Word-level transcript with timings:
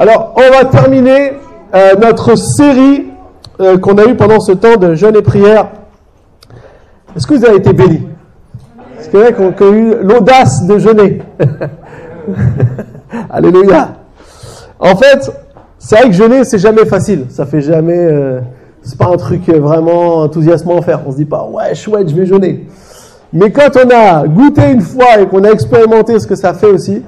Alors, 0.00 0.34
on 0.36 0.50
va 0.52 0.64
terminer 0.64 1.32
euh, 1.74 1.96
notre 2.00 2.36
série 2.36 3.08
euh, 3.60 3.78
qu'on 3.78 3.98
a 3.98 4.04
eue 4.04 4.14
pendant 4.14 4.38
ce 4.38 4.52
temps 4.52 4.76
de 4.76 4.94
jeûne 4.94 5.16
et 5.16 5.22
prière. 5.22 5.70
Est-ce 7.16 7.26
que 7.26 7.34
vous 7.34 7.44
avez 7.44 7.56
été 7.56 7.72
bénis? 7.72 8.06
Est-ce 8.98 9.08
qu'il 9.08 9.18
y 9.18 9.22
a 9.24 9.32
qui 9.32 9.62
ont 9.62 9.72
eu 9.72 9.96
l'audace 10.00 10.64
de 10.66 10.78
jeûner 10.78 11.18
Alléluia. 13.30 13.94
En 14.78 14.94
fait, 14.94 15.32
c'est 15.80 15.96
vrai 15.96 16.10
que 16.10 16.14
jeûner, 16.14 16.44
c'est 16.44 16.60
jamais 16.60 16.84
facile. 16.84 17.26
Ça 17.30 17.44
fait 17.44 17.60
jamais. 17.60 17.98
euh, 17.98 18.40
c'est 18.82 18.96
pas 18.96 19.06
un 19.12 19.16
truc 19.16 19.48
vraiment 19.48 20.18
enthousiasmant 20.18 20.78
à 20.78 20.82
faire. 20.82 21.00
On 21.04 21.10
se 21.10 21.16
dit 21.16 21.24
pas, 21.24 21.42
ouais, 21.44 21.74
chouette, 21.74 22.08
je 22.08 22.14
vais 22.14 22.26
jeûner. 22.26 22.68
Mais 23.32 23.50
quand 23.50 23.70
on 23.76 23.90
a 23.90 24.28
goûté 24.28 24.62
une 24.70 24.80
fois 24.80 25.18
et 25.20 25.26
qu'on 25.26 25.42
a 25.42 25.50
expérimenté 25.50 26.20
ce 26.20 26.26
que 26.28 26.36
ça 26.36 26.54
fait 26.54 26.68
aussi, 26.68 27.02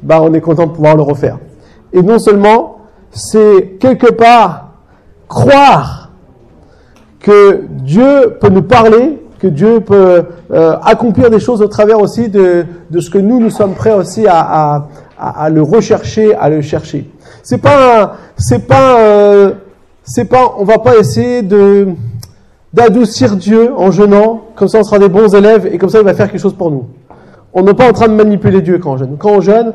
bah, 0.00 0.20
on 0.22 0.32
est 0.32 0.40
content 0.40 0.66
de 0.66 0.72
pouvoir 0.72 0.94
le 0.94 1.02
refaire. 1.02 1.38
Et 1.92 2.02
non 2.02 2.18
seulement, 2.18 2.78
c'est 3.10 3.76
quelque 3.80 4.12
part 4.12 4.70
croire 5.28 6.10
que 7.20 7.62
Dieu 7.68 8.36
peut 8.40 8.48
nous 8.48 8.62
parler, 8.62 9.20
que 9.38 9.46
Dieu 9.48 9.80
peut 9.80 10.24
euh, 10.52 10.76
accomplir 10.82 11.30
des 11.30 11.40
choses 11.40 11.60
au 11.62 11.66
travers 11.66 12.00
aussi 12.00 12.28
de, 12.28 12.64
de 12.90 13.00
ce 13.00 13.10
que 13.10 13.18
nous, 13.18 13.40
nous 13.40 13.50
sommes 13.50 13.74
prêts 13.74 13.94
aussi 13.94 14.26
à, 14.28 14.86
à, 15.18 15.50
le 15.50 15.62
rechercher, 15.62 16.34
à 16.34 16.48
le 16.48 16.60
chercher. 16.60 17.10
C'est 17.42 17.58
pas, 17.58 18.16
c'est 18.36 18.66
pas, 18.66 19.00
euh, 19.00 19.52
c'est 20.04 20.26
pas, 20.26 20.54
on 20.58 20.64
va 20.64 20.78
pas 20.78 20.96
essayer 20.96 21.42
de 21.42 21.88
d'adoucir 22.72 23.36
Dieu 23.36 23.72
en 23.74 23.90
jeûnant, 23.90 24.42
comme 24.54 24.68
ça 24.68 24.80
on 24.80 24.84
sera 24.84 24.98
des 24.98 25.08
bons 25.08 25.34
élèves 25.34 25.66
et 25.72 25.78
comme 25.78 25.88
ça 25.88 25.98
il 25.98 26.04
va 26.04 26.12
faire 26.12 26.30
quelque 26.30 26.40
chose 26.40 26.54
pour 26.54 26.70
nous. 26.70 26.84
On 27.54 27.62
n'est 27.62 27.72
pas 27.72 27.88
en 27.88 27.92
train 27.94 28.08
de 28.08 28.12
manipuler 28.12 28.60
Dieu. 28.60 28.78
Quand 28.78 28.98
on 29.24 29.40
jeûne, 29.40 29.72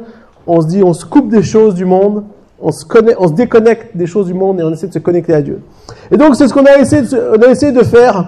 on 0.48 0.62
se 0.62 0.68
dit, 0.68 0.84
on 0.84 0.94
se 0.94 1.06
coupe 1.06 1.30
des 1.30 1.44
choses 1.44 1.76
du 1.76 1.86
monde, 1.86 2.24
on 2.62 2.72
se, 2.72 2.86
on 3.18 3.28
se 3.28 3.34
déconnecte 3.34 3.96
des 3.96 4.08
choses 4.08 4.28
du 4.28 4.34
monde 4.34 4.60
et 4.60 4.64
on 4.64 4.72
essaie 4.72 4.88
de 4.88 4.94
se 4.94 5.00
connecter 5.00 5.34
à 5.34 5.42
Dieu. 5.42 5.62
Et 6.12 6.18
donc 6.18 6.36
c'est 6.36 6.48
ce 6.48 6.54
qu'on 6.54 6.66
a 6.66 6.78
essayé, 6.78 7.02
de, 7.02 7.46
a 7.46 7.50
essayé 7.50 7.72
de 7.72 7.84
faire. 7.84 8.28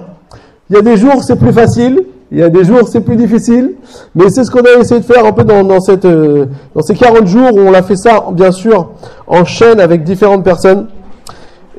Il 0.70 0.76
y 0.76 0.80
a 0.80 0.82
des 0.82 0.98
jours 0.98 1.24
c'est 1.24 1.36
plus 1.38 1.54
facile, 1.54 2.04
il 2.32 2.40
y 2.40 2.44
a 2.44 2.50
des 2.50 2.64
jours 2.64 2.88
c'est 2.88 3.02
plus 3.02 3.16
difficile, 3.16 3.76
mais 4.16 4.30
c'est 4.30 4.44
ce 4.44 4.52
qu'on 4.52 4.62
a 4.62 4.80
essayé 4.80 5.02
de 5.02 5.06
faire 5.06 5.26
un 5.26 5.32
peu 5.32 5.44
dans, 5.44 5.64
dans, 5.64 5.80
cette, 5.80 6.06
euh, 6.06 6.46
dans 6.74 6.82
ces 6.82 6.96
40 6.96 7.28
jours 7.28 7.54
où 7.54 7.60
on 7.60 7.72
l'a 7.72 7.84
fait 7.84 7.96
ça 7.96 8.26
bien 8.32 8.52
sûr 8.52 8.92
en 9.28 9.46
chaîne 9.46 9.80
avec 9.80 10.04
différentes 10.04 10.44
personnes. 10.44 10.88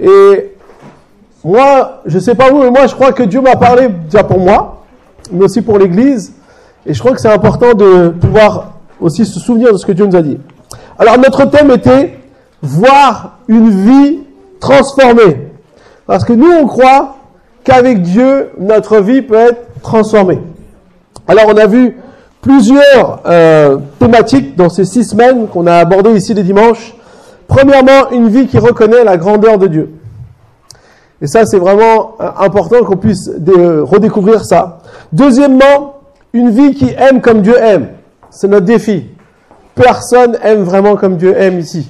Et 0.01 0.53
moi, 1.45 2.03
je 2.07 2.19
sais 2.19 2.35
pas 2.35 2.51
vous, 2.51 2.59
mais 2.59 2.71
moi 2.71 2.87
je 2.87 2.95
crois 2.95 3.13
que 3.13 3.23
Dieu 3.23 3.41
m'a 3.41 3.57
parlé 3.57 3.89
déjà 3.89 4.25
pour 4.25 4.39
moi, 4.39 4.85
mais 5.33 5.45
aussi 5.45 5.63
pour 5.63 5.79
l'Église. 5.79 6.33
Et 6.87 6.93
je 6.95 7.01
crois 7.01 7.13
que 7.13 7.21
c'est 7.21 7.33
important 7.33 7.75
de 7.75 8.11
pouvoir 8.11 8.74
aussi 9.01 9.25
se 9.27 9.39
souvenir 9.41 9.73
de 9.73 9.79
ce 9.79 9.87
que 9.87 9.93
Dieu 9.93 10.07
nous 10.07 10.17
a 10.17 10.23
dit. 10.23 10.39
Alors 10.99 11.19
notre 11.19 11.45
thème 11.47 11.71
était 11.71 12.19
voir 12.63 13.39
une 13.49 13.71
vie 13.71 14.19
transformée. 14.61 15.49
Parce 16.07 16.25
que 16.25 16.33
nous, 16.33 16.51
on 16.51 16.67
croit 16.67 17.17
qu'avec 17.65 18.03
Dieu, 18.03 18.51
notre 18.59 18.99
vie 18.99 19.23
peut 19.23 19.37
être 19.37 19.81
transformée. 19.83 20.41
Alors 21.27 21.45
on 21.49 21.57
a 21.57 21.67
vu 21.67 21.97
plusieurs 22.43 23.21
euh, 23.27 23.79
thématiques 23.99 24.55
dans 24.57 24.69
ces 24.69 24.85
six 24.85 25.05
semaines 25.05 25.49
qu'on 25.49 25.67
a 25.67 25.77
abordées 25.77 26.13
ici 26.13 26.35
les 26.35 26.43
dimanches. 26.43 26.95
Premièrement, 27.49 28.11
une 28.13 28.29
vie 28.29 28.47
qui 28.47 28.59
reconnaît 28.59 29.03
la 29.05 29.17
grandeur 29.17 29.59
de 29.59 29.67
Dieu. 29.67 29.91
Et 31.23 31.27
ça, 31.27 31.47
c'est 31.47 31.59
vraiment 31.59 32.17
euh, 32.21 32.29
important 32.39 32.85
qu'on 32.85 32.97
puisse 32.97 33.31
de- 33.31 33.81
redécouvrir 33.81 34.45
ça. 34.45 34.81
Deuxièmement, 35.13 35.95
une 36.35 36.51
vie 36.51 36.75
qui 36.75 36.91
aime 36.99 37.21
comme 37.23 37.41
Dieu 37.41 37.57
aime. 37.59 37.89
C'est 38.35 38.49
notre 38.49 38.67
défi. 38.67 39.07
Personne 39.77 40.37
aime 40.43 40.65
vraiment 40.65 40.97
comme 40.97 41.17
Dieu 41.17 41.35
aime 41.37 41.61
ici. 41.61 41.89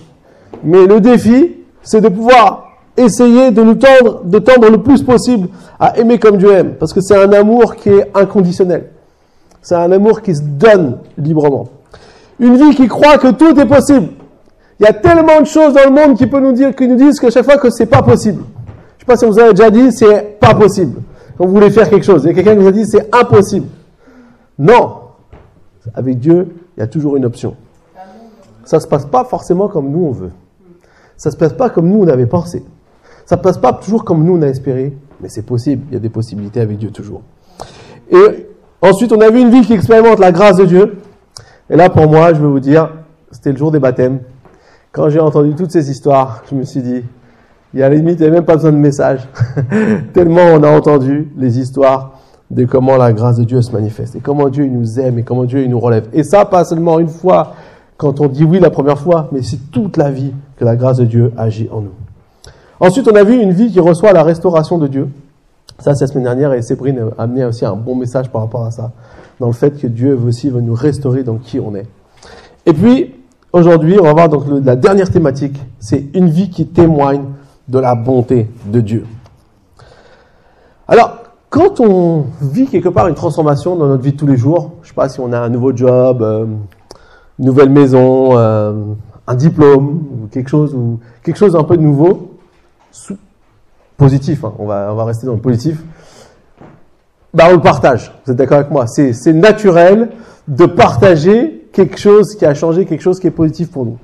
Mais 0.63 0.87
le 0.87 1.01
défi, 1.01 1.57
c'est 1.83 2.03
de 2.03 2.09
pouvoir 2.09 2.69
essayer 2.97 3.51
de 3.51 3.63
nous 3.63 3.75
tendre, 3.75 4.23
de 4.25 4.39
tendre 4.39 4.71
le 4.71 4.79
plus 4.79 5.03
possible 5.03 5.49
à 5.81 5.99
aimer 5.99 6.19
comme 6.19 6.37
Dieu 6.37 6.53
aime. 6.53 6.75
Parce 6.75 6.93
que 6.93 7.01
c'est 7.01 7.17
un 7.17 7.33
amour 7.33 7.77
qui 7.77 7.89
est 7.89 8.11
inconditionnel. 8.15 8.91
C'est 9.63 9.75
un 9.75 9.91
amour 9.91 10.21
qui 10.21 10.37
se 10.37 10.43
donne 10.43 10.99
librement. 11.17 11.69
Une 12.39 12.57
vie 12.57 12.75
qui 12.75 12.89
croit 12.89 13.17
que 13.17 13.29
tout 13.29 13.59
est 13.59 13.67
possible. 13.67 14.09
Il 14.79 14.85
y 14.85 14.89
a 14.89 14.93
tellement 14.93 15.41
de 15.41 15.47
choses 15.47 15.73
dans 15.73 15.85
le 15.85 15.91
monde 15.91 16.19
qui, 16.19 16.27
peut 16.27 16.41
nous 16.41 16.53
dire, 16.53 16.75
qui 16.77 16.87
nous 16.87 16.97
disent 16.97 17.19
qu'à 17.21 17.31
chaque 17.31 17.45
fois 17.45 17.57
que 17.57 17.71
c'est 17.71 17.87
pas 17.87 18.03
possible. 18.03 18.43
Je 18.99 19.05
sais 19.05 19.07
pas 19.07 19.17
si 19.17 19.25
on 19.25 19.31
vous 19.31 19.39
avez 19.39 19.55
déjà 19.55 19.71
dit, 19.71 19.93
c'est 19.93 20.39
pas 20.39 20.55
possible. 20.55 21.01
Quand 21.39 21.47
vous 21.47 21.55
voulez 21.55 21.71
faire 21.71 21.89
quelque 21.89 22.05
chose. 22.05 22.25
Il 22.25 22.29
y 22.29 22.31
a 22.31 22.35
quelqu'un 22.35 22.55
qui 22.55 22.63
vous 22.63 22.69
a 22.69 22.73
dit, 22.73 22.85
c'est 22.85 23.09
impossible. 23.15 23.67
Non. 24.59 25.04
Avec 25.93 26.19
Dieu, 26.19 26.55
il 26.77 26.81
y 26.81 26.83
a 26.83 26.87
toujours 26.87 27.17
une 27.17 27.25
option. 27.25 27.57
Ça 28.65 28.81
se 28.81 28.87
passe 28.87 29.05
pas 29.05 29.25
forcément 29.25 29.69
comme 29.69 29.91
nous 29.91 30.05
on 30.05 30.13
veut. 30.13 30.33
Ça 31.17 31.31
se 31.31 31.37
passe 31.37 31.53
pas 31.53 31.69
comme 31.69 31.89
nous 31.89 32.03
on 32.03 32.09
avait 32.09 32.27
pensé. 32.27 32.65
Ça 33.27 33.37
se 33.37 33.43
passe 33.43 33.59
pas 33.59 33.73
toujours 33.73 34.05
comme 34.05 34.25
nous 34.25 34.37
on 34.37 34.43
a 34.43 34.49
espéré, 34.49 34.97
mais 35.21 35.29
c'est 35.29 35.43
possible. 35.43 35.85
Il 35.91 35.95
y 35.95 35.97
a 35.97 36.01
des 36.01 36.09
possibilités 36.09 36.61
avec 36.61 36.79
Dieu 36.79 36.91
toujours. 36.91 37.23
Et 38.11 38.49
ensuite, 38.83 39.13
on 39.13 39.21
a 39.21 39.31
vu 39.31 39.41
une 39.41 39.51
vie 39.51 39.63
qui 39.63 39.73
expérimente 39.73 40.19
la 40.19 40.33
grâce 40.33 40.57
de 40.57 40.65
Dieu. 40.65 40.99
Et 41.71 41.77
là, 41.77 41.89
pour 41.91 42.09
moi, 42.09 42.35
je 42.35 42.41
vais 42.41 42.47
vous 42.47 42.61
dire, 42.61 42.91
c'était 43.31 43.53
le 43.53 43.57
jour 43.57 43.71
des 43.71 43.79
baptêmes. 43.79 44.21
Quand 44.93 45.09
j'ai 45.09 45.21
entendu 45.21 45.55
toutes 45.55 45.73
ces 45.73 45.91
histoires, 45.91 46.43
je 46.51 46.55
me 46.55 46.65
suis 46.65 46.83
dit, 46.83 47.03
il 47.73 47.81
y 47.81 47.83
a 47.83 47.89
limite, 47.89 48.21
il 48.21 48.23
n'y 48.23 48.29
a 48.29 48.31
même 48.31 48.45
pas 48.45 48.55
besoin 48.55 48.73
de 48.73 48.77
message. 48.77 49.27
Tellement 50.13 50.45
on 50.53 50.63
a 50.63 50.69
entendu 50.69 51.33
les 51.37 51.59
histoires 51.59 52.21
de 52.51 52.65
comment 52.65 52.97
la 52.97 53.13
grâce 53.13 53.39
de 53.39 53.45
Dieu 53.45 53.63
se 53.63 53.73
manifeste 53.73 54.17
et 54.17 54.21
comment 54.21 54.49
Dieu 54.49 54.67
nous 54.67 55.01
aime 55.01 55.19
et 55.19 55.23
comment 55.23 55.45
Dieu 55.45 55.67
nous 55.67 55.81
relève. 55.81 56.09
Et 56.13 56.23
ça, 56.23 56.45
pas 56.45 56.65
seulement 56.65 56.99
une 56.99 57.09
fois 57.09 57.55
quand 57.97 58.21
on 58.21 58.27
dit 58.27 58.45
oui 58.45 58.61
la 58.61 58.71
première 58.71 58.99
fois, 58.99 59.29
mais 59.33 59.43
c'est 59.43 59.71
toute 59.71 59.97
la 59.97 60.11
vie 60.11 60.33
que 60.57 60.65
la 60.65 60.77
grâce 60.77 60.99
de 60.99 61.05
Dieu 61.05 61.33
agit 61.37 61.69
en 61.73 61.81
nous. 61.81 61.93
Ensuite, 62.81 63.09
on 63.09 63.15
a 63.15 63.25
vu 63.25 63.41
une 63.41 63.53
vie 63.53 63.71
qui 63.71 63.81
reçoit 63.81 64.13
la 64.13 64.23
restauration 64.23 64.79
de 64.79 64.89
Dieu. 64.89 65.09
Ça, 65.79 65.95
c'est 65.95 66.05
la 66.05 66.09
semaine 66.09 66.25
dernière 66.25 66.53
et 66.53 66.63
Sébrine 66.63 67.11
a 67.17 67.23
amené 67.23 67.45
aussi 67.45 67.65
un 67.65 67.77
bon 67.77 67.95
message 67.95 68.31
par 68.31 68.43
rapport 68.43 68.65
à 68.65 68.71
ça, 68.71 68.93
dans 69.41 69.47
le 69.47 69.53
fait 69.53 69.81
que 69.81 69.87
Dieu 69.87 70.19
aussi 70.27 70.51
veut 70.51 70.61
nous 70.61 70.75
restaurer 70.75 71.23
dans 71.23 71.37
qui 71.37 71.59
on 71.59 71.75
est. 71.75 71.87
Et 72.67 72.73
puis, 72.73 73.15
aujourd'hui, 73.53 73.99
on 73.99 74.05
va 74.05 74.13
voir 74.13 74.29
donc 74.29 74.45
la 74.65 74.77
dernière 74.77 75.11
thématique, 75.11 75.61
c'est 75.79 76.05
une 76.15 76.29
vie 76.29 76.51
qui 76.51 76.67
témoigne 76.67 77.25
de 77.69 77.79
la 77.79 77.95
bonté 77.95 78.49
de 78.67 78.81
Dieu. 78.81 79.07
Alors, 80.87 81.24
quand 81.55 81.79
on 81.79 82.25
vit 82.43 82.67
quelque 82.67 82.89
part 82.89 83.07
une 83.07 83.15
transformation 83.15 83.77
dans 83.77 83.87
notre 83.87 84.03
vie 84.03 84.11
de 84.11 84.17
tous 84.17 84.27
les 84.27 84.37
jours, 84.37 84.73
je 84.83 84.89
sais 84.89 84.95
pas 84.95 85.09
si 85.09 85.21
on 85.21 85.33
a 85.33 85.39
un 85.39 85.49
nouveau 85.49 85.75
job, 85.75 86.21
euh, 86.21 86.47
une 87.39 87.45
nouvelle 87.45 87.71
maison, 87.71 88.37
euh, 88.37 88.73
un 89.29 89.35
diplôme, 89.37 90.03
ou 90.11 90.27
quelque 90.27 90.51
chose, 90.51 90.75
ou 90.75 90.99
quelque 91.23 91.37
chose 91.37 91.55
un 91.55 91.63
peu 91.63 91.77
nouveau, 91.77 92.33
positif, 93.97 94.45
hein, 94.45 94.53
on, 94.59 94.67
va, 94.67 95.05
rester 95.05 95.29
dans 95.29 95.35
le 95.35 95.41
positif, 95.41 95.81
bah 97.33 97.45
on 97.49 97.53
le 97.53 97.61
partage. 97.61 98.13
Vous 98.27 98.33
êtes 98.33 98.37
d'accord 98.37 98.59
avec 98.59 98.73
moi? 98.73 98.89
C'est 98.89 99.33
naturel 99.33 100.11
de 100.49 100.67
partager 100.67 101.69
quelque 101.73 101.99
chose 101.99 102.35
qui 102.35 102.45
a 102.45 102.55
changé, 102.55 102.85
quelque 102.85 103.03
chose 103.03 103.21
qui 103.21 103.29
est 103.29 103.31
positif 103.31 103.71
pour 103.71 103.85
nous. 103.85 103.99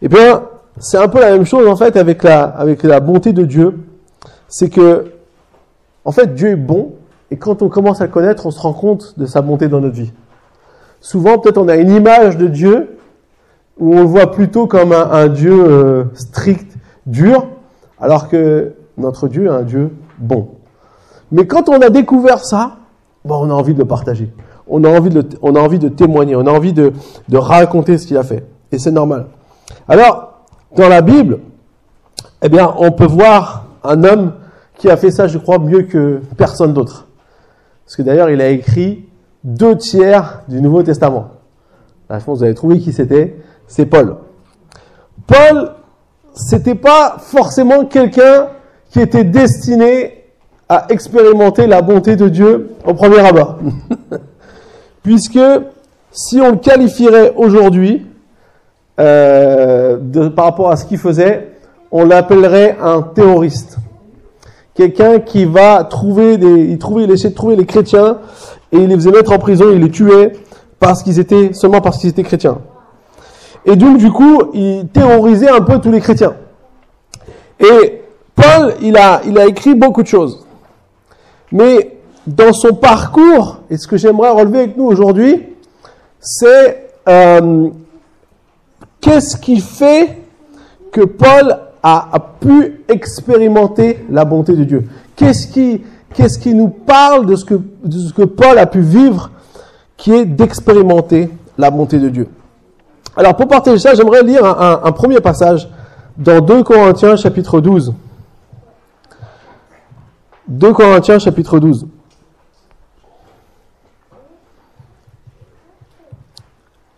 Eh 0.00 0.08
bien, 0.08 0.44
c'est 0.78 0.96
un 0.96 1.08
peu 1.08 1.20
la 1.20 1.32
même 1.32 1.44
chose 1.44 1.68
en 1.68 1.76
fait 1.76 1.98
avec 1.98 2.22
la 2.22 3.00
bonté 3.00 3.34
de 3.34 3.44
Dieu. 3.44 3.78
C'est 4.48 4.70
que, 4.70 5.12
en 6.04 6.12
fait, 6.12 6.34
Dieu 6.34 6.50
est 6.50 6.56
bon 6.56 6.92
et 7.30 7.36
quand 7.36 7.62
on 7.62 7.68
commence 7.68 8.00
à 8.00 8.08
connaître, 8.08 8.46
on 8.46 8.50
se 8.50 8.60
rend 8.60 8.72
compte 8.72 9.18
de 9.18 9.26
sa 9.26 9.40
bonté 9.40 9.68
dans 9.68 9.80
notre 9.80 9.96
vie. 9.96 10.12
Souvent, 11.00 11.38
peut-être 11.38 11.58
on 11.58 11.68
a 11.68 11.76
une 11.76 11.90
image 11.90 12.36
de 12.36 12.46
Dieu 12.46 12.98
où 13.78 13.94
on 13.94 14.00
le 14.00 14.06
voit 14.06 14.30
plutôt 14.30 14.66
comme 14.66 14.92
un, 14.92 15.28
Dieu 15.28 15.52
euh, 15.52 16.04
strict, 16.14 16.76
dur, 17.06 17.48
alors 17.98 18.28
que 18.28 18.74
notre 18.98 19.28
Dieu 19.28 19.46
est 19.46 19.48
un 19.48 19.62
Dieu 19.62 19.90
bon. 20.18 20.48
Mais 21.30 21.46
quand 21.46 21.68
on 21.68 21.80
a 21.80 21.88
découvert 21.88 22.44
ça, 22.44 22.76
on 23.24 23.50
a 23.50 23.54
envie 23.54 23.72
de 23.72 23.78
le 23.78 23.86
partager. 23.86 24.30
On 24.68 24.84
a 24.84 24.88
envie 24.88 25.08
de, 25.10 25.88
témoigner. 25.88 26.36
On 26.36 26.46
a 26.46 26.50
envie 26.50 26.72
de, 26.72 26.92
de 27.28 27.36
raconter 27.38 27.98
ce 27.98 28.06
qu'il 28.06 28.16
a 28.16 28.22
fait. 28.22 28.44
Et 28.70 28.78
c'est 28.78 28.90
normal. 28.90 29.26
Alors, 29.88 30.44
dans 30.76 30.88
la 30.88 31.00
Bible, 31.00 31.40
eh 32.42 32.48
bien, 32.48 32.74
on 32.78 32.92
peut 32.92 33.06
voir 33.06 33.66
un 33.84 34.04
homme 34.04 34.32
qui 34.76 34.90
a 34.90 34.96
fait 34.96 35.10
ça, 35.10 35.26
je 35.28 35.38
crois, 35.38 35.58
mieux 35.58 35.82
que 35.82 36.20
personne 36.36 36.72
d'autre. 36.72 37.06
Parce 37.84 37.96
que 37.96 38.02
d'ailleurs, 38.02 38.30
il 38.30 38.40
a 38.40 38.48
écrit 38.48 39.06
deux 39.44 39.76
tiers 39.76 40.42
du 40.48 40.60
Nouveau 40.60 40.82
Testament. 40.82 41.30
Je 42.10 42.16
pense 42.16 42.24
que 42.24 42.30
vous 42.30 42.44
avez 42.44 42.54
trouvé 42.54 42.78
qui 42.78 42.92
c'était. 42.92 43.36
C'est 43.66 43.86
Paul. 43.86 44.16
Paul, 45.26 45.72
c'était 46.34 46.74
pas 46.74 47.16
forcément 47.18 47.84
quelqu'un 47.84 48.48
qui 48.90 49.00
était 49.00 49.24
destiné 49.24 50.24
à 50.68 50.86
expérimenter 50.90 51.66
la 51.66 51.82
bonté 51.82 52.16
de 52.16 52.28
Dieu 52.28 52.70
au 52.84 52.94
premier 52.94 53.20
abord. 53.20 53.58
Puisque 55.02 55.40
si 56.10 56.40
on 56.40 56.52
le 56.52 56.56
qualifierait 56.56 57.32
aujourd'hui, 57.36 58.06
euh, 59.00 59.98
par 60.36 60.46
rapport 60.46 60.70
à 60.70 60.76
ce 60.76 60.84
qu'il 60.84 60.98
faisait, 60.98 61.48
on 61.90 62.04
l'appellerait 62.04 62.76
un 62.80 63.02
terroriste. 63.02 63.78
Quelqu'un 64.74 65.18
qui 65.18 65.44
va 65.44 65.84
trouver 65.84 66.38
des, 66.38 66.64
il 66.64 66.78
trouvait, 66.78 67.04
il 67.04 67.10
essayait 67.10 67.30
de 67.30 67.34
trouver 67.34 67.56
les 67.56 67.66
chrétiens 67.66 68.18
et 68.72 68.78
il 68.78 68.88
les 68.88 68.94
faisait 68.94 69.10
mettre 69.10 69.32
en 69.32 69.38
prison, 69.38 69.66
il 69.72 69.80
les 69.80 69.90
tuait 69.90 70.32
parce 70.80 71.02
qu'ils 71.02 71.18
étaient, 71.18 71.52
seulement 71.52 71.80
parce 71.80 71.98
qu'ils 71.98 72.10
étaient 72.10 72.22
chrétiens. 72.22 72.58
Et 73.64 73.76
donc, 73.76 73.98
du 73.98 74.10
coup, 74.10 74.42
il 74.54 74.88
terrorisait 74.88 75.50
un 75.50 75.60
peu 75.60 75.78
tous 75.78 75.92
les 75.92 76.00
chrétiens. 76.00 76.34
Et 77.60 78.02
Paul, 78.34 78.74
il 78.80 78.96
a, 78.96 79.20
il 79.26 79.38
a 79.38 79.46
écrit 79.46 79.74
beaucoup 79.74 80.02
de 80.02 80.08
choses. 80.08 80.44
Mais 81.52 81.98
dans 82.26 82.52
son 82.52 82.74
parcours, 82.74 83.58
et 83.70 83.76
ce 83.76 83.86
que 83.86 83.96
j'aimerais 83.96 84.30
relever 84.30 84.60
avec 84.60 84.76
nous 84.76 84.86
aujourd'hui, 84.86 85.46
c'est 86.18 86.88
euh, 87.08 87.68
qu'est-ce 89.00 89.36
qui 89.36 89.60
fait 89.60 90.18
que 90.90 91.02
Paul 91.02 91.58
a, 91.82 92.20
pu 92.40 92.80
expérimenter 92.88 94.04
la 94.10 94.24
bonté 94.24 94.54
de 94.54 94.64
Dieu 94.64 94.88
Qu'est-ce 95.16 95.48
qui, 96.38 96.54
nous 96.54 96.68
parle 96.68 97.26
de 97.26 97.36
ce, 97.36 97.44
que, 97.44 98.24
Paul 98.24 98.58
a 98.58 98.66
pu 98.66 98.80
vivre, 98.80 99.30
qui 99.96 100.12
est 100.12 100.24
d'expérimenter 100.24 101.30
la 101.58 101.70
bonté 101.70 101.98
de 101.98 102.08
Dieu? 102.08 102.28
Alors 103.16 103.36
pour 103.36 103.48
partager 103.48 103.78
ça, 103.78 103.94
j'aimerais 103.94 104.22
lire 104.22 104.44
un 104.44 104.92
premier 104.92 105.20
passage 105.20 105.68
dans 106.16 106.40
2 106.40 106.62
Corinthiens 106.62 107.16
chapitre 107.16 107.60
12. 107.60 107.94
2 110.48 110.72
Corinthiens 110.72 111.18
chapitre 111.18 111.58
12. 111.58 111.86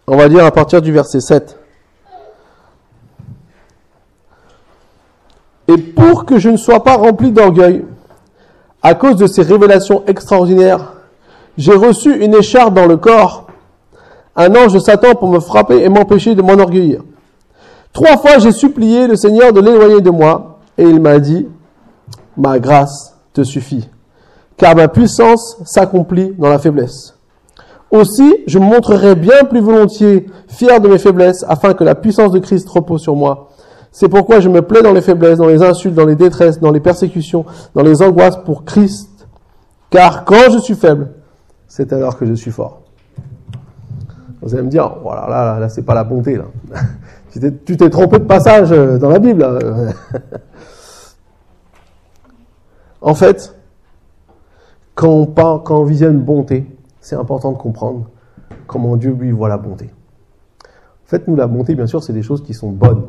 On 0.07 0.17
va 0.17 0.29
dire 0.29 0.45
à 0.45 0.51
partir 0.51 0.83
du 0.83 0.93
verset 0.93 1.21
7. 1.21 1.59
Et 5.69 5.79
pour 5.79 6.25
que 6.25 6.39
je 6.39 6.51
ne 6.51 6.57
sois 6.57 6.83
pas 6.83 6.97
rempli 6.97 7.33
d'orgueil, 7.33 7.85
à 8.83 8.95
cause 8.95 9.17
de 9.17 9.27
ces 9.27 9.43
révélations 9.43 10.03
extraordinaires, 10.07 10.93
j'ai 11.57 11.73
reçu 11.75 12.23
une 12.23 12.35
écharpe 12.35 12.75
dans 12.75 12.87
le 12.87 12.97
corps, 12.97 13.47
un 14.37 14.55
ange 14.55 14.75
de 14.75 14.79
Satan 14.79 15.15
pour 15.15 15.29
me 15.29 15.41
frapper 15.41 15.83
et 15.83 15.89
m'empêcher 15.89 16.35
de 16.35 16.43
m'enorgueillir. 16.43 17.03
Trois 17.93 18.17
fois 18.17 18.39
j'ai 18.39 18.53
supplié 18.53 19.07
le 19.07 19.17
Seigneur 19.17 19.53
de 19.53 19.61
l'éloigner 19.61 20.01
de 20.01 20.11
moi, 20.11 20.59
et 20.77 20.83
il 20.83 21.01
m'a 21.01 21.19
dit, 21.19 21.47
ma 22.37 22.59
grâce 22.59 23.17
te 23.33 23.43
suffit, 23.43 23.89
car 24.57 24.75
ma 24.77 24.89
puissance 24.89 25.59
s'accomplit 25.65 26.35
dans 26.37 26.49
la 26.49 26.59
faiblesse. 26.59 27.17
Aussi, 27.91 28.39
je 28.49 28.59
me 28.59 28.65
montrerai 28.65 29.15
bien 29.15 29.45
plus 29.49 29.61
volontiers 29.61 30.27
fier 30.49 30.81
de 30.81 30.89
mes 30.89 30.99
faiblesses, 30.99 31.45
afin 31.49 31.75
que 31.75 31.85
la 31.85 31.95
puissance 31.95 32.33
de 32.33 32.41
Christ 32.41 32.69
repose 32.69 33.01
sur 33.01 33.15
moi. 33.15 33.51
C'est 33.95 34.09
pourquoi 34.09 34.41
je 34.41 34.49
me 34.49 34.61
plais 34.61 34.83
dans 34.83 34.93
les 34.93 35.01
faiblesses, 35.01 35.39
dans 35.39 35.47
les 35.47 35.63
insultes, 35.63 35.95
dans 35.95 36.05
les 36.05 36.17
détresses, 36.17 36.59
dans 36.59 36.73
les 36.73 36.81
persécutions, 36.81 37.47
dans 37.77 37.83
les 37.85 38.03
angoisses 38.03 38.39
pour 38.39 38.65
Christ. 38.65 39.29
Car 39.89 40.25
quand 40.25 40.51
je 40.51 40.59
suis 40.59 40.75
faible, 40.75 41.13
c'est 41.69 41.93
alors 41.93 42.19
que 42.19 42.27
je 42.27 42.35
suis 42.35 42.51
fort. 42.51 42.83
Vous 44.43 44.53
allez 44.53 44.65
me 44.65 44.69
dire, 44.69 44.97
voilà, 45.01 45.29
là, 45.29 45.45
là, 45.45 45.61
là 45.61 45.69
c'est 45.69 45.85
pas 45.85 45.95
la 45.95 46.03
bonté, 46.03 46.41
tu 47.31 47.77
t'es 47.77 47.89
trompé 47.89 48.19
de 48.19 48.25
passage 48.25 48.71
dans 48.71 49.09
la 49.09 49.21
Bible. 49.21 49.47
en 53.01 53.15
fait, 53.15 53.55
quand 54.97 55.09
on, 55.09 55.27
parle, 55.27 55.63
quand 55.63 55.79
on 55.79 55.85
visionne 55.85 56.19
bonté, 56.19 56.67
c'est 57.01 57.15
important 57.15 57.53
de 57.53 57.59
comprendre 57.59 58.11
comment 58.67 58.97
Dieu 58.97 59.13
lui 59.13 59.31
voit 59.31 59.49
la 59.49 59.59
bonté. 59.59 59.89
En 60.65 61.07
fait, 61.07 61.29
nous, 61.29 61.37
la 61.37 61.47
bonté, 61.47 61.77
bien 61.77 61.87
sûr, 61.87 62.03
c'est 62.03 62.13
des 62.13 62.23
choses 62.23 62.43
qui 62.43 62.55
sont 62.55 62.73
bonnes. 62.73 63.05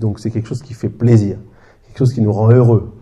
Donc, 0.00 0.18
c'est 0.18 0.30
quelque 0.30 0.48
chose 0.48 0.62
qui 0.62 0.74
fait 0.74 0.88
plaisir, 0.88 1.36
quelque 1.86 1.98
chose 1.98 2.12
qui 2.12 2.20
nous 2.20 2.32
rend 2.32 2.50
heureux. 2.50 2.92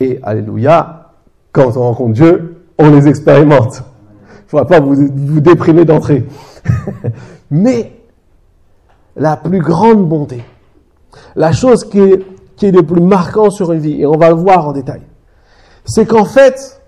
Et, 0.00 0.18
alléluia, 0.22 1.12
quand 1.52 1.76
on 1.76 1.82
rencontre 1.82 2.12
Dieu, 2.12 2.64
on 2.78 2.90
les 2.90 3.08
expérimente. 3.08 3.82
Il 4.22 4.44
ne 4.44 4.48
faudra 4.48 4.66
pas 4.66 4.80
vous, 4.80 5.40
déprimer 5.40 5.84
d'entrée. 5.84 6.26
Mais, 7.50 7.92
la 9.16 9.36
plus 9.36 9.60
grande 9.60 10.08
bonté, 10.08 10.42
la 11.36 11.52
chose 11.52 11.84
qui 11.84 12.00
est, 12.00 12.24
qui 12.56 12.66
est 12.66 12.72
le 12.72 12.82
plus 12.82 13.00
marquant 13.00 13.50
sur 13.50 13.72
une 13.72 13.80
vie, 13.80 14.00
et 14.00 14.06
on 14.06 14.16
va 14.16 14.28
le 14.28 14.36
voir 14.36 14.68
en 14.68 14.72
détail, 14.72 15.02
c'est 15.84 16.06
qu'en 16.06 16.24
fait, 16.24 16.80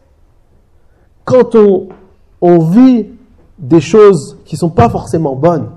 quand 1.25 1.55
on, 1.55 2.59
vit 2.59 3.11
des 3.59 3.81
choses 3.81 4.39
qui 4.45 4.57
sont 4.57 4.71
pas 4.71 4.89
forcément 4.89 5.37
bonnes, 5.37 5.71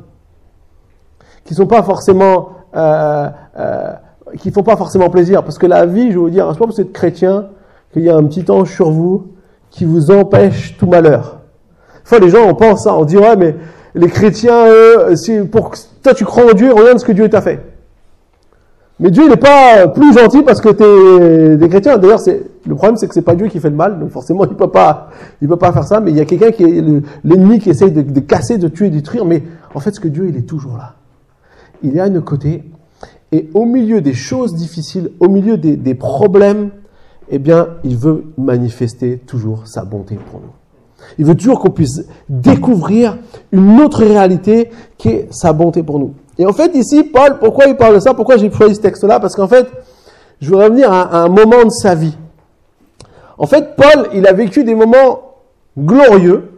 qui 1.43 1.53
sont 1.53 1.67
pas 1.67 1.83
forcément, 1.83 2.49
qui 4.38 4.51
font 4.51 4.63
pas 4.63 4.75
forcément 4.75 5.10
plaisir, 5.10 5.44
parce 5.44 5.57
que 5.57 5.66
la 5.66 5.86
vie, 5.86 6.12
je 6.12 6.16
vais 6.16 6.16
vous 6.16 6.30
dire, 6.30 6.48
c'est 6.51 6.60
pas 6.60 6.66
parce 6.66 6.77
que 6.77 6.81
vous 6.81 6.88
êtes 6.88 6.94
chrétien 6.94 7.48
qu'il 7.94 8.04
y 8.04 8.10
a 8.10 8.16
un 8.16 8.24
petit 8.24 8.50
ange 8.50 8.74
sur 8.74 8.92
vous 8.92 9.27
qui 9.69 9.86
vous 9.86 10.12
empêche 10.12 10.77
tout 10.77 10.88
malheur. 10.88 11.39
Fois, 12.04 12.19
les 12.19 12.30
gens, 12.30 12.48
on 12.48 12.54
pense 12.54 12.83
ça, 12.83 12.94
on 12.95 13.04
dit 13.04 13.18
ouais, 13.18 13.36
mais 13.36 13.56
les 13.95 14.07
chrétiens, 14.07 14.68
eux, 14.68 15.13
pour 15.51 15.72
toi 16.04 16.13
tu 16.13 16.25
crois 16.25 16.51
en 16.51 16.54
Dieu, 16.54 16.72
regarde 16.72 17.00
ce 17.00 17.06
que 17.06 17.12
Dieu 17.12 17.30
t'a 17.30 17.42
fait. 17.42 17.62
Mais 19.00 19.12
Dieu 19.12 19.27
n'est 19.27 19.36
pas 19.36 19.88
plus 19.89 20.13
gentil 20.13 20.42
parce 20.44 20.62
que 20.62 20.69
tu 20.69 20.83
es 20.83 21.57
des 21.57 21.68
chrétiens. 21.68 21.98
D'ailleurs, 21.98 22.19
c'est 22.19 22.44
le 22.66 22.75
problème, 22.75 22.95
c'est 22.95 23.07
que 23.07 23.13
c'est 23.13 23.22
pas 23.22 23.36
Dieu 23.36 23.48
qui 23.48 23.60
fait 23.60 23.69
le 23.69 23.75
mal, 23.75 24.00
donc 24.00 24.10
forcément, 24.10 24.45
il 24.50 24.56
peut 24.56 24.69
pas, 24.69 25.10
il 25.42 25.48
peut 25.48 25.57
pas 25.57 25.74
faire 25.74 25.83
ça. 25.83 26.00
Mais 26.00 26.12
il 26.12 26.18
y 26.18 26.22
a 26.22 26.25
quelqu'un 26.25 26.51
qui 26.51 26.63
est 26.63 26.83
l'ennemi 27.24 27.60
qui 27.60 27.69
essaye 27.69 27.92
de, 27.92 28.01
de, 28.01 28.19
casser, 28.22 28.57
de 28.57 28.68
tuer, 28.68 28.89
de 28.89 28.95
détruire. 28.95 29.25
Mais 29.25 29.44
en 29.74 29.80
fait, 29.80 29.94
ce 29.94 30.00
que 30.00 30.07
Dieu, 30.07 30.27
il 30.30 30.38
est 30.38 30.48
toujours 30.48 30.77
là. 30.77 30.94
Il 31.85 31.97
est 31.97 32.01
à 32.01 32.09
nos 32.09 32.21
côtés. 32.21 32.63
Et 33.31 33.49
au 33.53 33.65
milieu 33.65 34.01
des 34.01 34.13
choses 34.13 34.55
difficiles, 34.55 35.11
au 35.19 35.27
milieu 35.27 35.57
des, 35.57 35.95
problèmes, 35.95 36.71
eh 37.29 37.39
bien, 37.39 37.67
il 37.83 37.97
veut 37.97 38.25
manifester 38.37 39.17
toujours 39.17 39.67
sa 39.67 39.83
bonté 39.83 40.15
pour 40.15 40.39
nous. 40.39 40.53
Il 41.17 41.25
veut 41.25 41.35
toujours 41.35 41.59
qu'on 41.59 41.69
puisse 41.69 42.05
découvrir 42.29 43.17
une 43.51 43.79
autre 43.81 44.03
réalité 44.03 44.69
qui 44.97 45.09
est 45.09 45.27
sa 45.31 45.53
bonté 45.53 45.83
pour 45.83 45.99
nous. 45.99 46.13
Et 46.37 46.45
en 46.45 46.53
fait, 46.53 46.75
ici, 46.75 47.03
Paul, 47.03 47.39
pourquoi 47.39 47.65
il 47.65 47.75
parle 47.75 47.95
de 47.95 47.99
ça? 47.99 48.13
Pourquoi 48.13 48.38
j'ai 48.38 48.51
choisi 48.51 48.75
ce 48.75 48.81
texte-là? 48.81 49.19
Parce 49.19 49.35
qu'en 49.35 49.47
fait, 49.47 49.67
je 50.41 50.49
veux 50.49 50.57
revenir 50.57 50.91
à, 50.91 51.23
un 51.23 51.27
moment 51.27 51.63
de 51.63 51.69
sa 51.69 51.95
vie. 51.95 52.17
En 53.38 53.47
fait, 53.47 53.75
Paul, 53.75 54.07
il 54.13 54.25
a 54.27 54.33
vécu 54.33 54.63
des 54.63 54.75
moments 54.75 55.35
glorieux. 55.77 56.51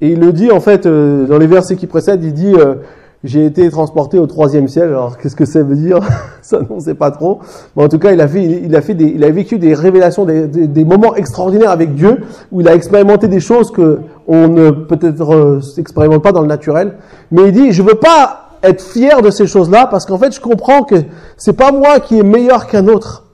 Et 0.00 0.12
il 0.12 0.20
le 0.20 0.32
dit, 0.32 0.50
en 0.50 0.60
fait, 0.60 0.86
euh, 0.86 1.26
dans 1.26 1.38
les 1.38 1.48
versets 1.48 1.76
qui 1.76 1.86
précèdent, 1.86 2.22
il 2.22 2.32
dit, 2.32 2.54
euh, 2.54 2.76
j'ai 3.24 3.44
été 3.44 3.68
transporté 3.70 4.18
au 4.18 4.26
troisième 4.26 4.68
ciel. 4.68 4.88
Alors, 4.90 5.18
qu'est-ce 5.18 5.34
que 5.34 5.44
ça 5.44 5.62
veut 5.62 5.74
dire? 5.74 6.00
Ça, 6.42 6.60
on 6.70 6.78
sait 6.80 6.94
pas 6.94 7.10
trop. 7.10 7.40
Mais 7.76 7.82
en 7.84 7.88
tout 7.88 7.98
cas, 7.98 8.12
il 8.12 8.20
a 8.20 8.28
fait, 8.28 8.44
il 8.44 8.74
a 8.76 8.80
fait 8.80 8.94
des, 8.94 9.06
il 9.06 9.24
a 9.24 9.30
vécu 9.30 9.58
des 9.58 9.74
révélations, 9.74 10.24
des, 10.24 10.46
des, 10.46 10.66
des 10.66 10.84
moments 10.84 11.14
extraordinaires 11.16 11.70
avec 11.70 11.94
Dieu, 11.94 12.20
où 12.52 12.60
il 12.60 12.68
a 12.68 12.74
expérimenté 12.74 13.28
des 13.28 13.40
choses 13.40 13.72
que 13.72 14.00
on 14.26 14.48
ne 14.48 14.70
peut-être 14.70 15.34
euh, 15.34 15.60
s'expérimente 15.60 16.22
pas 16.22 16.32
dans 16.32 16.42
le 16.42 16.46
naturel. 16.46 16.94
Mais 17.32 17.48
il 17.48 17.52
dit, 17.52 17.72
je 17.72 17.82
veux 17.82 17.96
pas 17.96 18.50
être 18.62 18.82
fier 18.82 19.20
de 19.22 19.30
ces 19.30 19.46
choses-là, 19.46 19.86
parce 19.86 20.06
qu'en 20.06 20.18
fait, 20.18 20.34
je 20.34 20.40
comprends 20.40 20.82
que 20.82 20.96
c'est 21.36 21.52
pas 21.52 21.72
moi 21.72 22.00
qui 22.00 22.18
est 22.18 22.24
meilleur 22.24 22.66
qu'un 22.66 22.88
autre, 22.88 23.24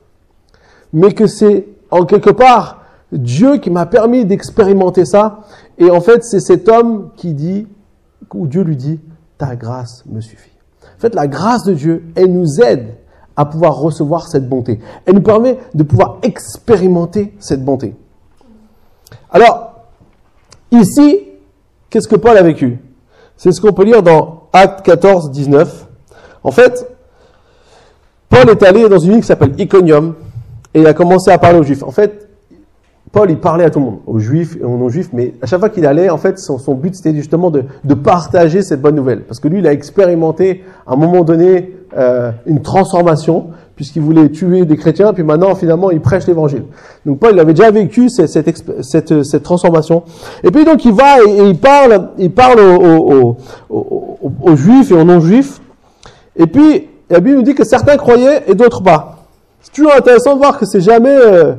mais 0.93 1.13
que 1.13 1.27
c'est 1.27 1.67
en 1.91 2.05
quelque 2.05 2.31
part 2.31 2.83
Dieu 3.13 3.59
qui 3.59 3.71
m'a 3.71 3.87
permis 3.87 4.25
d'expérimenter 4.25 5.05
ça. 5.05 5.41
Et 5.79 5.91
en 5.91 6.01
fait, 6.01 6.25
c'est 6.25 6.41
cet 6.41 6.69
homme 6.69 7.11
qui 7.17 7.33
dit, 7.33 7.67
où 8.33 8.47
Dieu 8.47 8.63
lui 8.63 8.77
dit, 8.77 9.01
ta 9.39 9.57
grâce 9.57 10.05
me 10.07 10.21
suffit. 10.21 10.51
En 10.97 11.01
fait, 11.01 11.15
la 11.15 11.27
grâce 11.27 11.65
de 11.65 11.75
Dieu, 11.75 12.05
elle 12.15 12.33
nous 12.33 12.61
aide 12.61 12.95
à 13.37 13.45
pouvoir 13.45 13.77
recevoir 13.77 14.29
cette 14.29 14.49
bonté. 14.49 14.79
Elle 15.07 15.15
nous 15.15 15.23
permet 15.23 15.59
de 15.75 15.83
pouvoir 15.83 16.19
expérimenter 16.23 17.35
cette 17.41 17.65
bonté. 17.65 17.97
Alors, 19.31 19.75
ici, 20.71 21.21
qu'est-ce 21.91 22.09
que 22.09 22.17
Paul 22.17 22.37
a 22.37 22.43
vécu? 22.43 22.79
C'est 23.37 23.53
ce 23.53 23.61
qu'on 23.61 23.73
peut 23.73 23.85
lire 23.85 24.03
dans 24.03 24.45
Acte 24.53 24.85
14, 24.85 25.31
19. 25.33 25.89
En 26.45 26.51
fait, 26.53 26.87
Paul 28.29 28.49
est 28.49 28.63
allé 28.63 28.89
dans 28.89 28.99
une 28.99 29.13
ville 29.13 29.21
qui 29.21 29.27
s'appelle 29.27 29.59
Iconium 29.59 30.15
et 30.73 30.81
il 30.81 30.87
a 30.87 30.95
commencé 30.95 31.31
à 31.31 31.39
parler 31.39 31.59
aux 31.59 31.63
Juifs. 31.65 31.83
En 31.83 31.91
fait, 31.91 32.24
Paul, 33.15 33.31
il 33.31 33.39
parlait 33.39 33.65
à 33.65 33.71
tout 33.71 33.79
le 33.79 33.85
monde, 33.85 33.99
aux 34.09 34.19
juifs 34.19 34.57
et 34.61 34.65
aux 34.65 34.77
non-juifs, 34.77 35.11
mais 35.13 35.35
à 35.41 35.47
chaque 35.47 35.61
fois 35.61 35.69
qu'il 35.69 35.87
allait, 35.87 36.11
en 36.11 36.19
fait, 36.19 36.37
son, 36.37 36.75
but, 36.75 36.97
c'était 36.97 37.15
justement 37.15 37.53
de, 37.53 37.63
partager 37.95 38.61
cette 38.61 38.83
bonne 38.83 38.97
nouvelle. 38.97 39.21
Parce 39.21 39.39
que 39.39 39.47
lui, 39.47 39.61
il 39.61 39.67
a 39.69 39.73
expérimenté, 39.73 40.65
à 40.85 40.95
un 40.95 40.97
moment 40.97 41.23
donné, 41.23 41.77
euh, 41.97 42.33
une 42.45 42.61
transformation, 42.61 43.51
puisqu'il 43.77 44.03
voulait 44.03 44.31
tuer 44.31 44.65
des 44.65 44.77
chrétiens, 44.77 45.13
puis 45.13 45.23
maintenant, 45.23 45.55
finalement, 45.55 45.93
il 45.93 46.01
prêche 46.01 46.27
l'évangile. 46.27 46.65
Donc 47.07 47.21
Paul, 47.21 47.35
il 47.35 47.39
avait 47.39 47.55
déjà 47.55 47.71
vécu 47.71 48.09
cette, 48.09 49.43
transformation. 49.45 50.03
Et 50.43 50.51
puis, 50.51 50.65
donc, 50.65 50.85
il 50.85 50.93
va 50.93 51.23
et, 51.23 51.51
il 51.51 51.57
parle, 51.61 52.61
aux 53.71 54.57
juifs 54.57 54.91
et 54.91 54.95
aux 54.95 55.05
non-juifs. 55.05 55.61
Et 56.35 56.49
puis, 56.49 56.89
la 57.09 57.21
Bible 57.21 57.37
nous 57.37 57.43
dit 57.43 57.55
que 57.55 57.65
certains 57.65 57.97
croyaient 57.97 58.43
et 58.49 58.57
d'autres 58.57 58.83
pas. 58.83 59.19
C'est 59.63 59.73
toujours 59.73 59.95
intéressant 59.97 60.35
de 60.35 60.39
voir 60.41 60.59
que 60.59 60.67
c'est 60.67 60.81
jamais... 60.81 61.17
Euh, 61.17 61.55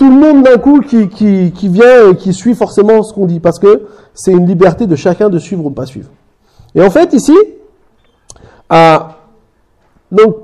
tout 0.00 0.08
le 0.08 0.18
monde 0.18 0.44
d'un 0.44 0.56
coup 0.56 0.80
qui, 0.80 1.08
qui, 1.08 1.52
qui 1.52 1.68
vient 1.68 2.10
et 2.10 2.16
qui 2.16 2.32
suit 2.32 2.54
forcément 2.54 3.02
ce 3.02 3.12
qu'on 3.12 3.26
dit, 3.26 3.38
parce 3.38 3.58
que 3.58 3.86
c'est 4.14 4.32
une 4.32 4.46
liberté 4.46 4.86
de 4.86 4.96
chacun 4.96 5.28
de 5.28 5.38
suivre 5.38 5.66
ou 5.66 5.70
pas 5.70 5.84
suivre. 5.84 6.08
Et 6.74 6.82
en 6.82 6.88
fait, 6.88 7.12
ici, 7.12 7.36
euh, 8.72 8.98
donc 10.10 10.36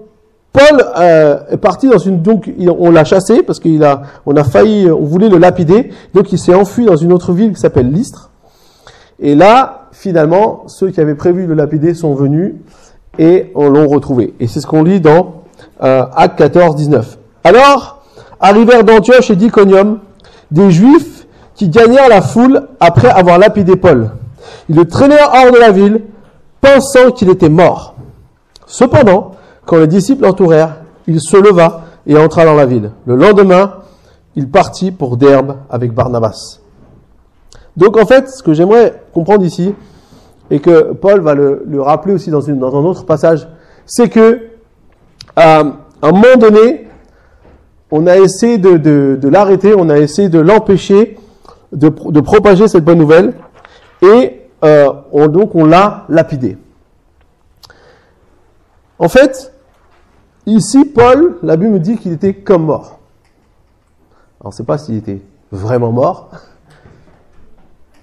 Paul 0.52 0.84
euh, 0.98 1.40
est 1.50 1.56
parti 1.56 1.88
dans 1.88 1.96
une 1.96 2.20
donc 2.20 2.50
on 2.78 2.90
l'a 2.90 3.04
chassé 3.04 3.42
parce 3.42 3.58
qu'il 3.58 3.82
a 3.82 4.02
on 4.26 4.36
a 4.36 4.44
failli 4.44 4.90
on 4.90 5.04
voulait 5.04 5.28
le 5.28 5.36
lapider 5.36 5.90
donc 6.14 6.32
il 6.32 6.38
s'est 6.38 6.54
enfui 6.54 6.86
dans 6.86 6.96
une 6.96 7.12
autre 7.12 7.32
ville 7.32 7.52
qui 7.52 7.60
s'appelle 7.60 7.92
Lystre 7.92 8.30
et 9.20 9.34
là 9.34 9.86
finalement, 9.96 10.64
ceux 10.66 10.90
qui 10.90 11.00
avaient 11.00 11.14
prévu 11.14 11.44
de 11.44 11.48
le 11.48 11.54
lapider 11.54 11.94
sont 11.94 12.14
venus 12.14 12.54
et 13.18 13.50
on 13.54 13.68
l'ont 13.68 13.88
retrouvé. 13.88 14.34
Et 14.40 14.46
c'est 14.46 14.60
ce 14.60 14.66
qu'on 14.66 14.82
lit 14.82 15.00
dans 15.00 15.42
euh, 15.82 16.04
Acte 16.14 16.36
14, 16.38 16.76
19. 16.76 17.18
Alors, 17.44 17.95
arrivèrent 18.40 18.84
d'Antioche 18.84 19.30
et 19.30 19.36
d'Iconium 19.36 20.00
des 20.50 20.70
Juifs 20.70 21.26
qui 21.54 21.68
gagnèrent 21.68 22.08
la 22.08 22.20
foule 22.20 22.68
après 22.80 23.08
avoir 23.08 23.38
lapidé 23.38 23.76
Paul. 23.76 24.10
Ils 24.68 24.76
le 24.76 24.86
traînèrent 24.86 25.32
hors 25.32 25.52
de 25.52 25.58
la 25.58 25.72
ville, 25.72 26.02
pensant 26.60 27.10
qu'il 27.10 27.30
était 27.30 27.48
mort. 27.48 27.94
Cependant, 28.66 29.32
quand 29.64 29.78
les 29.78 29.86
disciples 29.86 30.24
l'entourèrent, 30.24 30.76
il 31.06 31.20
se 31.20 31.36
leva 31.36 31.84
et 32.06 32.16
entra 32.16 32.44
dans 32.44 32.54
la 32.54 32.66
ville. 32.66 32.92
Le 33.06 33.16
lendemain, 33.16 33.74
il 34.34 34.48
partit 34.50 34.90
pour 34.90 35.16
Derbe 35.16 35.56
avec 35.70 35.92
Barnabas. 35.92 36.60
Donc 37.76 37.96
en 37.96 38.06
fait, 38.06 38.28
ce 38.28 38.42
que 38.42 38.52
j'aimerais 38.52 39.02
comprendre 39.12 39.44
ici, 39.44 39.74
et 40.50 40.60
que 40.60 40.92
Paul 40.92 41.20
va 41.20 41.34
le, 41.34 41.64
rappeler 41.78 42.14
aussi 42.14 42.30
dans, 42.30 42.48
un 42.48 42.60
autre 42.62 43.04
passage, 43.04 43.48
c'est 43.84 44.08
que 44.08 44.20
euh, 44.20 44.40
à 45.36 45.62
un 46.02 46.12
moment 46.12 46.36
donné, 46.38 46.85
on 47.90 48.06
a 48.06 48.16
essayé 48.16 48.58
de, 48.58 49.28
l'arrêter, 49.28 49.74
on 49.76 49.88
a 49.88 49.98
essayé 49.98 50.28
de 50.28 50.38
l'empêcher 50.38 51.18
de, 51.72 51.88
propager 52.20 52.68
cette 52.68 52.84
bonne 52.84 52.98
nouvelle, 52.98 53.34
et 54.02 54.42
euh, 54.64 54.92
on, 55.12 55.28
donc 55.28 55.54
on 55.54 55.64
l'a 55.64 56.04
lapidé. 56.08 56.56
En 58.98 59.08
fait, 59.08 59.52
ici, 60.46 60.84
Paul, 60.84 61.36
la 61.42 61.56
Bible 61.56 61.72
me 61.72 61.80
dit 61.80 61.96
qu'il 61.98 62.12
était 62.12 62.34
comme 62.34 62.64
mort. 62.64 62.98
Alors, 64.40 64.46
on 64.46 64.48
ne 64.48 64.54
sait 64.54 64.64
pas 64.64 64.78
s'il 64.78 64.96
était 64.96 65.20
vraiment 65.52 65.92
mort. 65.92 66.30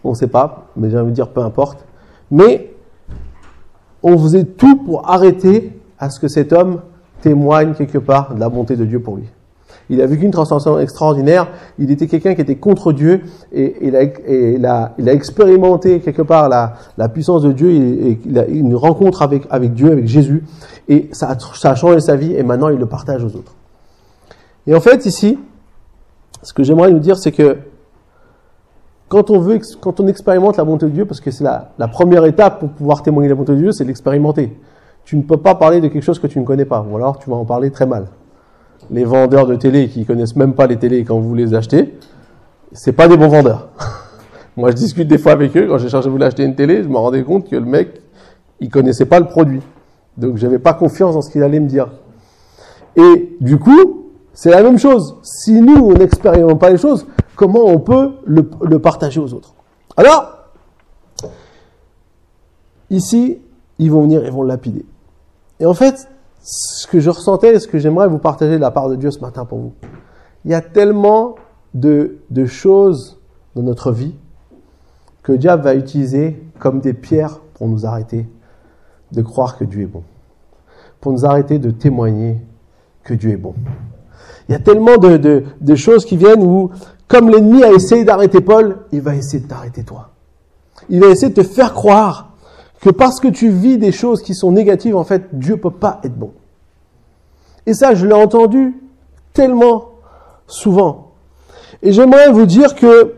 On 0.03 0.11
ne 0.11 0.15
sait 0.15 0.27
pas, 0.27 0.67
mais 0.75 0.89
j'ai 0.89 0.97
envie 0.97 1.11
de 1.11 1.15
dire 1.15 1.29
peu 1.29 1.41
importe. 1.41 1.85
Mais 2.29 2.73
on 4.01 4.17
faisait 4.17 4.43
tout 4.43 4.75
pour 4.83 5.09
arrêter 5.09 5.79
à 5.97 6.09
ce 6.09 6.19
que 6.19 6.27
cet 6.27 6.51
homme 6.51 6.81
témoigne 7.21 7.73
quelque 7.73 7.97
part 7.97 8.35
de 8.35 8.39
la 8.39 8.49
bonté 8.49 8.75
de 8.75 8.85
Dieu 8.85 9.01
pour 9.01 9.15
lui. 9.15 9.29
Il 9.89 10.01
a 10.01 10.05
vécu 10.05 10.25
une 10.25 10.31
transformation 10.31 10.79
extraordinaire. 10.79 11.47
Il 11.77 11.91
était 11.91 12.07
quelqu'un 12.07 12.35
qui 12.35 12.41
était 12.41 12.55
contre 12.55 12.93
Dieu 12.93 13.21
et, 13.51 13.75
il, 13.81 14.65
a, 14.65 14.93
expérimenté 15.07 15.99
quelque 15.99 16.21
part 16.21 16.49
la, 16.49 17.09
puissance 17.09 17.41
de 17.43 17.51
Dieu 17.51 17.71
il 17.71 18.39
a 18.39 18.45
une 18.45 18.75
rencontre 18.75 19.21
avec, 19.21 19.73
Dieu, 19.73 19.91
avec 19.91 20.07
Jésus. 20.07 20.43
Et 20.87 21.09
ça 21.11 21.29
a, 21.29 21.75
changé 21.75 21.99
sa 21.99 22.15
vie 22.15 22.33
et 22.33 22.43
maintenant 22.43 22.69
il 22.69 22.77
le 22.77 22.85
partage 22.85 23.23
aux 23.23 23.35
autres. 23.35 23.53
Et 24.67 24.73
en 24.73 24.79
fait, 24.79 25.05
ici, 25.05 25.37
ce 26.41 26.53
que 26.53 26.63
j'aimerais 26.63 26.91
nous 26.91 26.99
dire, 26.99 27.17
c'est 27.17 27.31
que 27.31 27.57
quand 29.09 29.29
on 29.29 29.39
veut, 29.39 29.59
quand 29.81 29.99
on 29.99 30.07
expérimente 30.07 30.57
la 30.57 30.63
bonté 30.63 30.85
de 30.85 30.91
Dieu, 30.91 31.05
parce 31.05 31.19
que 31.19 31.29
c'est 31.29 31.43
la, 31.43 31.73
la, 31.77 31.87
première 31.87 32.25
étape 32.25 32.59
pour 32.59 32.69
pouvoir 32.69 33.03
témoigner 33.03 33.29
la 33.29 33.35
bonté 33.35 33.51
de 33.51 33.57
Dieu, 33.57 33.71
c'est 33.73 33.83
l'expérimenter. 33.83 34.57
Tu 35.03 35.17
ne 35.17 35.21
peux 35.21 35.37
pas 35.37 35.55
parler 35.55 35.81
de 35.81 35.89
quelque 35.89 36.03
chose 36.03 36.17
que 36.17 36.27
tu 36.27 36.39
ne 36.39 36.45
connais 36.45 36.65
pas, 36.65 36.85
ou 36.89 36.95
alors 36.95 37.19
tu 37.19 37.29
vas 37.29 37.35
en 37.35 37.45
parler 37.45 37.69
très 37.69 37.85
mal 37.85 38.07
les 38.91 39.03
vendeurs 39.03 39.47
de 39.47 39.55
télé 39.55 39.87
qui 39.89 40.05
connaissent 40.05 40.35
même 40.35 40.53
pas 40.53 40.67
les 40.67 40.77
télés 40.77 41.03
quand 41.03 41.19
vous 41.19 41.35
les 41.35 41.53
achetez, 41.53 41.97
c'est 42.71 42.93
pas 42.93 43.07
des 43.07 43.17
bons 43.17 43.27
vendeurs. 43.27 43.69
Moi, 44.57 44.71
je 44.71 44.75
discute 44.75 45.07
des 45.07 45.17
fois 45.17 45.31
avec 45.31 45.55
eux 45.57 45.67
quand 45.67 45.77
j'ai 45.77 45.89
cherché 45.89 46.07
à 46.07 46.11
vous 46.11 46.17
l'acheter 46.17 46.43
une 46.43 46.55
télé, 46.55 46.83
je 46.83 46.87
me 46.87 46.97
rendais 46.97 47.23
compte 47.23 47.49
que 47.49 47.55
le 47.55 47.65
mec, 47.65 48.01
il 48.59 48.69
connaissait 48.69 49.05
pas 49.05 49.19
le 49.19 49.25
produit. 49.25 49.61
Donc, 50.17 50.37
j'avais 50.37 50.59
pas 50.59 50.73
confiance 50.73 51.15
dans 51.15 51.21
ce 51.21 51.31
qu'il 51.31 51.41
allait 51.41 51.59
me 51.59 51.67
dire. 51.67 51.89
Et 52.95 53.35
du 53.41 53.57
coup, 53.57 54.05
c'est 54.33 54.51
la 54.51 54.61
même 54.61 54.77
chose. 54.77 55.17
Si 55.23 55.59
nous, 55.59 55.77
on 55.77 55.93
n'expérimente 55.93 56.59
pas 56.59 56.69
les 56.69 56.77
choses, 56.77 57.07
comment 57.35 57.65
on 57.65 57.79
peut 57.79 58.11
le, 58.25 58.49
le 58.61 58.79
partager 58.79 59.19
aux 59.19 59.33
autres? 59.33 59.53
Alors, 59.97 60.37
ici, 62.89 63.39
ils 63.79 63.91
vont 63.91 64.03
venir, 64.03 64.23
ils 64.23 64.31
vont 64.31 64.43
lapider. 64.43 64.85
Et 65.59 65.65
en 65.65 65.73
fait, 65.73 66.07
ce 66.43 66.85
que 66.87 66.99
je 66.99 67.09
ressentais 67.09 67.55
et 67.55 67.59
ce 67.59 67.67
que 67.67 67.79
j'aimerais 67.79 68.07
vous 68.07 68.19
partager 68.19 68.55
de 68.55 68.61
la 68.61 68.71
part 68.71 68.89
de 68.89 68.95
Dieu 68.95 69.11
ce 69.11 69.19
matin 69.19 69.45
pour 69.45 69.59
vous. 69.59 69.73
Il 70.45 70.51
y 70.51 70.53
a 70.53 70.61
tellement 70.61 71.35
de, 71.73 72.19
choses 72.45 73.19
dans 73.55 73.63
notre 73.63 73.91
vie 73.91 74.15
que 75.23 75.31
Dieu 75.31 75.55
va 75.55 75.73
utiliser 75.73 76.43
comme 76.59 76.81
des 76.81 76.93
pierres 76.93 77.39
pour 77.53 77.67
nous 77.69 77.85
arrêter 77.85 78.27
de 79.13 79.21
croire 79.21 79.57
que 79.57 79.63
Dieu 79.63 79.83
est 79.83 79.87
bon, 79.87 80.03
pour 80.99 81.13
nous 81.13 81.25
arrêter 81.25 81.59
de 81.59 81.71
témoigner 81.71 82.41
que 83.03 83.13
Dieu 83.13 83.31
est 83.31 83.37
bon. 83.37 83.55
Il 84.49 84.51
y 84.51 84.55
a 84.55 84.59
tellement 84.59 84.97
de, 84.97 85.43
de 85.61 85.75
choses 85.75 86.03
qui 86.03 86.17
viennent 86.17 86.43
où, 86.43 86.71
comme 87.07 87.29
l'ennemi 87.29 87.63
a 87.63 87.71
essayé 87.71 88.03
d'arrêter 88.03 88.41
Paul, 88.41 88.79
il 88.91 89.01
va 89.01 89.15
essayer 89.15 89.41
de 89.41 89.47
t'arrêter 89.47 89.83
toi. 89.83 90.09
Il 90.89 90.99
va 90.99 91.07
essayer 91.07 91.29
de 91.29 91.41
te 91.41 91.47
faire 91.47 91.73
croire 91.73 92.32
que 92.83 92.89
parce 92.89 93.21
que 93.21 93.29
tu 93.29 93.47
vis 93.47 93.77
des 93.77 93.93
choses 93.93 94.21
qui 94.21 94.35
sont 94.35 94.51
négatives, 94.51 94.97
en 94.97 95.05
fait, 95.05 95.29
Dieu 95.31 95.55
peut 95.55 95.71
pas 95.71 96.01
être 96.03 96.17
bon. 96.17 96.33
Et 97.65 97.73
ça, 97.73 97.95
je 97.95 98.05
l'ai 98.05 98.13
entendu 98.13 98.75
tellement 99.31 99.91
souvent. 100.47 101.11
Et 101.81 101.93
j'aimerais 101.93 102.29
vous 102.29 102.45
dire 102.45 102.75
que 102.75 103.13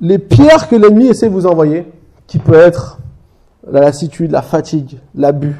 les 0.00 0.20
pierres 0.20 0.68
que 0.68 0.76
l'ennemi 0.76 1.08
essaie 1.08 1.28
de 1.28 1.34
vous 1.34 1.48
envoyer, 1.48 1.90
qui 2.28 2.38
peut 2.38 2.54
être 2.54 3.00
la 3.68 3.80
lassitude, 3.80 4.30
la 4.30 4.42
fatigue, 4.42 5.00
l'abus, 5.16 5.56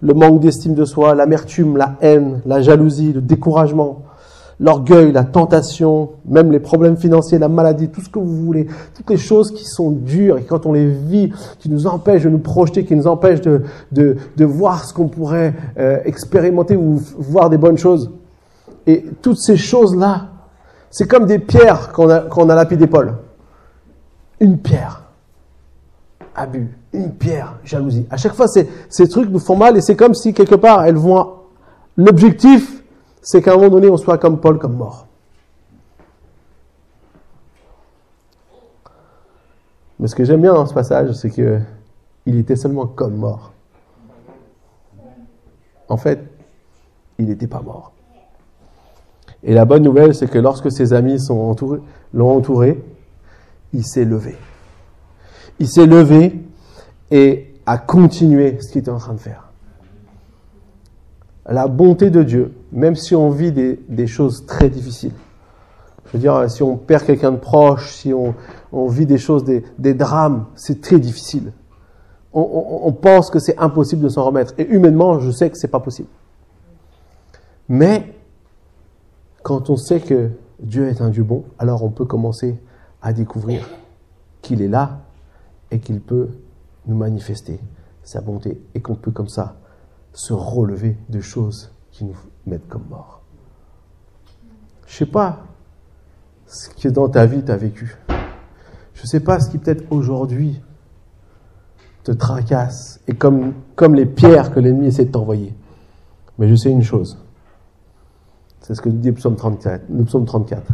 le 0.00 0.14
manque 0.14 0.40
d'estime 0.40 0.74
de 0.74 0.84
soi, 0.84 1.14
l'amertume, 1.14 1.76
la 1.76 1.94
haine, 2.00 2.40
la 2.46 2.60
jalousie, 2.62 3.12
le 3.12 3.20
découragement, 3.20 4.02
l'orgueil, 4.60 5.12
la 5.12 5.24
tentation, 5.24 6.10
même 6.26 6.50
les 6.50 6.58
problèmes 6.58 6.96
financiers, 6.96 7.38
la 7.38 7.48
maladie, 7.48 7.88
tout 7.88 8.00
ce 8.00 8.08
que 8.08 8.18
vous 8.18 8.44
voulez, 8.44 8.66
toutes 8.94 9.08
les 9.10 9.16
choses 9.16 9.52
qui 9.52 9.64
sont 9.64 9.90
dures 9.90 10.38
et 10.38 10.42
quand 10.42 10.66
on 10.66 10.72
les 10.72 10.88
vit, 10.88 11.32
qui 11.58 11.70
nous 11.70 11.86
empêchent 11.86 12.24
de 12.24 12.28
nous 12.28 12.38
projeter, 12.38 12.84
qui 12.84 12.96
nous 12.96 13.06
empêchent 13.06 13.40
de, 13.40 13.62
de, 13.92 14.44
voir 14.44 14.84
ce 14.84 14.92
qu'on 14.92 15.08
pourrait 15.08 15.54
euh, 15.78 15.98
expérimenter 16.04 16.76
ou 16.76 17.00
voir 17.18 17.50
des 17.50 17.58
bonnes 17.58 17.78
choses. 17.78 18.10
Et 18.86 19.04
toutes 19.22 19.38
ces 19.38 19.56
choses-là, 19.56 20.28
c'est 20.90 21.06
comme 21.06 21.26
des 21.26 21.38
pierres 21.38 21.92
qu'on 21.92 22.08
a, 22.08 22.20
qu'on 22.20 22.48
a 22.48 22.54
lapidé 22.54 22.86
Paul. 22.86 23.14
Une 24.40 24.58
pierre, 24.58 25.02
abus, 26.34 26.68
une 26.92 27.12
pierre, 27.12 27.58
jalousie. 27.64 28.06
À 28.10 28.16
chaque 28.16 28.34
fois, 28.34 28.48
ces, 28.48 28.68
ces 28.88 29.08
trucs 29.08 29.30
nous 29.30 29.38
font 29.38 29.56
mal 29.56 29.76
et 29.76 29.80
c'est 29.80 29.96
comme 29.96 30.14
si 30.14 30.32
quelque 30.32 30.54
part 30.54 30.84
elles 30.84 30.96
vont. 30.96 31.34
L'objectif, 31.96 32.82
c'est 33.30 33.42
qu'à 33.42 33.52
un 33.52 33.56
moment 33.56 33.68
donné, 33.68 33.90
on 33.90 33.98
soit 33.98 34.16
comme 34.16 34.40
Paul, 34.40 34.58
comme 34.58 34.74
mort. 34.74 35.06
Mais 39.98 40.08
ce 40.08 40.14
que 40.14 40.24
j'aime 40.24 40.40
bien 40.40 40.54
dans 40.54 40.64
ce 40.64 40.72
passage, 40.72 41.12
c'est 41.12 41.28
que 41.28 41.60
il 42.24 42.38
était 42.38 42.56
seulement 42.56 42.86
comme 42.86 43.16
mort. 43.16 43.52
En 45.90 45.98
fait, 45.98 46.24
il 47.18 47.26
n'était 47.26 47.46
pas 47.46 47.60
mort. 47.60 47.92
Et 49.42 49.52
la 49.52 49.66
bonne 49.66 49.82
nouvelle, 49.82 50.14
c'est 50.14 50.30
que 50.30 50.38
lorsque 50.38 50.72
ses 50.72 50.94
amis 50.94 51.18
l'ont 51.28 52.30
entouré, 52.30 52.82
il 53.74 53.84
s'est 53.84 54.06
levé. 54.06 54.36
Il 55.58 55.68
s'est 55.68 55.84
levé 55.84 56.46
et 57.10 57.54
a 57.66 57.76
continué 57.76 58.58
ce 58.62 58.72
qu'il 58.72 58.80
était 58.80 58.90
en 58.90 58.96
train 58.96 59.12
de 59.12 59.20
faire 59.20 59.47
la 61.48 61.66
bonté 61.66 62.10
de 62.10 62.22
Dieu, 62.22 62.52
même 62.72 62.94
si 62.94 63.14
on 63.14 63.30
vit 63.30 63.52
des, 63.52 64.06
choses 64.06 64.44
très 64.46 64.68
difficiles. 64.68 65.14
Je 66.06 66.12
veux 66.12 66.18
dire, 66.18 66.50
si 66.50 66.62
on 66.62 66.76
perd 66.76 67.04
quelqu'un 67.04 67.32
de 67.32 67.38
proche, 67.38 67.92
si 67.92 68.12
on, 68.12 68.34
vit 68.88 69.06
des 69.06 69.18
choses, 69.18 69.44
des, 69.44 69.94
drames, 69.94 70.46
c'est 70.54 70.80
très 70.80 70.98
difficile. 70.98 71.52
On, 72.34 72.92
pense 72.92 73.30
que 73.30 73.38
c'est 73.38 73.58
impossible 73.58 74.02
de 74.02 74.08
s'en 74.08 74.24
remettre. 74.24 74.52
Et 74.58 74.66
humainement, 74.68 75.18
je 75.18 75.30
sais 75.30 75.50
que 75.50 75.56
c'est 75.56 75.68
pas 75.68 75.80
possible. 75.80 76.08
Mais 77.68 78.14
quand 79.42 79.70
on 79.70 79.76
sait 79.76 80.00
que 80.00 80.30
Dieu 80.60 80.88
est 80.88 81.00
un 81.00 81.08
Dieu 81.08 81.24
bon, 81.24 81.44
alors 81.58 81.82
on 81.82 81.90
peut 81.90 82.04
commencer 82.04 82.60
à 83.00 83.12
découvrir 83.12 83.68
qu'il 84.42 84.62
est 84.62 84.68
là 84.68 85.00
et 85.70 85.78
qu'il 85.78 86.00
peut 86.00 86.28
nous 86.86 86.96
manifester 86.96 87.58
sa 88.02 88.20
bonté 88.20 88.60
et 88.74 88.80
qu'on 88.80 88.94
peut 88.94 89.10
comme 89.10 89.28
ça 89.28 89.56
se 90.18 90.32
relever 90.32 90.96
de 91.10 91.20
choses 91.20 91.70
qui 91.92 92.04
nous 92.04 92.16
mettent 92.44 92.66
comme 92.66 92.82
morts. 92.90 93.20
Je 94.84 94.94
ne 94.94 94.98
sais 94.98 95.06
pas 95.06 95.44
ce 96.44 96.70
que 96.70 96.88
dans 96.88 97.08
ta 97.08 97.24
vie 97.24 97.44
tu 97.44 97.52
as 97.52 97.56
vécu. 97.56 97.96
Je 98.94 99.02
ne 99.02 99.06
sais 99.06 99.20
pas 99.20 99.38
ce 99.38 99.48
qui 99.48 99.58
peut-être 99.58 99.84
aujourd'hui 99.92 100.60
te 102.02 102.10
tracasse 102.10 102.98
et 103.06 103.14
comme, 103.14 103.54
comme 103.76 103.94
les 103.94 104.06
pierres 104.06 104.52
que 104.52 104.58
l'ennemi 104.58 104.88
essaie 104.88 105.04
de 105.04 105.12
t'envoyer. 105.12 105.54
Mais 106.36 106.48
je 106.48 106.56
sais 106.56 106.70
une 106.70 106.82
chose. 106.82 107.16
C'est 108.62 108.74
ce 108.74 108.80
que 108.80 108.88
dit 108.88 109.10
le 109.10 109.14
psaume 109.14 109.36
34. 109.36 109.84
Le 109.88 110.02
psaume 110.02 110.24
34. 110.24 110.64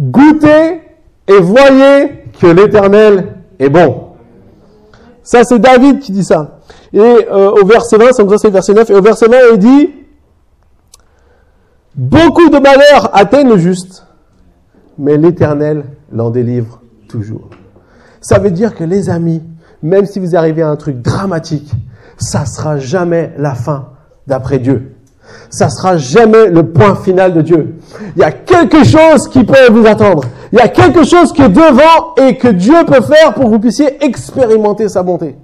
Goûtez 0.00 0.80
et 1.28 1.40
voyez 1.40 2.24
que 2.40 2.46
l'Éternel 2.46 3.36
est 3.58 3.68
bon. 3.68 4.12
Ça, 5.22 5.44
c'est 5.44 5.58
David 5.58 5.98
qui 5.98 6.12
dit 6.12 6.24
ça. 6.24 6.53
Et 6.92 6.98
euh, 6.98 7.50
au 7.50 7.66
verset 7.66 7.96
20, 7.96 8.12
ça 8.12 8.22
c'est 8.38 8.48
le 8.48 8.52
verset 8.52 8.74
9, 8.74 8.90
et 8.90 8.94
au 8.94 9.02
verset 9.02 9.26
20, 9.26 9.36
il 9.52 9.58
dit, 9.58 9.90
beaucoup 11.94 12.48
de 12.48 12.58
malheurs 12.58 13.10
atteignent 13.12 13.48
le 13.48 13.58
juste, 13.58 14.06
mais 14.98 15.16
l'Éternel 15.16 15.84
l'en 16.12 16.30
délivre 16.30 16.80
toujours. 17.08 17.50
Ça 18.20 18.38
veut 18.38 18.50
dire 18.50 18.74
que 18.74 18.84
les 18.84 19.10
amis, 19.10 19.42
même 19.82 20.06
si 20.06 20.18
vous 20.18 20.36
arrivez 20.36 20.62
à 20.62 20.68
un 20.68 20.76
truc 20.76 21.02
dramatique, 21.02 21.70
ça 22.16 22.46
sera 22.46 22.78
jamais 22.78 23.32
la 23.38 23.54
fin 23.54 23.88
d'après 24.26 24.58
Dieu. 24.58 24.92
Ça 25.50 25.68
sera 25.68 25.96
jamais 25.96 26.48
le 26.48 26.70
point 26.70 26.94
final 26.96 27.34
de 27.34 27.40
Dieu. 27.40 27.76
Il 28.16 28.20
y 28.20 28.24
a 28.24 28.32
quelque 28.32 28.84
chose 28.84 29.28
qui 29.28 29.44
peut 29.44 29.70
vous 29.70 29.86
attendre. 29.86 30.24
Il 30.52 30.58
y 30.58 30.62
a 30.62 30.68
quelque 30.68 31.04
chose 31.04 31.32
qui 31.32 31.42
est 31.42 31.48
devant 31.48 32.14
et 32.16 32.36
que 32.36 32.48
Dieu 32.48 32.84
peut 32.86 33.02
faire 33.02 33.34
pour 33.34 33.44
que 33.44 33.48
vous 33.50 33.58
puissiez 33.58 34.04
expérimenter 34.04 34.88
sa 34.88 35.02
bonté. 35.02 35.36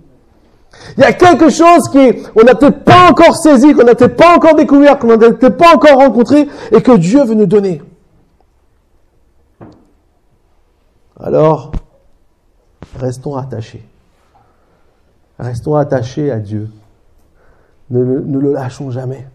Il 0.97 1.01
y 1.01 1.05
a 1.05 1.13
quelque 1.13 1.51
chose 1.51 1.89
qui, 1.91 2.23
on 2.37 2.45
n'a 2.45 2.55
peut-être 2.55 2.85
pas 2.85 3.11
encore 3.11 3.37
saisi, 3.37 3.73
qu'on 3.75 3.85
n'a 3.85 3.95
peut-être 3.95 4.17
pas 4.17 4.37
encore 4.37 4.55
découvert, 4.55 4.99
qu'on 4.99 5.09
n'a 5.09 5.19
peut-être 5.19 5.57
pas 5.57 5.75
encore 5.75 5.99
rencontré 5.99 6.49
et 6.73 6.83
que 6.83 6.97
Dieu 6.97 7.25
veut 7.25 7.35
nous 7.35 7.47
donner. 7.47 7.83
Alors, 11.19 11.73
restons 12.99 13.37
attachés. 13.37 13.87
Restons 15.39 15.75
attachés 15.75 16.31
à 16.31 16.39
Dieu. 16.39 16.69
Ne, 17.91 18.03
le 18.03 18.53
lâchons 18.53 18.91
jamais. 18.91 19.27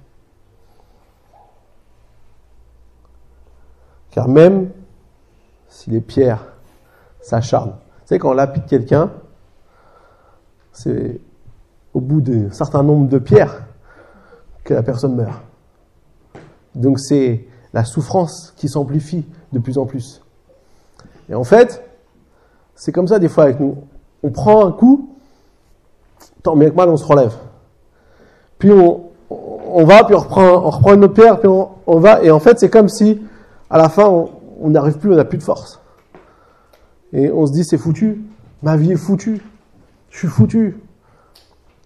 Car 4.11 4.27
même 4.29 4.69
si 5.67 5.89
les 5.89 5.99
pierres 5.99 6.45
s'acharnent, 7.21 7.71
tu 7.71 8.05
sais, 8.05 8.19
quand 8.19 8.29
on 8.29 8.33
lapide 8.33 8.65
quelqu'un, 8.65 9.11
c'est 10.75 11.19
au 11.93 12.01
bout 12.01 12.21
d'un 12.21 12.51
certain 12.51 12.83
nombre 12.83 13.07
de 13.07 13.17
pierres 13.17 13.63
que 14.63 14.73
la 14.73 14.83
personne 14.83 15.15
meurt. 15.15 15.41
Donc 16.75 16.99
c'est 16.99 17.45
la 17.73 17.85
souffrance 17.85 18.53
qui 18.57 18.67
s'amplifie 18.69 19.25
de 19.53 19.59
plus 19.59 19.77
en 19.77 19.85
plus. 19.85 20.21
Et 21.29 21.35
en 21.35 21.43
fait, 21.43 21.83
c'est 22.75 22.91
comme 22.91 23.07
ça 23.07 23.17
des 23.17 23.29
fois 23.29 23.45
avec 23.45 23.59
nous. 23.59 23.77
On 24.21 24.29
prend 24.29 24.67
un 24.67 24.71
coup, 24.71 25.09
tant 26.43 26.55
bien 26.55 26.69
que 26.69 26.75
mal 26.75 26.89
on 26.89 26.97
se 26.97 27.05
relève. 27.05 27.33
Puis 28.59 28.71
on, 28.71 29.85
va, 29.85 30.03
puis 30.03 30.15
on 30.15 30.19
reprend, 30.19 30.65
on 30.65 30.69
reprend 30.69 30.93
une 30.93 31.05
autre 31.05 31.13
pierre, 31.13 31.39
puis 31.39 31.47
on, 31.47 31.69
on 31.87 31.99
va, 31.99 32.21
et 32.23 32.31
en 32.31 32.39
fait 32.39 32.59
c'est 32.59 32.69
comme 32.69 32.89
si 32.89 33.21
à 33.69 33.77
la 33.77 33.89
fin, 33.89 34.07
on 34.07 34.69
n'arrive 34.69 34.97
plus, 34.97 35.11
on 35.11 35.15
n'a 35.15 35.25
plus 35.25 35.37
de 35.37 35.43
force. 35.43 35.81
Et 37.13 37.31
on 37.31 37.45
se 37.47 37.51
dit, 37.51 37.63
c'est 37.63 37.77
foutu. 37.77 38.23
Ma 38.61 38.77
vie 38.77 38.91
est 38.91 38.97
foutue. 38.97 39.41
Je 40.15 40.19
suis 40.19 40.27
foutu. 40.29 40.77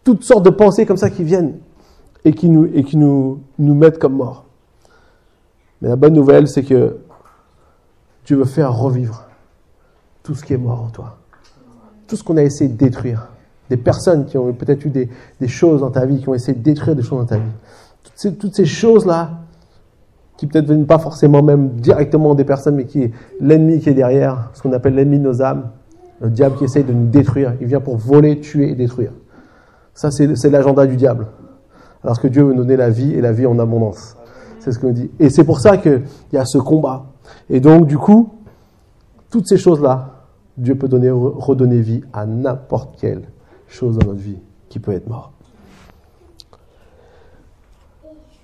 Toutes 0.03 0.23
sortes 0.23 0.45
de 0.45 0.51
pensées 0.51 0.85
comme 0.85 0.97
ça 0.97 1.09
qui 1.09 1.23
viennent 1.23 1.57
et 2.23 2.31
qui 2.31 2.47
nous, 2.47 3.41
mettent 3.57 3.97
comme 3.97 4.17
morts. 4.17 4.45
Mais 5.81 5.89
la 5.89 5.95
bonne 5.95 6.13
nouvelle, 6.13 6.47
c'est 6.47 6.61
que 6.61 6.97
tu 8.25 8.35
veux 8.35 8.45
faire 8.45 8.71
revivre 8.71 9.25
tout 10.21 10.35
ce 10.35 10.45
qui 10.45 10.53
est 10.53 10.57
mort 10.57 10.83
en 10.83 10.89
toi. 10.89 11.17
Tout 12.07 12.15
ce 12.15 12.23
qu'on 12.23 12.37
a 12.37 12.43
essayé 12.43 12.69
de 12.69 12.77
détruire. 12.77 13.29
Des 13.71 13.77
personnes 13.77 14.27
qui 14.27 14.37
ont 14.37 14.53
peut-être 14.53 14.85
eu 14.85 14.91
des, 14.91 15.47
choses 15.47 15.81
dans 15.81 15.89
ta 15.89 16.05
vie, 16.05 16.21
qui 16.21 16.29
ont 16.29 16.35
essayé 16.35 16.55
de 16.55 16.61
détruire 16.61 16.95
des 16.95 17.01
choses 17.01 17.17
dans 17.21 17.25
ta 17.25 17.37
vie. 17.37 17.51
Toutes 18.03 18.13
ces, 18.15 18.35
toutes 18.35 18.55
ces 18.55 18.65
choses-là, 18.65 19.39
qui 20.37 20.45
peut-être 20.45 20.67
viennent 20.67 20.85
pas 20.85 20.99
forcément 20.99 21.41
même 21.41 21.69
directement 21.77 22.35
des 22.35 22.45
personnes, 22.45 22.75
mais 22.75 22.85
qui 22.85 23.05
est 23.05 23.11
l'ennemi 23.41 23.79
qui 23.79 23.89
est 23.89 23.95
derrière, 23.95 24.51
ce 24.53 24.61
qu'on 24.61 24.71
appelle 24.73 24.93
l'ennemi 24.93 25.17
de 25.17 25.23
nos 25.23 25.41
âmes, 25.41 25.71
le 26.21 26.29
diable 26.29 26.57
qui 26.57 26.65
essaye 26.65 26.83
de 26.83 26.93
nous 26.93 27.07
détruire. 27.07 27.55
Il 27.61 27.67
vient 27.67 27.79
pour 27.79 27.97
voler, 27.97 28.39
tuer 28.39 28.71
et 28.71 28.75
détruire. 28.75 29.11
Ça, 29.93 30.11
c'est 30.11 30.49
l'agenda 30.49 30.85
du 30.85 30.95
diable. 30.95 31.27
Alors 32.03 32.19
que 32.19 32.27
Dieu 32.27 32.43
veut 32.43 32.53
nous 32.53 32.63
donner 32.63 32.77
la 32.77 32.89
vie 32.89 33.13
et 33.13 33.21
la 33.21 33.31
vie 33.31 33.45
en 33.45 33.59
abondance. 33.59 34.15
C'est 34.59 34.71
ce 34.71 34.79
qu'on 34.79 34.91
dit. 34.91 35.09
Et 35.19 35.29
c'est 35.29 35.43
pour 35.43 35.59
ça 35.59 35.77
qu'il 35.77 36.03
y 36.33 36.37
a 36.37 36.45
ce 36.45 36.57
combat. 36.57 37.05
Et 37.49 37.59
donc, 37.59 37.87
du 37.87 37.97
coup, 37.97 38.33
toutes 39.29 39.47
ces 39.47 39.57
choses-là, 39.57 40.25
Dieu 40.57 40.75
peut 40.75 40.87
donner, 40.87 41.09
redonner 41.11 41.79
vie 41.79 42.03
à 42.13 42.25
n'importe 42.25 42.99
quelle 42.99 43.23
chose 43.67 43.97
dans 43.97 44.07
notre 44.07 44.19
vie 44.19 44.39
qui 44.67 44.79
peut 44.79 44.91
être 44.91 45.07
mort. 45.07 45.31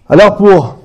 Alors 0.07 0.35
pour 0.37 0.77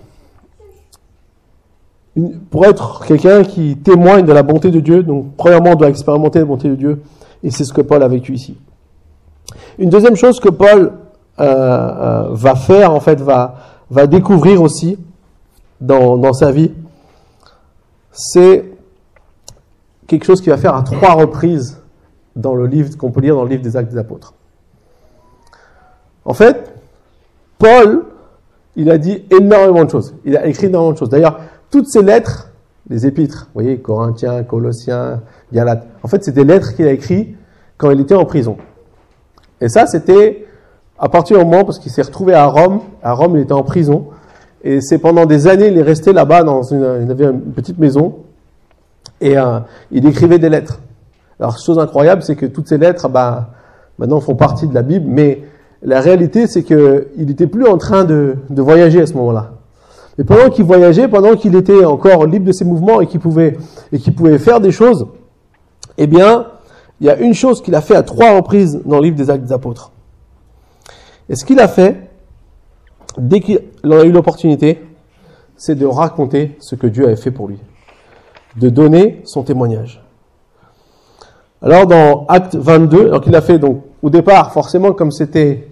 pour 2.51 2.65
être 2.65 3.05
quelqu'un 3.07 3.45
qui 3.45 3.77
témoigne 3.77 4.25
de 4.25 4.33
la 4.33 4.43
bonté 4.43 4.71
de 4.71 4.81
Dieu, 4.81 5.03
donc 5.03 5.37
premièrement 5.37 5.71
on 5.73 5.77
doit 5.77 5.89
expérimenter 5.89 6.41
la 6.41 6.45
bonté 6.45 6.69
de 6.69 6.75
Dieu, 6.75 7.03
et 7.43 7.51
c'est 7.51 7.65
ce 7.65 7.73
que 7.73 7.81
Paul 7.81 8.03
a 8.03 8.09
vécu 8.09 8.35
ici. 8.35 8.59
Une 9.79 9.91
deuxième 9.91 10.17
chose 10.17 10.41
que 10.41 10.49
Paul 10.49 10.93
euh, 11.39 11.45
euh, 11.45 12.29
va 12.33 12.55
faire, 12.55 12.93
en 12.93 13.01
fait, 13.01 13.21
va, 13.21 13.57
découvrir 14.07 14.63
aussi 14.63 14.99
dans, 15.81 16.17
dans 16.19 16.33
sa 16.33 16.53
vie, 16.53 16.73
c'est 18.13 18.65
quelque 20.07 20.25
chose 20.25 20.41
qu'il 20.41 20.51
va 20.51 20.59
faire 20.59 20.75
à 20.75 20.83
trois 20.83 21.13
reprises 21.13 21.81
dans 22.37 22.55
le 22.55 22.67
livre 22.67 22.97
qu'on 22.97 23.11
peut 23.11 23.21
lire 23.21 23.37
dans 23.37 23.45
le 23.45 23.51
livre 23.51 23.63
des 23.63 23.77
Actes 23.77 23.91
des 23.91 23.99
Apôtres. 23.99 24.35
En 26.25 26.35
fait, 26.35 26.73
Paul, 27.59 28.05
il 28.77 28.91
a 28.91 28.99
dit 28.99 29.25
énormément 29.31 29.85
de 29.85 29.91
choses. 29.91 30.15
Il 30.25 30.37
a 30.37 30.47
écrit 30.47 30.67
énormément 30.67 30.93
de 30.93 30.99
choses. 30.99 31.09
D'ailleurs, 31.09 31.41
toutes 31.71 31.87
ces 31.87 32.03
lettres, 32.03 32.51
les 32.89 33.07
épîtres, 33.07 33.49
vous 33.55 33.63
voyez, 33.63 33.79
Corinthiens, 33.79 34.43
Colossiens, 34.43 35.23
Galates, 35.53 35.87
en 36.03 36.09
fait, 36.09 36.25
c'est 36.25 36.33
des 36.33 36.45
lettres 36.45 36.75
qu'il 36.75 36.87
a 36.87 36.93
écrites 36.93 37.37
quand 37.77 37.91
il 37.91 38.01
était 38.01 38.15
en 38.15 38.25
prison. 38.25 38.57
Et 39.61 39.69
ça, 39.69 39.87
c'était 39.87 40.47
à 40.99 41.09
partir 41.09 41.39
du 41.39 41.45
moment, 41.45 41.65
parce 41.65 41.79
qu'il 41.79 41.91
s'est 41.91 42.03
retrouvé 42.03 42.35
à 42.35 42.47
Rome, 42.47 42.81
à 43.03 43.13
Rome, 43.13 43.37
il 43.37 43.43
était 43.43 43.53
en 43.53 43.63
prison, 43.63 44.09
et 44.63 44.83
c'est 44.83 44.99
pendant 44.99 45.25
des 45.25 45.47
années, 45.47 45.69
il 45.69 45.79
est 45.79 45.83
resté 45.83 46.13
là-bas 46.13 46.43
dans 46.43 46.63
une, 46.63 47.01
il 47.05 47.11
avait 47.11 47.25
une 47.25 47.41
petite 47.41 47.79
maison, 47.79 48.17
et 49.21 49.39
euh, 49.39 49.61
il 49.91 50.07
écrivait 50.07 50.39
des 50.39 50.51
lettres. 50.51 50.81
Alors, 51.39 51.59
chose 51.59 51.79
incroyable, 51.79 52.23
c'est 52.23 52.37
que 52.37 52.45
toutes 52.45 52.69
ces 52.69 52.77
lettres, 52.77 53.09
bah, 53.09 53.51
maintenant 53.99 54.21
font 54.21 54.35
partie 54.35 54.67
de 54.67 54.75
la 54.75 54.83
Bible, 54.83 55.07
mais 55.09 55.43
la 55.83 56.01
réalité, 56.01 56.47
c'est 56.47 56.65
qu'il 56.65 57.07
n'était 57.17 57.47
plus 57.47 57.67
en 57.67 57.79
train 57.79 58.05
de, 58.05 58.37
de 58.51 58.61
voyager 58.61 59.01
à 59.01 59.07
ce 59.07 59.15
moment-là. 59.15 59.53
Et 60.21 60.25
pendant 60.25 60.51
qu'il 60.51 60.67
voyageait, 60.67 61.09
pendant 61.09 61.35
qu'il 61.35 61.57
était 61.57 61.83
encore 61.83 62.27
libre 62.27 62.45
de 62.45 62.53
ses 62.53 62.67
mouvements 62.67 63.01
et 63.01 63.07
qu'il 63.07 63.21
pouvait, 63.21 63.57
et 63.91 63.99
pouvait 64.11 64.39
faire 64.39 64.61
des 64.61 64.71
choses, 64.71 65.07
eh 65.97 66.07
bien, 66.07 66.47
il 67.01 67.07
y 67.07 67.11
a 67.11 67.19
une 67.19 67.33
chose 67.33 67.63
qu'il 67.63 67.75
a 67.75 67.81
fait 67.81 67.97
à 67.97 68.03
trois 68.03 68.37
reprises 68.37 68.83
dans 68.85 68.99
le 68.99 69.05
livre 69.05 69.17
des 69.17 69.31
Actes 69.31 69.45
des 69.45 69.53
Apôtres. 69.53 69.93
Et 71.31 71.37
ce 71.37 71.47
qu'il 71.47 71.59
a 71.59 71.69
fait, 71.69 72.11
dès 73.17 73.41
qu'il 73.41 73.63
en 73.83 73.93
a 73.93 74.05
eu 74.05 74.13
l'opportunité, 74.13 74.83
c'est 75.57 75.75
de 75.75 75.87
raconter 75.87 76.55
ce 76.61 76.75
que 76.75 76.87
Dieu 76.87 77.07
avait 77.07 77.17
fait 77.17 77.31
pour 77.31 77.49
lui. 77.49 77.59
De 78.57 78.69
donner 78.69 79.23
son 79.25 79.43
témoignage. 79.43 80.05
Alors, 81.63 81.87
dans 81.87 82.27
Acte 82.27 82.57
22, 82.57 83.07
alors 83.07 83.23
qu'il 83.23 83.35
a 83.35 83.41
fait, 83.41 83.59
donc, 83.59 83.85
au 84.03 84.11
départ, 84.11 84.53
forcément, 84.53 84.93
comme 84.93 85.13
c'était 85.13 85.70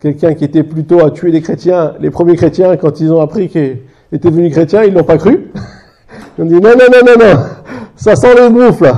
quelqu'un 0.00 0.34
qui 0.34 0.44
était 0.44 0.62
plutôt 0.62 1.04
à 1.04 1.10
tuer 1.10 1.30
des 1.30 1.40
chrétiens, 1.40 1.94
les 2.00 2.10
premiers 2.10 2.36
chrétiens, 2.36 2.76
quand 2.76 3.00
ils 3.00 3.12
ont 3.12 3.20
appris 3.20 3.48
qu'il 3.48 3.78
était 4.12 4.30
devenu 4.30 4.50
chrétien, 4.50 4.84
ils 4.84 4.94
l'ont 4.94 5.04
pas 5.04 5.18
cru. 5.18 5.50
Ils 6.38 6.44
ont 6.44 6.46
dit 6.46 6.54
non, 6.54 6.70
non, 6.70 6.86
non, 6.90 7.00
non, 7.04 7.26
non, 7.26 7.40
ça 7.96 8.16
sent 8.16 8.34
les 8.34 8.48
bouffes 8.48 8.80
là. 8.80 8.94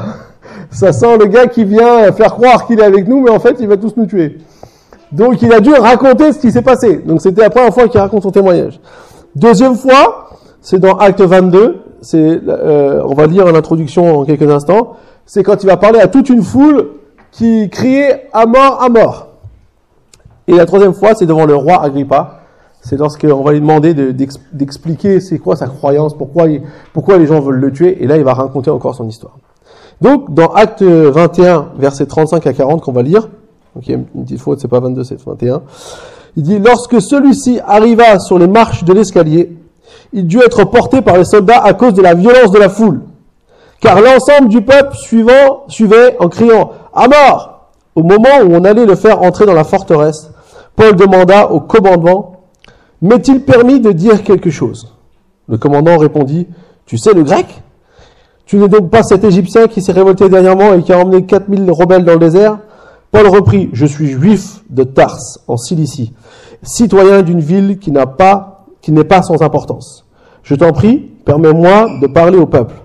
Ça 0.70 0.92
sent 0.92 1.18
le 1.18 1.26
gars 1.26 1.46
qui 1.46 1.64
vient 1.64 2.12
faire 2.12 2.34
croire 2.34 2.66
qu'il 2.66 2.78
est 2.78 2.84
avec 2.84 3.08
nous, 3.08 3.20
mais 3.22 3.30
en 3.30 3.40
fait, 3.40 3.56
il 3.58 3.66
va 3.66 3.76
tous 3.76 3.96
nous 3.96 4.06
tuer. 4.06 4.38
Donc, 5.10 5.42
il 5.42 5.52
a 5.52 5.60
dû 5.60 5.72
raconter 5.72 6.32
ce 6.32 6.38
qui 6.38 6.52
s'est 6.52 6.62
passé. 6.62 6.98
Donc, 6.98 7.20
c'était 7.20 7.42
la 7.42 7.50
première 7.50 7.74
fois 7.74 7.88
qu'il 7.88 8.00
raconte 8.00 8.22
son 8.22 8.30
témoignage. 8.30 8.78
Deuxième 9.34 9.74
fois, 9.74 10.28
c'est 10.60 10.78
dans 10.78 10.96
Acte 10.98 11.20
22. 11.20 11.82
C'est, 12.02 12.40
euh, 12.48 13.02
on 13.04 13.14
va 13.14 13.26
lire 13.26 13.46
en 13.46 13.54
introduction 13.54 14.20
en 14.20 14.24
quelques 14.24 14.48
instants. 14.48 14.96
C'est 15.26 15.42
quand 15.42 15.62
il 15.62 15.66
va 15.66 15.76
parler 15.76 15.98
à 15.98 16.06
toute 16.06 16.28
une 16.28 16.42
foule 16.42 16.90
qui 17.32 17.68
criait 17.70 18.28
à 18.32 18.46
mort, 18.46 18.80
à 18.80 18.88
mort. 18.88 19.29
Et 20.50 20.56
la 20.56 20.66
troisième 20.66 20.94
fois, 20.94 21.14
c'est 21.14 21.26
devant 21.26 21.46
le 21.46 21.54
roi 21.54 21.80
Agrippa. 21.80 22.40
C'est 22.80 22.96
lorsqu'on 22.96 23.42
va 23.44 23.52
lui 23.52 23.60
demander 23.60 23.94
d'expliquer 23.94 25.20
c'est 25.20 25.38
quoi 25.38 25.54
sa 25.54 25.68
croyance, 25.68 26.14
pourquoi, 26.14 26.46
pourquoi 26.92 27.18
les 27.18 27.26
gens 27.26 27.38
veulent 27.38 27.60
le 27.60 27.70
tuer. 27.70 28.02
Et 28.02 28.08
là, 28.08 28.16
il 28.16 28.24
va 28.24 28.34
raconter 28.34 28.68
encore 28.68 28.96
son 28.96 29.06
histoire. 29.06 29.36
Donc, 30.00 30.34
dans 30.34 30.48
Acte 30.48 30.82
21, 30.82 31.68
versets 31.78 32.06
35 32.06 32.44
à 32.48 32.52
40, 32.52 32.80
qu'on 32.82 32.90
va 32.90 33.02
lire, 33.02 33.28
donc 33.76 33.86
il 33.86 33.90
y 33.90 33.94
a 33.94 33.98
une 33.98 34.24
petite 34.24 34.40
faute, 34.40 34.58
c'est 34.58 34.66
pas 34.66 34.80
22, 34.80 35.04
c'est 35.04 35.22
21. 35.24 35.62
Il 36.36 36.42
dit, 36.42 36.58
lorsque 36.58 37.00
celui-ci 37.00 37.60
arriva 37.64 38.18
sur 38.18 38.36
les 38.36 38.48
marches 38.48 38.82
de 38.82 38.92
l'escalier, 38.92 39.56
il 40.12 40.26
dut 40.26 40.40
être 40.40 40.64
porté 40.64 41.00
par 41.00 41.16
les 41.16 41.24
soldats 41.24 41.62
à 41.62 41.74
cause 41.74 41.94
de 41.94 42.02
la 42.02 42.14
violence 42.14 42.50
de 42.50 42.58
la 42.58 42.70
foule. 42.70 43.02
Car 43.80 44.00
l'ensemble 44.00 44.48
du 44.48 44.62
peuple 44.62 44.96
suivant, 44.96 45.64
suivait 45.68 46.16
en 46.18 46.28
criant, 46.28 46.72
à 46.92 47.06
mort! 47.06 47.68
Au 47.94 48.02
moment 48.02 48.40
où 48.44 48.54
on 48.54 48.64
allait 48.64 48.86
le 48.86 48.94
faire 48.94 49.22
entrer 49.22 49.46
dans 49.46 49.54
la 49.54 49.64
forteresse, 49.64 50.30
Paul 50.80 50.96
demanda 50.96 51.50
au 51.50 51.60
commandant, 51.60 52.36
M'est-il 53.02 53.42
permis 53.42 53.80
de 53.80 53.92
dire 53.92 54.22
quelque 54.22 54.48
chose? 54.48 54.94
Le 55.46 55.58
commandant 55.58 55.98
répondit, 55.98 56.48
Tu 56.86 56.96
sais 56.96 57.12
le 57.12 57.22
grec? 57.22 57.62
Tu 58.46 58.56
n'es 58.56 58.68
donc 58.68 58.88
pas 58.88 59.02
cet 59.02 59.22
Égyptien 59.22 59.68
qui 59.68 59.82
s'est 59.82 59.92
révolté 59.92 60.30
dernièrement 60.30 60.72
et 60.72 60.82
qui 60.82 60.94
a 60.94 60.98
emmené 60.98 61.26
4000 61.26 61.70
rebelles 61.70 62.06
dans 62.06 62.14
le 62.14 62.18
désert? 62.18 62.60
Paul 63.10 63.26
reprit, 63.26 63.68
Je 63.74 63.84
suis 63.84 64.08
juif 64.08 64.62
de 64.70 64.84
Tars, 64.84 65.18
en 65.48 65.58
Cilicie, 65.58 66.14
citoyen 66.62 67.20
d'une 67.20 67.40
ville 67.40 67.78
qui 67.78 67.90
n'est 67.92 68.06
pas 69.04 69.22
sans 69.22 69.42
importance. 69.42 70.06
Je 70.42 70.54
t'en 70.54 70.72
prie, 70.72 70.96
permets-moi 71.26 71.88
de 72.00 72.06
parler 72.06 72.38
au 72.38 72.46
peuple. 72.46 72.76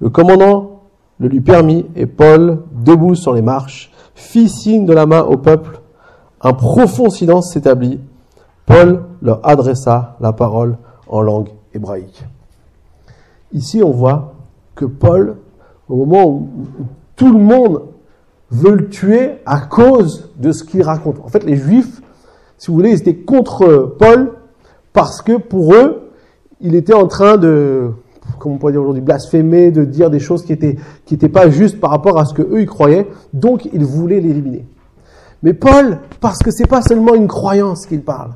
Le 0.00 0.10
commandant 0.10 0.82
le 1.18 1.26
lui 1.26 1.40
permit 1.40 1.86
et 1.96 2.06
Paul 2.06 2.62
debout 2.70 3.16
sur 3.16 3.34
les 3.34 3.42
marches, 3.42 3.90
fit 4.14 4.48
signe 4.48 4.86
de 4.86 4.92
la 4.92 5.06
main 5.06 5.22
au 5.22 5.36
peuple. 5.36 5.80
Un 6.40 6.52
profond 6.52 7.10
silence 7.10 7.52
s'établit. 7.52 8.00
Paul 8.66 9.04
leur 9.22 9.46
adressa 9.46 10.16
la 10.20 10.32
parole 10.32 10.76
en 11.08 11.20
langue 11.20 11.48
hébraïque. 11.72 12.24
Ici, 13.52 13.82
on 13.82 13.90
voit 13.90 14.34
que 14.74 14.84
Paul, 14.84 15.36
au 15.88 15.96
moment 15.96 16.26
où 16.26 16.48
tout 17.14 17.32
le 17.32 17.38
monde 17.38 17.82
veut 18.50 18.74
le 18.74 18.88
tuer 18.88 19.38
à 19.46 19.60
cause 19.60 20.30
de 20.36 20.52
ce 20.52 20.64
qu'il 20.64 20.82
raconte. 20.82 21.18
En 21.24 21.28
fait, 21.28 21.44
les 21.44 21.56
Juifs, 21.56 22.02
si 22.58 22.68
vous 22.68 22.74
voulez, 22.74 22.90
ils 22.90 22.98
étaient 22.98 23.16
contre 23.16 23.94
Paul 23.98 24.32
parce 24.92 25.22
que 25.22 25.36
pour 25.36 25.74
eux, 25.74 26.10
il 26.60 26.74
était 26.74 26.94
en 26.94 27.06
train 27.06 27.36
de, 27.36 27.90
comment 28.38 28.54
on 28.54 28.58
pourrait 28.58 28.72
dire 28.72 28.82
aujourd'hui, 28.82 29.02
blasphémer, 29.02 29.70
de 29.70 29.84
dire 29.84 30.10
des 30.10 30.20
choses 30.20 30.44
qui 30.44 30.52
étaient, 30.52 30.76
qui 31.04 31.16
pas 31.16 31.50
justes 31.50 31.80
par 31.80 31.90
rapport 31.90 32.18
à 32.18 32.24
ce 32.24 32.34
que 32.34 32.42
eux 32.42 32.60
ils 32.60 32.66
croyaient. 32.66 33.08
Donc, 33.32 33.68
ils 33.72 33.84
voulaient 33.84 34.20
l'éliminer. 34.20 34.64
Mais 35.42 35.52
Paul, 35.52 35.98
parce 36.20 36.38
que 36.38 36.50
c'est 36.50 36.66
pas 36.66 36.82
seulement 36.82 37.14
une 37.14 37.28
croyance 37.28 37.86
qu'il 37.86 38.02
parle, 38.02 38.32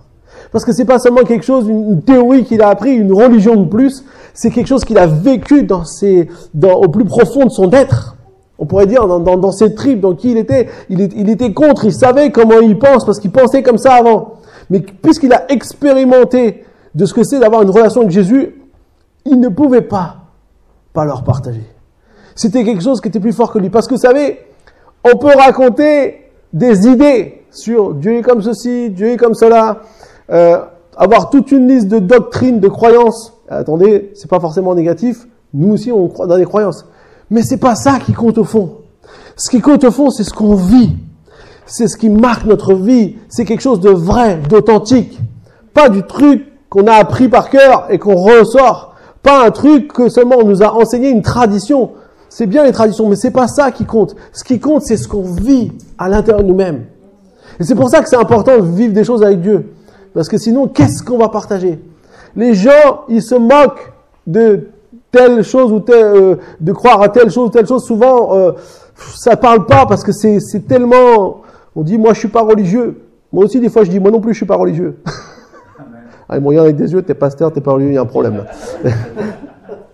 parce 0.52 0.64
que 0.64 0.72
c'est 0.72 0.84
pas 0.84 0.98
seulement 0.98 1.22
quelque 1.22 1.44
chose, 1.44 1.68
une 1.68 2.02
théorie 2.02 2.44
qu'il 2.44 2.62
a 2.62 2.68
appris, 2.68 2.92
une 2.92 3.12
religion 3.12 3.56
de 3.56 3.68
plus, 3.68 4.04
c'est 4.34 4.50
quelque 4.50 4.66
chose 4.66 4.84
qu'il 4.84 4.98
a 4.98 5.06
vécu 5.06 5.62
dans 5.64 5.84
ses, 5.84 6.28
au 6.62 6.88
plus 6.88 7.04
profond 7.04 7.44
de 7.44 7.50
son 7.50 7.70
être. 7.72 8.16
On 8.58 8.66
pourrait 8.66 8.86
dire 8.86 9.06
dans 9.06 9.52
ses 9.52 9.74
tripes, 9.74 10.00
dans 10.00 10.14
qui 10.14 10.32
il 10.32 10.36
était. 10.36 10.68
Il, 10.90 11.00
il 11.00 11.30
était 11.30 11.54
contre, 11.54 11.86
il 11.86 11.94
savait 11.94 12.30
comment 12.30 12.60
il 12.60 12.78
pense, 12.78 13.06
parce 13.06 13.18
qu'il 13.18 13.30
pensait 13.30 13.62
comme 13.62 13.78
ça 13.78 13.94
avant. 13.94 14.34
Mais 14.68 14.80
puisqu'il 14.80 15.32
a 15.32 15.50
expérimenté 15.50 16.64
de 16.94 17.06
ce 17.06 17.14
que 17.14 17.24
c'est 17.24 17.38
d'avoir 17.38 17.62
une 17.62 17.70
relation 17.70 18.02
avec 18.02 18.12
Jésus, 18.12 18.54
il 19.24 19.40
ne 19.40 19.48
pouvait 19.48 19.80
pas 19.80 20.16
pas 20.92 21.04
leur 21.04 21.24
partager. 21.24 21.64
C'était 22.34 22.64
quelque 22.64 22.82
chose 22.82 23.00
qui 23.00 23.08
était 23.08 23.20
plus 23.20 23.32
fort 23.32 23.52
que 23.52 23.58
lui. 23.58 23.70
Parce 23.70 23.86
que 23.86 23.94
vous 23.94 24.00
savez, 24.00 24.40
on 25.04 25.16
peut 25.16 25.32
raconter 25.36 26.29
des 26.52 26.88
idées 26.88 27.44
sur 27.50 27.94
Dieu 27.94 28.18
est 28.18 28.22
comme 28.22 28.42
ceci, 28.42 28.90
Dieu 28.90 29.10
est 29.10 29.16
comme 29.16 29.34
cela, 29.34 29.82
euh, 30.30 30.58
avoir 30.96 31.30
toute 31.30 31.52
une 31.52 31.68
liste 31.68 31.88
de 31.88 31.98
doctrines, 31.98 32.60
de 32.60 32.68
croyances. 32.68 33.34
Attendez, 33.48 34.12
c'est 34.14 34.28
pas 34.28 34.40
forcément 34.40 34.74
négatif. 34.74 35.26
Nous 35.54 35.72
aussi, 35.72 35.90
on 35.90 36.08
croit 36.08 36.26
dans 36.26 36.36
des 36.36 36.44
croyances. 36.44 36.86
Mais 37.30 37.42
c'est 37.42 37.56
pas 37.56 37.74
ça 37.74 37.98
qui 38.04 38.12
compte 38.12 38.38
au 38.38 38.44
fond. 38.44 38.78
Ce 39.36 39.50
qui 39.50 39.60
compte 39.60 39.84
au 39.84 39.90
fond, 39.90 40.10
c'est 40.10 40.24
ce 40.24 40.32
qu'on 40.32 40.54
vit. 40.54 40.96
C'est 41.66 41.88
ce 41.88 41.96
qui 41.96 42.10
marque 42.10 42.44
notre 42.44 42.74
vie. 42.74 43.16
C'est 43.28 43.44
quelque 43.44 43.62
chose 43.62 43.80
de 43.80 43.90
vrai, 43.90 44.40
d'authentique. 44.48 45.18
Pas 45.72 45.88
du 45.88 46.02
truc 46.02 46.46
qu'on 46.68 46.86
a 46.86 46.94
appris 46.94 47.28
par 47.28 47.50
cœur 47.50 47.86
et 47.90 47.98
qu'on 47.98 48.16
ressort. 48.16 48.94
Pas 49.22 49.44
un 49.46 49.50
truc 49.50 49.92
que 49.92 50.08
seulement 50.08 50.36
on 50.38 50.46
nous 50.46 50.62
a 50.62 50.74
enseigné 50.74 51.10
une 51.10 51.22
tradition. 51.22 51.90
C'est 52.30 52.46
bien 52.46 52.62
les 52.62 52.70
traditions, 52.70 53.08
mais 53.08 53.16
c'est 53.16 53.32
pas 53.32 53.48
ça 53.48 53.72
qui 53.72 53.84
compte. 53.84 54.14
Ce 54.32 54.44
qui 54.44 54.60
compte, 54.60 54.82
c'est 54.82 54.96
ce 54.96 55.08
qu'on 55.08 55.22
vit 55.22 55.72
à 55.98 56.08
l'intérieur 56.08 56.44
de 56.44 56.48
nous-mêmes. 56.48 56.84
Et 57.58 57.64
c'est 57.64 57.74
pour 57.74 57.90
ça 57.90 58.02
que 58.02 58.08
c'est 58.08 58.16
important 58.16 58.56
de 58.56 58.62
vivre 58.62 58.94
des 58.94 59.02
choses 59.02 59.24
avec 59.24 59.40
Dieu. 59.40 59.72
Parce 60.14 60.28
que 60.28 60.38
sinon, 60.38 60.68
qu'est-ce 60.68 61.02
qu'on 61.02 61.18
va 61.18 61.28
partager? 61.28 61.80
Les 62.36 62.54
gens, 62.54 63.02
ils 63.08 63.20
se 63.22 63.34
moquent 63.34 63.92
de 64.28 64.68
telle 65.10 65.42
chose 65.42 65.72
ou 65.72 65.80
telle, 65.80 66.04
euh, 66.04 66.36
de 66.60 66.72
croire 66.72 67.02
à 67.02 67.08
telle 67.08 67.30
chose 67.30 67.48
ou 67.48 67.50
telle 67.50 67.66
chose. 67.66 67.84
Souvent, 67.84 68.32
euh, 68.32 68.52
ça 69.16 69.36
parle 69.36 69.66
pas 69.66 69.84
parce 69.86 70.04
que 70.04 70.12
c'est, 70.12 70.38
c'est 70.38 70.68
tellement. 70.68 71.42
On 71.74 71.82
dit, 71.82 71.98
moi, 71.98 72.14
je 72.14 72.20
suis 72.20 72.28
pas 72.28 72.42
religieux. 72.42 73.02
Moi 73.32 73.44
aussi, 73.44 73.58
des 73.58 73.68
fois, 73.68 73.82
je 73.82 73.90
dis, 73.90 73.98
moi 73.98 74.12
non 74.12 74.20
plus, 74.20 74.34
je 74.34 74.38
suis 74.38 74.46
pas 74.46 74.56
religieux. 74.56 74.98
ah, 76.28 76.36
ils 76.36 76.40
me 76.40 76.46
regardent 76.46 76.66
avec 76.66 76.76
des 76.76 76.92
yeux, 76.92 77.02
t'es 77.02 77.14
pasteur, 77.14 77.52
t'es 77.52 77.60
pas 77.60 77.72
religieux, 77.72 77.92
il 77.92 77.96
y 77.96 77.98
a 77.98 78.02
un 78.02 78.06
problème 78.06 78.36
là. 78.36 78.46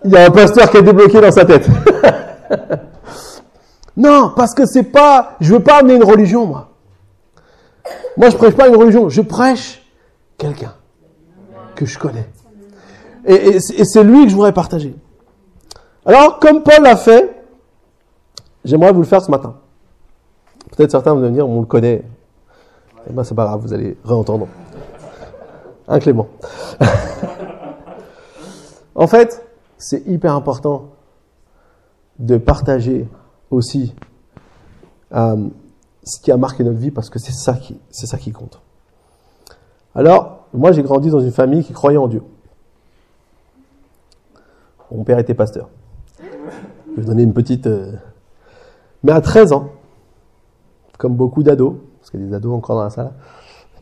il 0.05 0.11
y 0.11 0.17
a 0.17 0.25
un 0.25 0.29
pasteur 0.29 0.69
qui 0.69 0.77
est 0.77 0.83
débloqué 0.83 1.19
dans 1.19 1.31
sa 1.31 1.45
tête. 1.45 1.67
non, 3.97 4.33
parce 4.35 4.53
que 4.53 4.65
c'est 4.65 4.83
pas, 4.83 5.35
je 5.39 5.53
veux 5.53 5.61
pas 5.61 5.79
amener 5.79 5.95
une 5.95 6.03
religion, 6.03 6.45
moi. 6.45 6.69
Moi, 8.17 8.29
je 8.29 8.37
prêche 8.37 8.55
pas 8.55 8.67
une 8.67 8.75
religion, 8.75 9.09
je 9.09 9.21
prêche 9.21 9.83
quelqu'un 10.37 10.73
que 11.75 11.85
je 11.85 11.97
connais. 11.97 12.27
Et, 13.25 13.59
c'est 13.59 14.03
lui 14.03 14.23
que 14.23 14.29
je 14.29 14.35
voudrais 14.35 14.53
partager. 14.53 14.95
Alors, 16.05 16.39
comme 16.39 16.63
Paul 16.63 16.81
l'a 16.81 16.95
fait, 16.95 17.43
j'aimerais 18.63 18.91
vous 18.91 19.01
le 19.01 19.07
faire 19.07 19.21
ce 19.21 19.29
matin. 19.29 19.55
Peut-être 20.75 20.91
certains 20.91 21.13
vont 21.13 21.19
me 21.19 21.29
dire, 21.29 21.47
on 21.47 21.59
le 21.59 21.65
connaît. 21.65 22.03
Eh 23.09 23.13
ben, 23.13 23.23
c'est 23.23 23.35
pas 23.35 23.45
grave, 23.45 23.61
vous 23.61 23.73
allez 23.73 23.97
réentendre. 24.03 24.47
Hein, 25.87 25.99
Clément 25.99 26.27
En 28.95 29.07
fait, 29.07 29.45
c'est 29.77 30.05
hyper 30.07 30.33
important 30.33 30.89
de 32.19 32.37
partager 32.37 33.07
aussi 33.51 33.95
euh, 35.13 35.47
ce 36.03 36.19
qui 36.19 36.31
a 36.31 36.37
marqué 36.37 36.63
notre 36.63 36.77
vie 36.79 36.91
parce 36.91 37.09
que 37.09 37.19
c'est 37.19 37.31
ça 37.31 37.53
qui, 37.55 38.31
compte. 38.31 38.61
Alors, 39.93 40.45
moi, 40.53 40.71
j'ai 40.71 40.83
grandi 40.83 41.09
dans 41.09 41.19
une 41.19 41.31
famille 41.31 41.63
qui 41.63 41.73
croyait 41.73 41.97
en 41.97 42.07
Dieu. 42.07 42.23
Mon 44.91 45.03
père 45.03 45.19
était 45.19 45.33
pasteur. 45.33 45.69
Je 46.19 47.01
vais 47.01 47.07
donner 47.07 47.23
une 47.23 47.33
petite. 47.33 47.67
Euh... 47.67 47.91
Mais 49.03 49.11
à 49.11 49.21
13 49.21 49.51
ans, 49.51 49.69
comme 50.97 51.15
beaucoup 51.15 51.43
d'ados, 51.43 51.75
parce 51.99 52.09
qu'il 52.09 52.21
y 52.21 52.23
a 52.23 52.27
des 52.27 52.33
ados 52.33 52.55
encore 52.55 52.77
dans 52.77 52.83
la 52.83 52.89
salle, 52.89 53.11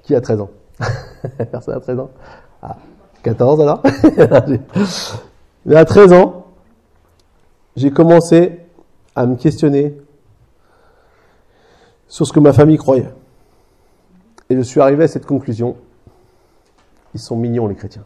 qui 0.04 0.16
a 0.16 0.22
13 0.22 0.42
ans? 0.42 0.50
Personne 1.52 1.76
à 1.76 1.80
13 1.80 2.00
ans? 2.00 2.10
Ah, 2.62 2.78
14 3.24 3.62
alors? 3.62 3.82
Mais 5.66 5.76
à 5.76 5.86
13 5.86 6.14
ans, 6.14 6.45
j'ai 7.76 7.92
commencé 7.92 8.60
à 9.16 9.26
me 9.26 9.36
questionner 9.36 9.96
sur 12.08 12.26
ce 12.26 12.34
que 12.34 12.40
ma 12.40 12.54
famille 12.54 12.78
croyait. 12.78 13.10
Et 14.50 14.56
je 14.56 14.62
suis 14.62 14.80
arrivé 14.80 15.04
à 15.04 15.08
cette 15.08 15.26
conclusion. 15.26 15.76
Ils 17.14 17.20
sont 17.20 17.36
mignons, 17.36 17.68
les 17.68 17.76
chrétiens. 17.76 18.06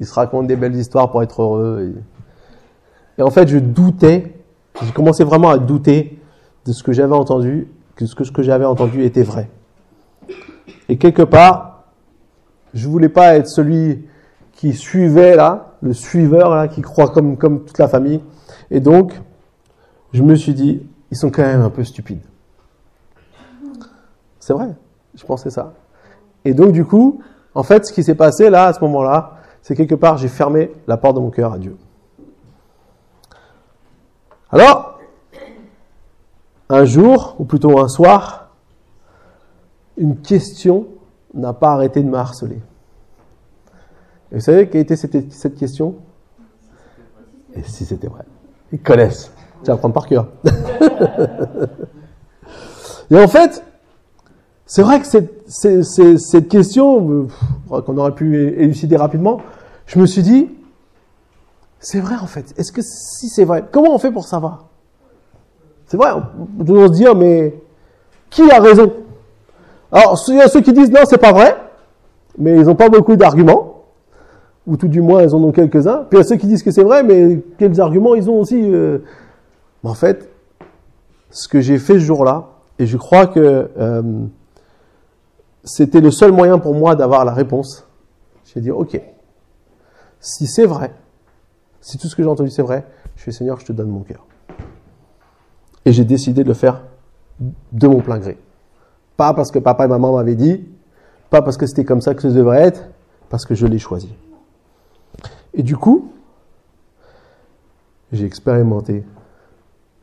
Ils 0.00 0.06
se 0.06 0.14
racontent 0.14 0.46
des 0.46 0.56
belles 0.56 0.74
histoires 0.74 1.10
pour 1.10 1.22
être 1.22 1.42
heureux. 1.42 1.94
Et, 3.18 3.22
en 3.22 3.30
fait, 3.30 3.48
je 3.48 3.58
doutais, 3.58 4.34
j'ai 4.82 4.92
commencé 4.92 5.24
vraiment 5.24 5.50
à 5.50 5.58
douter 5.58 6.20
de 6.64 6.72
ce 6.72 6.82
que 6.82 6.92
j'avais 6.92 7.14
entendu, 7.14 7.68
que 7.96 8.06
ce 8.06 8.14
que, 8.14 8.28
que 8.30 8.42
j'avais 8.42 8.64
entendu 8.64 9.04
était 9.04 9.22
vrai. 9.22 9.48
Et 10.88 10.98
quelque 10.98 11.22
part, 11.22 11.84
je 12.74 12.88
voulais 12.88 13.08
pas 13.08 13.34
être 13.36 13.48
celui 13.48 14.06
qui 14.52 14.72
suivait 14.74 15.36
là, 15.36 15.71
le 15.82 15.92
suiveur 15.92 16.50
là, 16.54 16.68
qui 16.68 16.80
croit 16.80 17.08
comme, 17.08 17.36
toute 17.36 17.78
la 17.78 17.88
famille. 17.88 18.22
Et 18.70 18.80
donc, 18.80 19.20
je 20.12 20.22
me 20.22 20.34
suis 20.34 20.54
dit, 20.54 20.82
ils 21.10 21.16
sont 21.16 21.30
quand 21.30 21.42
même 21.42 21.60
un 21.60 21.70
peu 21.70 21.84
stupides. 21.84 22.22
C'est 24.38 24.52
vrai, 24.52 24.74
je 25.14 25.24
pensais 25.24 25.50
ça. 25.50 25.74
Et 26.44 26.54
donc, 26.54 26.72
du 26.72 26.84
coup, 26.84 27.20
en 27.54 27.62
fait, 27.62 27.84
ce 27.86 27.92
qui 27.92 28.02
s'est 28.02 28.14
passé 28.14 28.48
là, 28.48 28.66
à 28.66 28.72
ce 28.72 28.80
moment-là, 28.80 29.38
c'est 29.60 29.76
quelque 29.76 29.94
part, 29.94 30.16
j'ai 30.16 30.28
fermé 30.28 30.72
la 30.86 30.96
porte 30.96 31.16
de 31.16 31.20
mon 31.20 31.30
cœur 31.30 31.52
à 31.52 31.58
Dieu. 31.58 31.76
Alors, 34.50 34.98
un 36.68 36.84
jour, 36.84 37.36
ou 37.38 37.44
plutôt 37.44 37.78
un 37.78 37.88
soir, 37.88 38.50
une 39.96 40.20
question 40.20 40.86
n'a 41.34 41.52
pas 41.52 41.72
arrêté 41.72 42.02
de 42.02 42.08
me 42.08 42.16
harceler. 42.16 42.60
Et 44.32 44.36
vous 44.36 44.40
savez 44.40 44.68
quelle 44.68 44.80
était 44.80 44.96
cette, 44.96 45.32
cette 45.32 45.56
question? 45.56 45.96
Et 47.54 47.62
si 47.62 47.84
c'était 47.84 48.08
vrai? 48.08 48.24
Ils 48.72 48.80
connaissent. 48.80 49.30
Tu 49.62 49.66
vas 49.66 49.74
apprendre 49.74 49.94
par 49.94 50.06
cœur. 50.06 50.28
Et 53.10 53.16
en 53.16 53.28
fait, 53.28 53.62
c'est 54.64 54.80
vrai 54.80 55.00
que 55.00 55.06
cette, 55.06 55.50
cette, 55.50 56.48
question, 56.48 57.28
qu'on 57.68 57.98
aurait 57.98 58.14
pu 58.14 58.38
élucider 58.58 58.96
rapidement, 58.96 59.42
je 59.84 59.98
me 59.98 60.06
suis 60.06 60.22
dit, 60.22 60.48
c'est 61.78 62.00
vrai 62.00 62.14
en 62.20 62.26
fait. 62.26 62.54
Est-ce 62.56 62.72
que 62.72 62.80
si 62.80 63.28
c'est 63.28 63.44
vrai, 63.44 63.64
comment 63.70 63.94
on 63.94 63.98
fait 63.98 64.10
pour 64.10 64.24
savoir? 64.24 64.68
C'est 65.86 65.98
vrai, 65.98 66.12
on 66.58 66.64
peut 66.64 66.86
se 66.86 66.92
dire, 66.92 67.14
mais 67.14 67.60
qui 68.30 68.50
a 68.50 68.60
raison? 68.60 68.94
Alors, 69.90 70.18
il 70.28 70.36
y 70.36 70.40
a 70.40 70.48
ceux 70.48 70.62
qui 70.62 70.72
disent 70.72 70.90
non, 70.90 71.00
c'est 71.04 71.18
pas 71.18 71.32
vrai, 71.32 71.54
mais 72.38 72.56
ils 72.56 72.64
n'ont 72.64 72.74
pas 72.74 72.88
beaucoup 72.88 73.16
d'arguments, 73.16 73.71
ou 74.66 74.76
tout 74.76 74.88
du 74.88 75.00
moins 75.00 75.22
ils 75.22 75.34
en 75.34 75.42
ont 75.42 75.52
quelques-uns. 75.52 76.04
Puis 76.08 76.18
il 76.18 76.22
y 76.22 76.24
a 76.24 76.24
ceux 76.24 76.36
qui 76.36 76.46
disent 76.46 76.62
que 76.62 76.70
c'est 76.70 76.84
vrai, 76.84 77.02
mais 77.02 77.42
quels 77.58 77.80
arguments 77.80 78.14
ils 78.14 78.30
ont 78.30 78.40
aussi 78.40 78.60
euh... 78.62 78.98
Mais 79.82 79.90
en 79.90 79.94
fait, 79.94 80.28
ce 81.30 81.48
que 81.48 81.60
j'ai 81.60 81.78
fait 81.78 81.94
ce 81.94 82.04
jour-là, 82.04 82.48
et 82.78 82.86
je 82.86 82.96
crois 82.96 83.26
que 83.26 83.70
euh, 83.78 84.02
c'était 85.64 86.00
le 86.00 86.10
seul 86.10 86.32
moyen 86.32 86.58
pour 86.58 86.74
moi 86.74 86.94
d'avoir 86.94 87.24
la 87.24 87.32
réponse. 87.32 87.86
J'ai 88.44 88.60
dit, 88.60 88.70
ok, 88.70 89.00
si 90.20 90.46
c'est 90.46 90.66
vrai, 90.66 90.92
si 91.80 91.98
tout 91.98 92.06
ce 92.06 92.14
que 92.14 92.22
j'ai 92.22 92.28
entendu 92.28 92.50
c'est 92.50 92.62
vrai, 92.62 92.84
je 93.16 93.22
fais 93.22 93.32
Seigneur, 93.32 93.58
je 93.60 93.66
te 93.66 93.72
donne 93.72 93.88
mon 93.88 94.00
cœur. 94.00 94.26
Et 95.84 95.92
j'ai 95.92 96.04
décidé 96.04 96.44
de 96.44 96.48
le 96.48 96.54
faire 96.54 96.82
de 97.72 97.88
mon 97.88 98.00
plein 98.00 98.18
gré. 98.18 98.38
Pas 99.16 99.34
parce 99.34 99.50
que 99.50 99.58
papa 99.58 99.84
et 99.84 99.88
maman 99.88 100.14
m'avaient 100.14 100.36
dit, 100.36 100.64
pas 101.30 101.42
parce 101.42 101.56
que 101.56 101.66
c'était 101.66 101.84
comme 101.84 102.00
ça 102.00 102.14
que 102.14 102.22
ça 102.22 102.30
devrait 102.30 102.62
être, 102.62 102.88
parce 103.28 103.46
que 103.46 103.54
je 103.54 103.66
l'ai 103.66 103.78
choisi. 103.78 104.14
Et 105.54 105.62
du 105.62 105.76
coup, 105.76 106.12
j'ai 108.12 108.24
expérimenté 108.24 109.04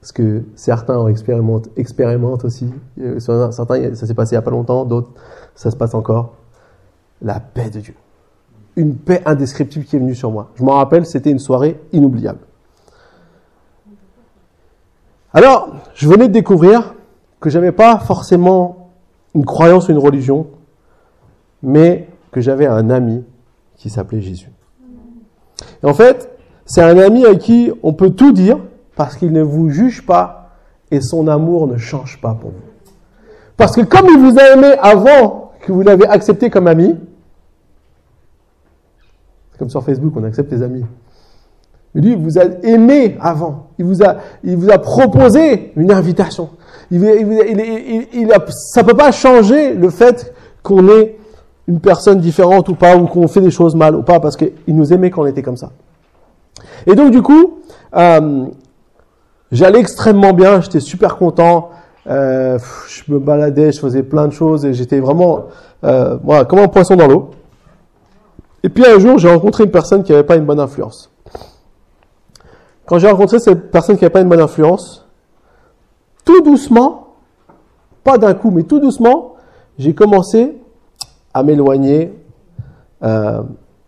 ce 0.02 0.14
que 0.14 0.44
certains 0.56 1.06
expérimentent, 1.08 1.70
expérimentent 1.76 2.46
aussi. 2.46 2.72
Euh, 3.00 3.20
certains, 3.20 3.52
ça 3.52 4.08
s'est 4.08 4.14
passé 4.14 4.34
il 4.34 4.36
n'y 4.36 4.40
a 4.40 4.42
pas 4.42 4.52
longtemps, 4.52 4.86
d'autres, 4.86 5.12
ça 5.56 5.72
se 5.72 5.76
passe 5.76 5.94
encore. 5.94 6.36
La 7.22 7.40
paix 7.40 7.70
de 7.70 7.80
Dieu. 7.80 7.96
Une 8.76 8.96
paix 8.96 9.22
indescriptible 9.26 9.86
qui 9.86 9.98
est 9.98 10.00
venue 10.00 10.16
sur 10.16 10.32
moi. 10.32 10.52
Je 10.56 10.64
m'en 10.64 10.76
rappelle, 10.76 11.06
c'était 11.06 11.32
une 11.32 11.40
soirée 11.40 11.80
inoubliable. 11.92 12.40
Alors, 15.34 15.70
je 15.96 16.08
venais 16.08 16.28
de 16.28 16.34
découvrir 16.34 16.96
que 17.40 17.50
j'avais 17.50 17.72
pas 17.72 18.00
forcément 18.00 18.92
une 19.36 19.46
croyance 19.46 19.90
ou 19.90 19.92
une 19.92 20.00
religion, 20.00 20.48
mais 21.62 22.08
que 22.32 22.42
j'avais 22.42 22.66
un 22.66 22.90
ami 22.90 23.24
qui 23.76 23.90
s'appelait 23.90 24.22
Jésus. 24.22 24.50
En 25.84 25.94
fait, 25.94 26.30
c'est 26.66 26.82
un 26.82 26.98
ami 26.98 27.26
à 27.26 27.36
qui 27.36 27.72
on 27.84 27.94
peut 27.94 28.12
tout 28.12 28.32
dire 28.32 28.58
parce 28.96 29.16
qu'il 29.16 29.32
ne 29.32 29.42
vous 29.42 29.70
juge 29.70 30.06
pas 30.06 30.52
et 30.92 31.02
son 31.02 31.28
amour 31.28 31.68
ne 31.68 31.78
change 31.78 32.20
pas 32.22 32.34
pour 32.34 32.52
vous. 32.52 32.92
Parce 33.58 33.76
que 33.76 33.82
comme 33.82 34.08
il 34.08 34.20
vous 34.20 34.40
a 34.40 34.54
aimé 34.54 34.74
avant 34.82 35.52
que 35.62 35.72
vous 35.72 35.82
l'avez 35.82 36.08
accepté 36.08 36.50
comme 36.50 36.68
ami, 36.68 36.96
comme 39.58 39.70
sur 39.70 39.84
Facebook, 39.84 40.14
on 40.16 40.24
accepte 40.24 40.52
les 40.52 40.64
amis. 40.64 40.86
Mais 41.94 42.02
lui, 42.02 42.12
il 42.12 42.18
vous 42.18 42.40
a 42.40 42.46
aimé 42.64 43.18
avant. 43.20 43.68
Il 43.78 43.86
vous 43.86 44.04
a, 44.04 44.18
il 44.44 44.56
vous 44.56 44.70
a 44.72 44.78
proposé 44.78 45.74
une 45.76 45.92
invitation. 45.92 46.50
Il, 46.92 47.04
il, 47.04 48.08
il, 48.14 48.34
ça 48.50 48.84
peut 48.84 48.96
pas 48.96 49.12
changer 49.12 49.74
le 49.74 49.90
fait 49.90 50.34
qu'on 50.64 50.88
est 50.88 51.19
une 51.70 51.80
personne 51.80 52.20
différente 52.20 52.68
ou 52.68 52.74
pas, 52.74 52.98
ou 52.98 53.06
qu'on 53.06 53.28
fait 53.28 53.42
des 53.42 53.52
choses 53.52 53.76
mal 53.76 53.96
ou 53.96 54.02
pas, 54.02 54.20
parce 54.20 54.36
qu'il 54.36 54.52
nous 54.70 54.92
aimait 54.92 55.12
quand 55.12 55.22
on 55.22 55.28
était 55.28 55.44
comme 55.44 55.56
ça. 55.56 55.70
Et 56.88 56.96
donc 56.96 57.12
du 57.12 57.22
coup, 57.22 57.60
euh, 57.96 58.46
j'allais 59.52 59.80
extrêmement 59.80 60.34
bien, 60.34 60.62
j'étais 60.62 60.80
super 60.80 61.16
content. 61.16 61.70
Euh, 62.08 62.58
je 62.88 63.14
me 63.14 63.20
baladais, 63.20 63.72
je 63.72 63.80
faisais 63.80 64.02
plein 64.02 64.28
de 64.28 64.34
choses 64.34 64.66
et 64.66 64.74
j'étais 64.74 65.00
vraiment, 65.00 65.46
euh, 65.84 66.18
voilà, 66.24 66.44
comme 66.46 66.58
un 66.58 66.68
poisson 66.68 66.96
dans 66.96 67.08
l'eau. 67.08 67.30
Et 68.64 68.70
puis 68.70 68.84
un 68.88 68.98
jour, 68.98 69.20
j'ai 69.20 69.30
rencontré 69.30 69.64
une 69.66 69.72
personne 69.72 70.02
qui 70.02 70.12
n'avait 70.12 70.24
pas 70.24 70.38
une 70.38 70.46
bonne 70.46 70.60
influence. 70.60 71.12
Quand 72.88 72.98
j'ai 72.98 73.12
rencontré 73.12 73.38
cette 73.38 73.70
personne 73.70 73.96
qui 73.96 74.04
n'avait 74.04 74.14
pas 74.14 74.22
une 74.22 74.30
bonne 74.30 74.42
influence, 74.42 75.08
tout 76.26 76.42
doucement, 76.42 77.14
pas 78.04 78.18
d'un 78.18 78.34
coup, 78.34 78.50
mais 78.50 78.64
tout 78.64 78.80
doucement, 78.80 79.36
j'ai 79.78 79.94
commencé 79.94 80.58
à 81.34 81.44
m'éloigner 81.44 82.14
euh, 83.04 83.44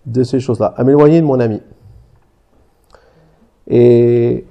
de 0.05 0.23
ces 0.23 0.39
choses-là, 0.39 0.73
à 0.77 0.83
m'éloigner 0.83 1.21
de 1.21 1.25
mon 1.25 1.39
ami. 1.39 1.61
Et 3.67 4.45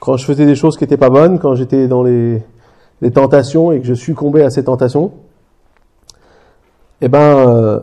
quand 0.00 0.16
je 0.16 0.24
faisais 0.24 0.46
des 0.46 0.54
choses 0.54 0.76
qui 0.76 0.84
n'étaient 0.84 0.96
pas 0.96 1.10
bonnes, 1.10 1.38
quand 1.38 1.54
j'étais 1.54 1.88
dans 1.88 2.02
les, 2.02 2.42
tentations 3.14 3.72
et 3.72 3.80
que 3.80 3.86
je 3.86 3.94
succombais 3.94 4.42
à 4.42 4.50
ces 4.50 4.64
tentations, 4.64 5.12
eh 7.00 7.08
ben, 7.08 7.18
euh, 7.18 7.80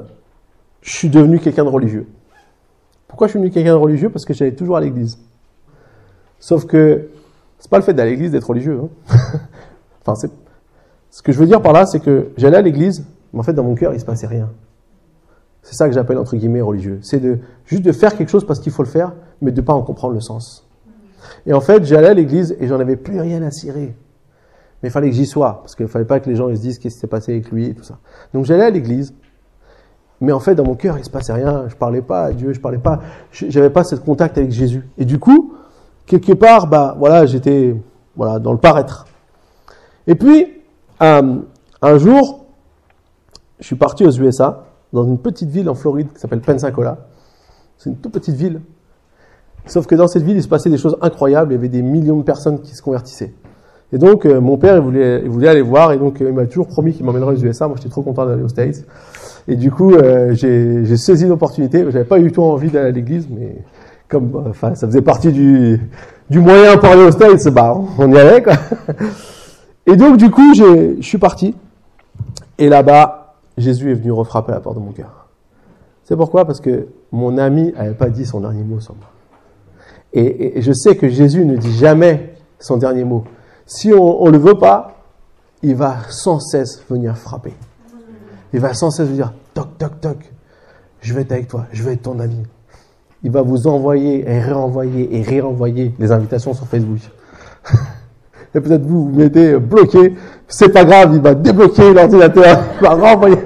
je 0.81 0.93
suis 0.93 1.09
devenu 1.09 1.39
quelqu'un 1.39 1.65
de 1.65 1.69
religieux. 1.69 2.07
Pourquoi 3.07 3.27
je 3.27 3.31
suis 3.31 3.39
devenu 3.39 3.51
quelqu'un 3.51 3.73
de 3.73 3.79
religieux? 3.79 4.09
Parce 4.09 4.23
que 4.23 4.33
j'allais 4.33 4.53
toujours 4.53 4.77
à 4.77 4.81
l'église. 4.81 5.19
Sauf 6.39 6.65
que 6.65 7.09
c'est 7.59 7.69
pas 7.69 7.77
le 7.77 7.83
fait 7.83 7.93
d'aller 7.93 8.11
à 8.11 8.13
l'église 8.13 8.31
d'être 8.31 8.49
religieux. 8.49 8.79
Hein. 8.81 9.17
enfin, 10.05 10.27
ce 11.11 11.21
que 11.21 11.31
je 11.31 11.37
veux 11.37 11.45
dire 11.45 11.61
par 11.61 11.73
là, 11.73 11.85
c'est 11.85 11.99
que 11.99 12.29
j'allais 12.37 12.57
à 12.57 12.61
l'église, 12.61 13.05
mais 13.33 13.39
en 13.39 13.43
fait 13.43 13.53
dans 13.53 13.63
mon 13.63 13.75
cœur 13.75 13.93
il 13.93 13.99
se 13.99 14.05
passait 14.05 14.27
rien. 14.27 14.49
C'est 15.61 15.75
ça 15.75 15.87
que 15.87 15.93
j'appelle 15.93 16.17
entre 16.17 16.35
guillemets 16.35 16.61
religieux. 16.61 16.99
C'est 17.01 17.19
de 17.19 17.39
juste 17.65 17.83
de 17.83 17.91
faire 17.91 18.15
quelque 18.15 18.29
chose 18.29 18.45
parce 18.45 18.59
qu'il 18.59 18.71
faut 18.71 18.83
le 18.83 18.89
faire, 18.89 19.13
mais 19.41 19.51
de 19.51 19.61
pas 19.61 19.73
en 19.73 19.81
comprendre 19.81 20.13
le 20.13 20.21
sens. 20.21 20.67
Et 21.45 21.53
en 21.53 21.61
fait, 21.61 21.83
j'allais 21.85 22.07
à 22.07 22.13
l'église 22.13 22.55
et 22.59 22.67
j'en 22.67 22.79
avais 22.79 22.95
plus 22.95 23.19
rien 23.19 23.43
à 23.43 23.51
cirer. 23.51 23.95
Mais 24.81 24.89
il 24.89 24.91
fallait 24.91 25.09
que 25.09 25.15
j'y 25.15 25.25
sois, 25.25 25.59
parce 25.61 25.75
qu'il 25.75 25.87
fallait 25.87 26.05
pas 26.05 26.19
que 26.19 26.29
les 26.29 26.35
gens 26.35 26.49
ils 26.49 26.55
se 26.55 26.61
disent 26.61 26.79
qu'est-ce 26.79 26.95
qui 26.95 27.01
s'est 27.01 27.07
passé 27.07 27.33
avec 27.33 27.51
lui 27.51 27.67
et 27.67 27.73
tout 27.73 27.83
ça. 27.83 27.97
Donc 28.33 28.45
j'allais 28.45 28.63
à 28.63 28.69
l'église, 28.69 29.13
mais 30.21 30.31
en 30.31 30.39
fait 30.39 30.55
dans 30.55 30.63
mon 30.63 30.75
cœur 30.75 30.97
il 30.97 31.03
se 31.03 31.09
passait 31.09 31.33
rien. 31.33 31.65
Je 31.67 31.75
parlais 31.75 32.01
pas 32.01 32.25
à 32.25 32.31
Dieu, 32.31 32.53
je 32.53 32.61
parlais 32.61 32.77
pas, 32.77 33.01
j'avais 33.31 33.69
pas 33.69 33.83
ce 33.83 33.95
contact 33.95 34.37
avec 34.37 34.51
Jésus. 34.51 34.87
Et 34.97 35.03
du 35.03 35.19
coup, 35.19 35.53
quelque 36.05 36.31
part, 36.31 36.67
bah 36.67 36.95
voilà, 36.97 37.25
j'étais 37.25 37.75
voilà 38.15 38.39
dans 38.39 38.53
le 38.53 38.57
paraître. 38.57 39.05
Et 40.07 40.15
puis 40.15 40.61
euh, 41.01 41.35
un 41.81 41.97
jour, 41.97 42.45
je 43.59 43.65
suis 43.65 43.75
parti 43.75 44.05
aux 44.05 44.11
USA 44.11 44.65
dans 44.93 45.03
une 45.05 45.17
petite 45.17 45.49
ville 45.49 45.69
en 45.69 45.75
Floride 45.75 46.07
qui 46.13 46.19
s'appelle 46.19 46.41
Pensacola. 46.41 46.97
C'est 47.77 47.89
une 47.89 47.97
toute 47.97 48.13
petite 48.13 48.35
ville. 48.35 48.61
Sauf 49.65 49.85
que 49.85 49.95
dans 49.95 50.07
cette 50.07 50.23
ville, 50.23 50.37
il 50.37 50.43
se 50.43 50.47
passait 50.47 50.69
des 50.69 50.77
choses 50.77 50.97
incroyables. 51.01 51.51
Il 51.51 51.55
y 51.55 51.57
avait 51.57 51.69
des 51.69 51.81
millions 51.81 52.17
de 52.17 52.23
personnes 52.23 52.61
qui 52.61 52.75
se 52.75 52.81
convertissaient. 52.81 53.33
Et 53.91 53.97
donc, 53.97 54.25
euh, 54.25 54.39
mon 54.39 54.57
père, 54.57 54.75
il 54.75 54.81
voulait, 54.81 55.21
il 55.23 55.29
voulait 55.29 55.47
aller 55.47 55.61
voir. 55.61 55.91
Et 55.91 55.97
donc, 55.97 56.21
euh, 56.21 56.29
il 56.29 56.33
m'a 56.35 56.45
toujours 56.45 56.67
promis 56.67 56.93
qu'il 56.93 57.05
m'emmènerait 57.05 57.33
aux 57.33 57.43
USA. 57.43 57.67
Moi, 57.67 57.75
j'étais 57.77 57.89
trop 57.89 58.01
content 58.01 58.25
d'aller 58.25 58.43
aux 58.43 58.49
States. 58.49 58.85
Et 59.47 59.55
du 59.55 59.71
coup, 59.71 59.93
euh, 59.93 60.33
j'ai 60.33 60.97
saisi 60.97 61.27
l'opportunité. 61.27 61.85
J'avais 61.89 62.05
pas 62.05 62.19
eu 62.19 62.31
tout 62.31 62.43
envie 62.43 62.69
d'aller 62.69 62.89
à 62.89 62.91
l'église, 62.91 63.27
mais 63.29 63.57
comme, 64.07 64.43
enfin, 64.49 64.75
ça 64.75 64.87
faisait 64.87 65.01
partie 65.01 65.31
du, 65.31 65.79
du 66.29 66.39
moyen 66.39 66.77
pour 66.77 66.89
aller 66.89 67.03
aux 67.03 67.11
States, 67.11 67.47
bah, 67.49 67.75
on 67.97 68.11
y 68.11 68.17
allait, 68.17 68.41
quoi. 68.41 68.53
Et 69.85 69.95
donc, 69.95 70.17
du 70.17 70.29
coup, 70.29 70.53
je 70.53 71.01
suis 71.01 71.17
parti. 71.17 71.55
Et 72.57 72.69
là-bas, 72.69 73.18
Jésus 73.59 73.91
est 73.91 73.95
venu 73.95 74.11
refrapper 74.11 74.51
la 74.51 74.59
porte 74.59 74.77
de 74.77 74.81
mon 74.81 74.91
cœur. 74.91 75.27
C'est 76.03 76.15
pourquoi? 76.15 76.45
Parce 76.45 76.59
que 76.59 76.87
mon 77.11 77.37
ami 77.37 77.71
n'avait 77.73 77.93
pas 77.93 78.09
dit 78.09 78.25
son 78.25 78.39
dernier 78.39 78.63
mot 78.63 78.79
sur 78.79 78.95
moi. 78.95 79.05
Et, 80.13 80.59
je 80.61 80.71
sais 80.71 80.95
que 80.95 81.07
Jésus 81.07 81.45
ne 81.45 81.55
dit 81.55 81.73
jamais 81.73 82.35
son 82.57 82.77
dernier 82.77 83.03
mot. 83.03 83.25
Si 83.67 83.93
on 83.93 84.25
ne 84.25 84.31
le 84.31 84.37
veut 84.39 84.57
pas, 84.57 85.03
il 85.61 85.75
va 85.75 85.97
sans 86.09 86.39
cesse 86.39 86.83
venir 86.89 87.15
frapper. 87.17 87.53
Il 88.53 88.59
va 88.59 88.73
sans 88.73 88.89
cesse 88.89 89.09
dire, 89.09 89.33
toc, 89.53 89.77
toc, 89.77 90.01
toc, 90.01 90.33
je 91.01 91.13
vais 91.13 91.21
être 91.21 91.31
avec 91.31 91.47
toi, 91.47 91.67
je 91.71 91.83
vais 91.83 91.93
être 91.93 92.01
ton 92.03 92.19
ami. 92.19 92.43
Il 93.21 93.31
va 93.31 93.41
vous 93.41 93.67
envoyer 93.67 94.27
et 94.27 94.39
réenvoyer 94.39 95.15
et 95.15 95.21
réenvoyer 95.21 95.93
les 95.99 96.11
invitations 96.11 96.53
sur 96.53 96.65
Facebook. 96.65 96.99
et 98.53 98.59
peut-être 98.59 98.83
vous 98.83 99.09
vous 99.09 99.15
mettez 99.15 99.57
bloqué, 99.57 100.15
c'est 100.47 100.69
pas 100.69 100.83
grave, 100.83 101.11
il 101.13 101.21
va 101.21 101.35
débloquer 101.35 101.93
l'ordinateur, 101.93 102.63
il 102.81 102.81
va 102.81 102.95
renvoyer. 102.95 103.37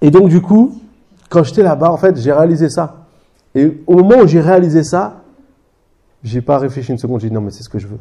Et 0.00 0.10
donc 0.10 0.28
du 0.28 0.40
coup, 0.40 0.80
quand 1.28 1.44
j'étais 1.44 1.62
là-bas, 1.62 1.90
en 1.90 1.96
fait, 1.96 2.16
j'ai 2.16 2.32
réalisé 2.32 2.68
ça. 2.68 3.06
Et 3.54 3.82
au 3.86 3.96
moment 3.96 4.22
où 4.22 4.26
j'ai 4.26 4.40
réalisé 4.40 4.82
ça, 4.82 5.22
j'ai 6.22 6.40
pas 6.40 6.58
réfléchi 6.58 6.92
une 6.92 6.98
seconde, 6.98 7.20
j'ai 7.20 7.28
dit 7.28 7.34
non 7.34 7.40
mais 7.40 7.50
c'est 7.50 7.62
ce 7.62 7.68
que 7.68 7.78
je 7.78 7.86
veux. 7.86 7.98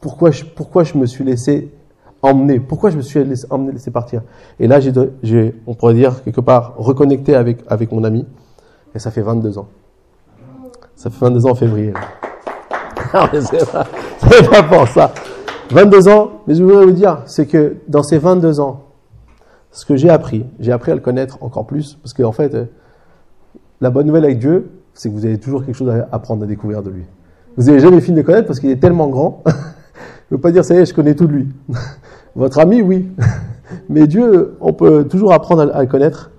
Pourquoi 0.00 0.32
je, 0.32 0.44
pourquoi 0.44 0.82
je 0.82 0.98
me 0.98 1.06
suis 1.06 1.24
laissé 1.24 1.72
emmener? 2.22 2.58
Pourquoi 2.58 2.90
je 2.90 2.96
me 2.96 3.02
suis 3.02 3.22
laissé 3.24 3.46
laissé 3.72 3.90
partir? 3.92 4.22
Et 4.58 4.66
là, 4.66 4.80
j'ai, 4.80 5.54
on 5.66 5.74
pourrait 5.74 5.94
dire 5.94 6.24
quelque 6.24 6.40
part 6.40 6.74
reconnecté 6.76 7.36
avec 7.36 7.58
avec 7.68 7.92
mon 7.92 8.02
ami. 8.02 8.26
Et 8.94 8.98
ça 8.98 9.10
fait 9.10 9.22
22 9.22 9.58
ans. 9.58 9.68
Ça 11.02 11.10
fait 11.10 11.18
22 11.18 11.46
ans 11.46 11.50
en 11.50 11.54
février. 11.56 11.92
non, 13.12 13.22
mais 13.32 13.40
c'est 13.40 13.68
pas, 13.72 13.84
pas 14.48 14.62
pour 14.62 14.86
ça. 14.86 15.12
22 15.72 16.06
ans, 16.06 16.30
mais 16.46 16.54
je 16.54 16.62
voudrais 16.62 16.84
vous 16.84 16.92
dire, 16.92 17.22
c'est 17.26 17.46
que 17.46 17.78
dans 17.88 18.04
ces 18.04 18.18
22 18.18 18.60
ans, 18.60 18.84
ce 19.72 19.84
que 19.84 19.96
j'ai 19.96 20.10
appris, 20.10 20.46
j'ai 20.60 20.70
appris 20.70 20.92
à 20.92 20.94
le 20.94 21.00
connaître 21.00 21.38
encore 21.40 21.66
plus, 21.66 21.98
parce 22.00 22.14
qu'en 22.14 22.30
fait, 22.30 22.56
la 23.80 23.90
bonne 23.90 24.06
nouvelle 24.06 24.24
avec 24.24 24.38
Dieu, 24.38 24.70
c'est 24.94 25.08
que 25.08 25.14
vous 25.14 25.24
avez 25.24 25.38
toujours 25.38 25.66
quelque 25.66 25.74
chose 25.74 25.88
à 25.88 26.08
apprendre, 26.12 26.44
à 26.44 26.46
découvrir 26.46 26.84
de 26.84 26.90
lui. 26.90 27.02
Vous 27.56 27.64
n'avez 27.64 27.80
jamais 27.80 28.00
fini 28.00 28.18
de 28.18 28.22
connaître 28.22 28.46
parce 28.46 28.60
qu'il 28.60 28.70
est 28.70 28.80
tellement 28.80 29.08
grand. 29.08 29.42
ne 30.30 30.36
veut 30.36 30.40
pas 30.40 30.52
dire, 30.52 30.64
ça 30.64 30.74
y 30.74 30.78
est, 30.78 30.86
je 30.86 30.94
connais 30.94 31.16
tout 31.16 31.26
de 31.26 31.32
lui. 31.32 31.48
Votre 32.36 32.60
ami, 32.60 32.80
oui. 32.80 33.08
Mais 33.88 34.06
Dieu, 34.06 34.56
on 34.60 34.72
peut 34.72 35.02
toujours 35.08 35.32
apprendre 35.32 35.68
à 35.74 35.80
le 35.80 35.88
connaître. 35.88 36.30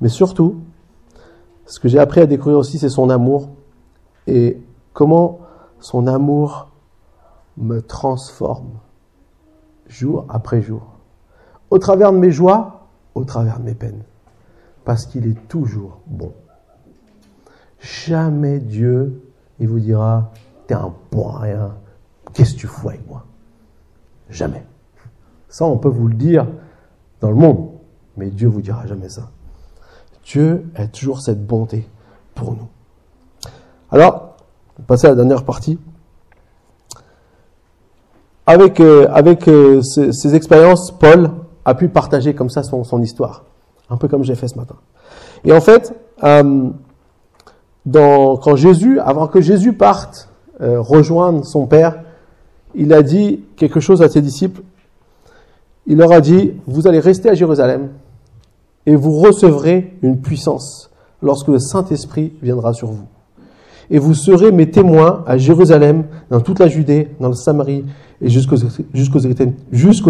Mais 0.00 0.08
surtout, 0.08 0.56
ce 1.66 1.78
que 1.78 1.86
j'ai 1.86 2.00
appris 2.00 2.20
à 2.20 2.26
découvrir 2.26 2.58
aussi, 2.58 2.78
c'est 2.78 2.88
son 2.88 3.08
amour 3.08 3.50
et 4.26 4.62
comment 4.92 5.40
son 5.80 6.06
amour 6.06 6.70
me 7.56 7.80
transforme 7.80 8.78
jour 9.88 10.26
après 10.28 10.62
jour. 10.62 10.82
Au 11.70 11.78
travers 11.78 12.12
de 12.12 12.18
mes 12.18 12.30
joies, 12.30 12.88
au 13.14 13.24
travers 13.24 13.58
de 13.58 13.64
mes 13.64 13.74
peines. 13.74 14.04
Parce 14.84 15.06
qu'il 15.06 15.26
est 15.26 15.48
toujours 15.48 16.00
bon. 16.06 16.32
Jamais 17.78 18.58
Dieu, 18.58 19.22
il 19.58 19.68
vous 19.68 19.80
dira, 19.80 20.32
t'es 20.66 20.74
un 20.74 20.94
bon 21.10 21.30
rien, 21.30 21.76
qu'est-ce 22.32 22.54
que 22.54 22.60
tu 22.60 22.66
fous 22.66 22.88
avec 22.88 23.06
moi? 23.08 23.24
Jamais. 24.28 24.64
Ça, 25.48 25.64
on 25.66 25.76
peut 25.76 25.88
vous 25.88 26.08
le 26.08 26.14
dire 26.14 26.46
dans 27.20 27.30
le 27.30 27.36
monde, 27.36 27.70
mais 28.16 28.30
Dieu 28.30 28.48
vous 28.48 28.62
dira 28.62 28.86
jamais 28.86 29.08
ça. 29.08 29.30
Dieu 30.24 30.64
a 30.74 30.86
toujours 30.86 31.20
cette 31.20 31.44
bonté 31.44 31.88
pour 32.34 32.52
nous. 32.52 32.68
Alors, 33.92 34.36
on 34.78 34.82
passer 34.84 35.06
à 35.06 35.10
la 35.10 35.16
dernière 35.16 35.44
partie. 35.44 35.78
Avec, 38.46 38.80
euh, 38.80 39.06
euh, 39.48 39.82
ces, 39.82 40.34
expériences, 40.34 40.90
Paul 40.90 41.30
a 41.66 41.74
pu 41.74 41.88
partager 41.88 42.34
comme 42.34 42.48
ça 42.48 42.62
son, 42.62 43.02
histoire, 43.02 43.44
un 43.90 43.98
peu 43.98 44.08
comme 44.08 44.24
j'ai 44.24 44.34
fait 44.34 44.48
ce 44.48 44.56
matin. 44.56 44.76
Et 45.44 45.52
en 45.52 45.60
fait, 45.60 45.94
euh, 46.24 46.70
quand 47.92 48.56
Jésus, 48.56 48.98
avant 48.98 49.28
que 49.28 49.42
Jésus 49.42 49.74
parte 49.74 50.30
rejoindre 50.58 51.44
son 51.44 51.66
Père, 51.66 52.02
il 52.74 52.92
a 52.94 53.02
dit 53.02 53.44
quelque 53.56 53.80
chose 53.80 54.00
à 54.00 54.08
ses 54.08 54.22
disciples. 54.22 54.62
Il 55.86 55.98
leur 55.98 56.12
a 56.12 56.20
dit, 56.20 56.54
vous 56.66 56.86
allez 56.86 57.00
rester 57.00 57.28
à 57.28 57.34
Jérusalem 57.34 57.90
et 58.86 58.96
vous 58.96 59.18
recevrez 59.18 59.98
une 60.02 60.20
puissance 60.20 60.90
lorsque 61.20 61.48
le 61.48 61.58
Saint-Esprit 61.58 62.32
viendra 62.40 62.72
sur 62.72 62.88
vous. 62.88 63.06
Et 63.92 63.98
vous 63.98 64.14
serez 64.14 64.50
mes 64.50 64.70
témoins 64.70 65.22
à 65.26 65.36
Jérusalem, 65.36 66.04
dans 66.30 66.40
toute 66.40 66.58
la 66.58 66.66
Judée, 66.66 67.10
dans 67.20 67.28
le 67.28 67.34
Samarie 67.34 67.84
et 68.22 68.28
jusqu'aux 68.30 68.56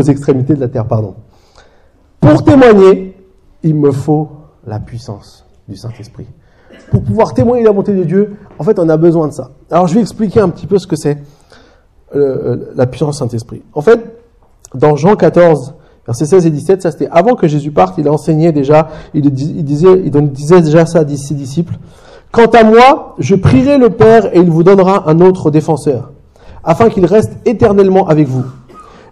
extrémités 0.02 0.54
de 0.54 0.60
la 0.60 0.68
terre. 0.68 0.86
Pardon. 0.86 1.16
Pour 2.20 2.44
témoigner, 2.44 3.16
il 3.64 3.74
me 3.74 3.90
faut 3.90 4.28
la 4.66 4.78
puissance 4.78 5.44
du 5.68 5.76
Saint-Esprit. 5.76 6.26
Pour 6.92 7.02
pouvoir 7.02 7.34
témoigner 7.34 7.64
la 7.64 7.72
bonté 7.72 7.92
de 7.92 8.04
Dieu, 8.04 8.36
en 8.56 8.62
fait, 8.62 8.78
on 8.78 8.88
a 8.88 8.96
besoin 8.96 9.26
de 9.26 9.32
ça. 9.32 9.50
Alors, 9.68 9.88
je 9.88 9.94
vais 9.94 10.00
expliquer 10.00 10.38
un 10.38 10.48
petit 10.48 10.68
peu 10.68 10.78
ce 10.78 10.86
que 10.86 10.94
c'est 10.94 11.18
euh, 12.14 12.72
la 12.76 12.86
puissance 12.86 13.16
du 13.16 13.18
Saint-Esprit. 13.18 13.62
En 13.74 13.80
fait, 13.80 14.00
dans 14.74 14.94
Jean 14.94 15.16
14, 15.16 15.74
versets 16.06 16.26
16 16.26 16.46
et 16.46 16.50
17, 16.50 16.82
ça 16.82 16.92
c'était 16.92 17.08
avant 17.10 17.34
que 17.34 17.48
Jésus 17.48 17.72
parte, 17.72 17.98
il 17.98 18.06
a 18.06 18.12
enseigné 18.12 18.52
déjà, 18.52 18.90
il 19.12 19.28
disait 19.32 20.60
déjà 20.60 20.86
ça 20.86 21.00
à 21.00 21.08
ses 21.08 21.34
disciples. 21.34 21.74
Quant 22.32 22.46
à 22.46 22.64
moi, 22.64 23.14
je 23.18 23.34
prierai 23.34 23.76
le 23.76 23.90
Père 23.90 24.34
et 24.34 24.40
il 24.40 24.50
vous 24.50 24.62
donnera 24.62 25.08
un 25.08 25.20
autre 25.20 25.50
défenseur, 25.50 26.12
afin 26.64 26.88
qu'il 26.88 27.04
reste 27.04 27.32
éternellement 27.44 28.08
avec 28.08 28.26
vous. 28.26 28.44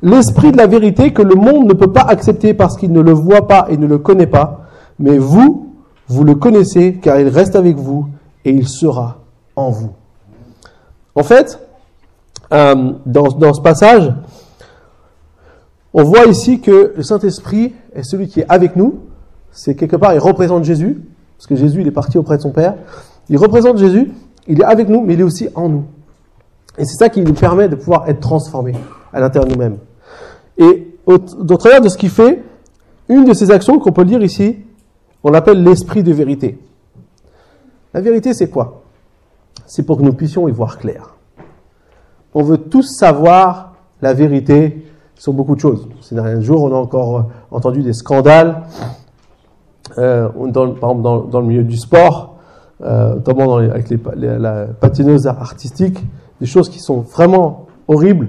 L'Esprit 0.02 0.52
de 0.52 0.56
la 0.56 0.66
vérité 0.66 1.12
que 1.12 1.20
le 1.20 1.34
monde 1.34 1.68
ne 1.68 1.74
peut 1.74 1.92
pas 1.92 2.00
accepter 2.00 2.54
parce 2.54 2.78
qu'il 2.78 2.90
ne 2.92 3.00
le 3.02 3.12
voit 3.12 3.46
pas 3.46 3.66
et 3.68 3.76
ne 3.76 3.86
le 3.86 3.98
connaît 3.98 4.26
pas, 4.26 4.62
mais 4.98 5.18
vous, 5.18 5.74
vous 6.08 6.24
le 6.24 6.34
connaissez 6.34 6.94
car 6.94 7.20
il 7.20 7.28
reste 7.28 7.56
avec 7.56 7.76
vous 7.76 8.06
et 8.46 8.50
il 8.50 8.66
sera 8.66 9.18
en 9.54 9.68
vous. 9.68 9.90
En 11.14 11.22
fait, 11.22 11.60
euh, 12.54 12.92
dans, 13.04 13.28
dans 13.28 13.52
ce 13.52 13.60
passage, 13.60 14.10
on 15.92 16.04
voit 16.04 16.24
ici 16.24 16.60
que 16.60 16.94
le 16.96 17.02
Saint-Esprit 17.02 17.74
est 17.94 18.02
celui 18.02 18.28
qui 18.28 18.40
est 18.40 18.46
avec 18.48 18.76
nous. 18.76 19.00
C'est 19.52 19.74
quelque 19.74 19.96
part, 19.96 20.14
il 20.14 20.20
représente 20.20 20.64
Jésus, 20.64 21.02
parce 21.36 21.46
que 21.46 21.56
Jésus, 21.56 21.82
il 21.82 21.86
est 21.86 21.92
parti 21.92 22.16
auprès 22.16 22.38
de 22.38 22.42
son 22.42 22.50
Père. 22.50 22.74
Il 23.30 23.38
représente 23.38 23.78
Jésus, 23.78 24.12
il 24.46 24.60
est 24.60 24.64
avec 24.64 24.90
nous, 24.90 25.00
mais 25.00 25.14
il 25.14 25.20
est 25.20 25.24
aussi 25.24 25.48
en 25.54 25.70
nous. 25.70 25.84
Et 26.76 26.84
c'est 26.84 26.96
ça 26.96 27.08
qui 27.08 27.22
nous 27.22 27.32
permet 27.32 27.68
de 27.68 27.76
pouvoir 27.76 28.08
être 28.08 28.20
transformés 28.20 28.74
à 29.12 29.20
l'intérieur 29.20 29.48
de 29.48 29.54
nous-mêmes. 29.54 29.78
Et 30.58 30.98
au, 31.06 31.14
au, 31.14 31.56
travers 31.56 31.80
de 31.80 31.88
ce 31.88 31.96
qu'il 31.96 32.10
fait, 32.10 32.42
une 33.08 33.24
de 33.24 33.32
ces 33.32 33.50
actions 33.50 33.78
qu'on 33.78 33.92
peut 33.92 34.02
lire 34.02 34.22
ici, 34.22 34.58
on 35.24 35.30
l'appelle 35.30 35.62
l'esprit 35.62 36.02
de 36.02 36.12
vérité. 36.12 36.58
La 37.94 38.00
vérité, 38.00 38.34
c'est 38.34 38.50
quoi? 38.50 38.82
C'est 39.66 39.84
pour 39.84 39.98
que 39.98 40.02
nous 40.02 40.12
puissions 40.12 40.48
y 40.48 40.52
voir 40.52 40.78
clair. 40.78 41.14
On 42.34 42.42
veut 42.42 42.58
tous 42.58 42.96
savoir 42.98 43.74
la 44.02 44.14
vérité 44.14 44.86
sur 45.16 45.32
beaucoup 45.32 45.54
de 45.54 45.60
choses. 45.60 45.88
Ces 46.00 46.14
derniers 46.14 46.42
jours, 46.42 46.62
on 46.62 46.72
a 46.72 46.76
encore 46.76 47.30
entendu 47.50 47.82
des 47.82 47.92
scandales, 47.92 48.62
euh, 49.98 50.28
par 50.28 50.90
exemple 50.90 51.02
dans, 51.02 51.40
le 51.40 51.46
milieu 51.46 51.64
du 51.64 51.76
sport, 51.76 52.29
euh, 52.82 53.14
notamment 53.14 53.46
dans 53.46 53.58
avec 53.58 53.86
la 54.16 54.66
patineuse 54.80 55.26
artistique, 55.26 55.98
des 56.40 56.46
choses 56.46 56.68
qui 56.68 56.78
sont 56.78 57.00
vraiment 57.00 57.66
horribles. 57.88 58.28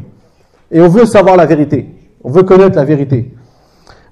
Et 0.72 0.82
on 0.82 0.88
veut 0.88 1.06
savoir 1.06 1.38
la 1.38 1.46
vérité. 1.46 1.88
On 2.24 2.32
veut 2.32 2.44
connaître 2.44 2.76
la 2.76 2.86
vérité. 2.86 3.34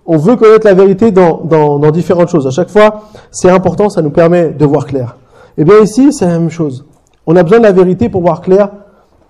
On 0.05 0.17
veut 0.17 0.35
connaître 0.35 0.65
la 0.65 0.73
vérité 0.73 1.11
dans, 1.11 1.41
dans, 1.43 1.79
dans 1.79 1.91
différentes 1.91 2.29
choses. 2.29 2.47
À 2.47 2.51
chaque 2.51 2.69
fois, 2.69 3.03
c'est 3.31 3.49
important, 3.49 3.89
ça 3.89 4.01
nous 4.01 4.09
permet 4.09 4.49
de 4.49 4.65
voir 4.65 4.85
clair. 4.85 5.17
Et 5.57 5.61
eh 5.61 5.65
bien 5.65 5.79
ici, 5.81 6.13
c'est 6.13 6.25
la 6.25 6.39
même 6.39 6.49
chose. 6.49 6.85
On 7.27 7.35
a 7.35 7.43
besoin 7.43 7.59
de 7.59 7.63
la 7.63 7.71
vérité 7.71 8.09
pour 8.09 8.21
voir 8.21 8.41
clair, 8.41 8.69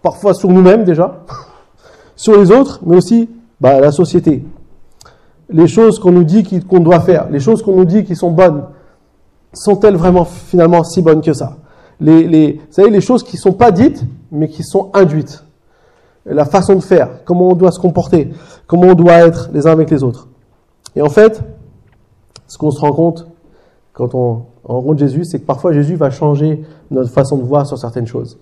parfois 0.01 0.33
sur 0.33 0.49
nous-mêmes 0.49 0.83
déjà, 0.83 1.23
sur 2.15 2.39
les 2.39 2.51
autres, 2.51 2.79
mais 2.85 2.95
aussi 2.95 3.29
bah, 3.59 3.79
la 3.79 3.91
société. 3.91 4.45
Les 5.49 5.67
choses 5.67 5.99
qu'on 5.99 6.11
nous 6.11 6.23
dit 6.23 6.43
qu'on 6.69 6.79
doit 6.79 6.99
faire, 6.99 7.27
les 7.31 7.39
choses 7.39 7.63
qu'on 7.63 7.75
nous 7.75 7.85
dit 7.85 8.03
qui 8.03 8.15
sont 8.15 8.31
bonnes, 8.31 8.63
sont-elles 9.53 9.95
vraiment 9.95 10.25
finalement 10.25 10.83
si 10.83 11.01
bonnes 11.01 11.21
que 11.21 11.33
ça 11.33 11.57
les, 11.99 12.53
Vous 12.53 12.73
savez, 12.73 12.89
les 12.89 13.01
choses 13.01 13.23
qui 13.23 13.35
ne 13.35 13.41
sont 13.41 13.53
pas 13.53 13.71
dites, 13.71 14.03
mais 14.31 14.47
qui 14.47 14.63
sont 14.63 14.89
induites. 14.93 15.43
La 16.25 16.45
façon 16.45 16.75
de 16.75 16.81
faire, 16.81 17.23
comment 17.25 17.49
on 17.49 17.55
doit 17.55 17.71
se 17.71 17.79
comporter, 17.79 18.31
comment 18.67 18.87
on 18.87 18.93
doit 18.93 19.13
être 19.13 19.49
les 19.53 19.67
uns 19.67 19.71
avec 19.71 19.89
les 19.89 20.03
autres. 20.03 20.27
Et 20.95 21.01
en 21.01 21.09
fait, 21.09 21.41
ce 22.47 22.57
qu'on 22.57 22.71
se 22.71 22.79
rend 22.79 22.91
compte 22.91 23.27
quand 23.93 24.13
on 24.15 24.45
rencontre 24.63 24.99
Jésus, 24.99 25.25
c'est 25.25 25.39
que 25.39 25.45
parfois 25.45 25.73
Jésus 25.73 25.95
va 25.95 26.09
changer 26.09 26.63
notre 26.91 27.09
façon 27.09 27.37
de 27.37 27.43
voir 27.43 27.65
sur 27.65 27.77
certaines 27.77 28.07
choses. 28.07 28.39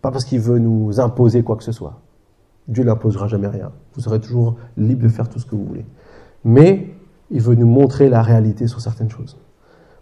Pas 0.00 0.10
parce 0.10 0.24
qu'il 0.24 0.40
veut 0.40 0.58
nous 0.58 1.00
imposer 1.00 1.42
quoi 1.42 1.56
que 1.56 1.64
ce 1.64 1.72
soit. 1.72 2.00
Dieu 2.68 2.84
n'imposera 2.84 3.28
jamais 3.28 3.48
rien. 3.48 3.72
Vous 3.94 4.00
serez 4.00 4.20
toujours 4.20 4.56
libre 4.76 5.02
de 5.02 5.08
faire 5.08 5.28
tout 5.28 5.38
ce 5.38 5.46
que 5.46 5.54
vous 5.54 5.64
voulez. 5.64 5.86
Mais 6.44 6.90
il 7.30 7.40
veut 7.40 7.54
nous 7.54 7.66
montrer 7.66 8.08
la 8.08 8.22
réalité 8.22 8.66
sur 8.66 8.80
certaines 8.80 9.10
choses. 9.10 9.36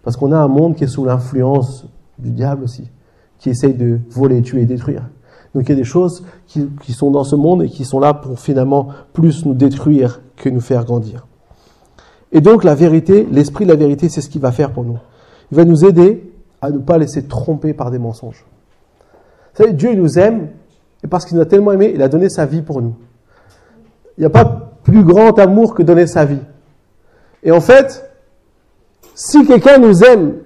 Parce 0.03 0.17
qu'on 0.17 0.33
a 0.33 0.39
un 0.39 0.49
monde 0.49 0.77
qui 0.77 0.85
est 0.85 0.89
sous 0.89 1.05
l'influence 1.05 1.87
du 2.19 2.31
diable 2.31 2.65
aussi, 2.65 2.91
qui 3.39 3.51
essaye 3.51 3.75
de 3.75 3.99
voler, 4.11 4.43
tuer 4.43 4.63
et 4.63 4.67
détruire. 4.67 5.09
Donc 5.55 5.65
il 5.65 5.71
y 5.71 5.73
a 5.73 5.77
des 5.77 5.85
choses 5.85 6.25
qui, 6.47 6.69
qui, 6.83 6.93
sont 6.93 7.11
dans 7.11 7.25
ce 7.25 7.35
monde 7.35 7.65
et 7.65 7.69
qui 7.69 7.85
sont 7.85 7.99
là 7.99 8.15
pour 8.15 8.39
finalement 8.39 8.89
plus 9.13 9.45
nous 9.45 9.55
détruire 9.55 10.21
que 10.37 10.49
nous 10.49 10.61
faire 10.61 10.85
grandir. 10.85 11.27
Et 12.33 12.41
donc 12.41 12.63
la 12.63 12.75
vérité, 12.75 13.27
l'esprit 13.31 13.65
de 13.65 13.71
la 13.71 13.77
vérité, 13.77 14.09
c'est 14.09 14.21
ce 14.21 14.29
qu'il 14.29 14.41
va 14.41 14.53
faire 14.53 14.73
pour 14.73 14.85
nous. 14.85 14.99
Il 15.51 15.57
va 15.57 15.65
nous 15.65 15.85
aider 15.85 16.33
à 16.63 16.71
ne 16.71 16.79
pas 16.79 16.99
laisser 16.99 17.25
tromper 17.25 17.75
par 17.75 17.91
des 17.91 17.99
mensonges. 17.99 18.45
Vous 19.55 19.65
savez, 19.65 19.73
Dieu 19.73 19.95
nous 19.95 20.19
aime 20.19 20.49
et 21.03 21.09
parce 21.09 21.25
qu'il 21.25 21.37
nous 21.37 21.43
a 21.43 21.47
tellement 21.47 21.73
aimé, 21.73 21.93
il 21.95 22.03
a 22.03 22.09
donné 22.09 22.29
sa 22.29 22.47
vie 22.47 22.63
pour 22.63 22.83
nous. 22.83 22.95
Il 24.17 24.21
n'y 24.21 24.27
a 24.27 24.31
pas 24.31 24.45
plus 24.85 25.03
grand 25.03 25.39
amour 25.39 25.75
que 25.75 25.83
donner 25.83 26.07
sa 26.07 26.25
vie. 26.25 26.41
Et 27.43 27.51
en 27.51 27.61
fait, 27.61 28.10
si 29.23 29.45
quelqu'un 29.45 29.77
nous 29.77 30.03
aime, 30.03 30.39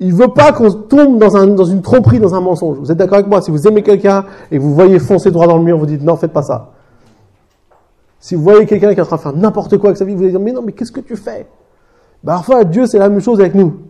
il 0.00 0.14
veut 0.14 0.28
pas 0.28 0.52
qu'on 0.52 0.72
tombe 0.72 1.18
dans, 1.18 1.36
un, 1.36 1.48
dans 1.48 1.66
une 1.66 1.82
tromperie, 1.82 2.18
dans 2.18 2.34
un 2.34 2.40
mensonge. 2.40 2.78
Vous 2.78 2.90
êtes 2.90 2.96
d'accord 2.96 3.18
avec 3.18 3.26
moi? 3.26 3.42
Si 3.42 3.50
vous 3.50 3.68
aimez 3.68 3.82
quelqu'un 3.82 4.24
et 4.50 4.56
vous 4.56 4.74
voyez 4.74 4.98
foncer 4.98 5.30
droit 5.30 5.46
dans 5.46 5.58
le 5.58 5.62
mur, 5.62 5.76
vous 5.76 5.84
dites 5.84 6.02
non, 6.02 6.16
faites 6.16 6.32
pas 6.32 6.40
ça. 6.40 6.70
Si 8.18 8.34
vous 8.34 8.42
voyez 8.42 8.64
quelqu'un 8.64 8.94
qui 8.94 9.00
est 9.00 9.02
en 9.02 9.04
train 9.04 9.16
de 9.16 9.20
faire 9.20 9.36
n'importe 9.36 9.76
quoi 9.76 9.90
avec 9.90 9.98
sa 9.98 10.06
vie, 10.06 10.14
vous 10.14 10.22
allez 10.22 10.30
dire 10.30 10.40
mais 10.40 10.52
non, 10.52 10.62
mais 10.62 10.72
qu'est-ce 10.72 10.92
que 10.92 11.00
tu 11.00 11.14
fais? 11.14 11.46
Bah, 12.24 12.36
Parfois, 12.36 12.64
Dieu, 12.64 12.86
c'est 12.86 12.98
la 12.98 13.10
même 13.10 13.20
chose 13.20 13.38
avec 13.38 13.54
nous. 13.54 13.80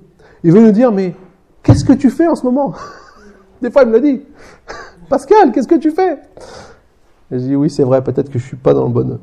Il 0.42 0.50
veut 0.50 0.60
nous 0.60 0.72
dire 0.72 0.90
mais 0.90 1.14
qu'est-ce 1.62 1.84
que 1.84 1.92
tu 1.92 2.10
fais 2.10 2.26
en 2.26 2.34
ce 2.34 2.44
moment? 2.44 2.74
Des 3.62 3.70
fois, 3.70 3.82
il 3.82 3.90
me 3.90 3.92
l'a 3.92 4.00
dit. 4.00 4.22
Pascal, 5.08 5.52
qu'est-ce 5.52 5.68
que 5.68 5.76
tu 5.76 5.92
fais? 5.92 6.14
Et 7.30 7.38
je 7.38 7.44
dis 7.44 7.54
oui, 7.54 7.70
c'est 7.70 7.84
vrai, 7.84 8.02
peut-être 8.02 8.28
que 8.28 8.40
je 8.40 8.44
suis 8.44 8.56
pas 8.56 8.74
dans 8.74 8.82
le 8.82 8.90
bon. 8.90 9.20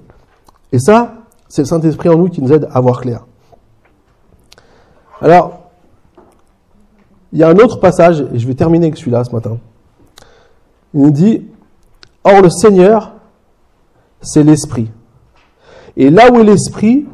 Et 0.71 0.79
ça, 0.79 1.15
c'est 1.49 1.63
le 1.63 1.67
Saint-Esprit 1.67 2.08
en 2.08 2.17
nous 2.17 2.29
qui 2.29 2.41
nous 2.41 2.53
aide 2.53 2.69
à 2.71 2.79
voir 2.79 3.01
clair. 3.01 3.25
Alors, 5.21 5.60
il 7.32 7.39
y 7.39 7.43
a 7.43 7.49
un 7.49 7.58
autre 7.58 7.79
passage, 7.79 8.25
et 8.34 8.39
je 8.39 8.47
vais 8.47 8.55
terminer 8.55 8.88
avec 8.88 8.97
celui-là 8.97 9.23
ce 9.23 9.32
matin. 9.32 9.58
Il 10.93 11.01
nous 11.01 11.12
dit, 11.12 11.45
Or 12.23 12.41
le 12.41 12.49
Seigneur, 12.49 13.13
c'est 14.21 14.43
l'Esprit. 14.43 14.89
Et 15.95 16.10
là 16.10 16.32
où 16.32 16.39
est 16.39 16.43
l'Esprit 16.43 17.08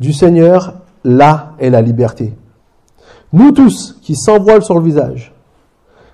du 0.00 0.12
Seigneur, 0.12 0.74
là 1.04 1.52
est 1.58 1.70
la 1.70 1.80
liberté. 1.80 2.34
Nous 3.32 3.52
tous 3.52 3.98
qui 4.02 4.14
s'envoilent 4.14 4.64
sur 4.64 4.78
le 4.78 4.84
visage, 4.84 5.32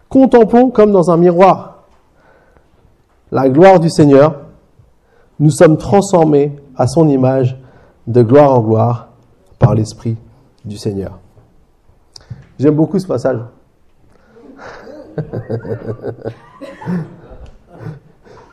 Contemplons 0.08 0.70
comme 0.70 0.90
dans 0.90 1.10
un 1.10 1.18
miroir 1.18 1.78
la 3.30 3.48
gloire 3.48 3.80
du 3.80 3.90
Seigneur. 3.90 4.36
Nous 5.38 5.50
sommes 5.50 5.76
transformés 5.76 6.56
à 6.76 6.86
son 6.86 7.08
image 7.08 7.58
de 8.06 8.22
gloire 8.22 8.52
en 8.52 8.60
gloire 8.60 9.08
par 9.58 9.74
l'Esprit 9.74 10.16
du 10.68 10.76
Seigneur. 10.76 11.18
J'aime 12.58 12.76
beaucoup 12.76 12.98
ce 12.98 13.06
passage. 13.06 13.40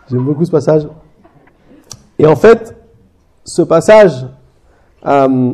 J'aime 0.09 0.23
beaucoup 0.23 0.45
ce 0.45 0.51
passage. 0.51 0.87
Et 2.17 2.25
en 2.25 2.35
fait, 2.35 2.75
ce 3.43 3.61
passage, 3.61 4.25
euh, 5.05 5.53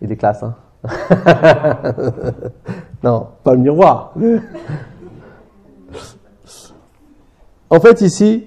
il 0.00 0.10
est 0.10 0.16
classe, 0.16 0.42
hein 0.42 0.54
non, 3.02 3.28
pas 3.42 3.54
le 3.54 3.60
miroir. 3.60 4.12
en 7.70 7.80
fait, 7.80 8.02
ici, 8.02 8.46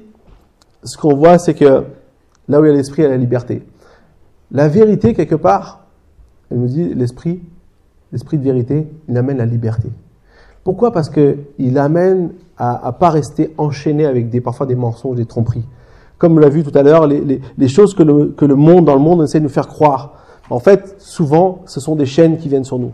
ce 0.84 0.98
qu'on 0.98 1.16
voit, 1.16 1.40
c'est 1.40 1.56
que 1.56 1.84
là 2.48 2.62
où 2.62 2.66
il 2.66 2.68
y 2.68 2.72
a 2.72 2.76
l'esprit, 2.76 3.02
il 3.02 3.06
y 3.06 3.08
a 3.08 3.12
la 3.12 3.18
liberté. 3.18 3.66
La 4.52 4.68
vérité, 4.68 5.14
quelque 5.14 5.36
part, 5.36 5.87
elle 6.52 6.60
nous 6.60 6.68
dit 6.68 6.94
l'esprit, 6.94 7.42
l'esprit 8.12 8.38
de 8.38 8.44
vérité, 8.44 8.88
il 9.08 9.18
amène 9.18 9.38
la 9.38 9.46
liberté. 9.46 9.90
Pourquoi? 10.64 10.92
Parce 10.92 11.10
qu'il 11.10 11.78
amène 11.78 12.32
à, 12.58 12.82
ne 12.88 12.92
pas 12.92 13.10
rester 13.10 13.54
enchaîné 13.58 14.06
avec 14.06 14.30
des, 14.30 14.42
parfois 14.42 14.66
des 14.66 14.76
mensonges, 14.76 15.16
des 15.16 15.26
tromperies. 15.26 15.66
Comme 16.18 16.34
on 16.34 16.40
l'a 16.40 16.50
vu 16.50 16.64
tout 16.64 16.78
à 16.78 16.84
l'heure, 16.84 17.08
les, 17.08 17.68
choses 17.68 17.94
que 17.94 18.04
le, 18.04 18.56
monde, 18.56 18.86
dans 18.86 18.96
le 18.96 19.02
monde, 19.02 19.24
essaie 19.24 19.40
de 19.40 19.44
nous 19.44 19.50
faire 19.50 19.68
croire. 19.68 20.14
En 20.50 20.60
fait, 20.60 20.96
souvent, 21.00 21.62
ce 21.66 21.80
sont 21.80 21.96
des 21.96 22.06
chaînes 22.06 22.38
qui 22.38 22.50
viennent 22.50 22.64
sur 22.64 22.80
nous. 22.80 22.92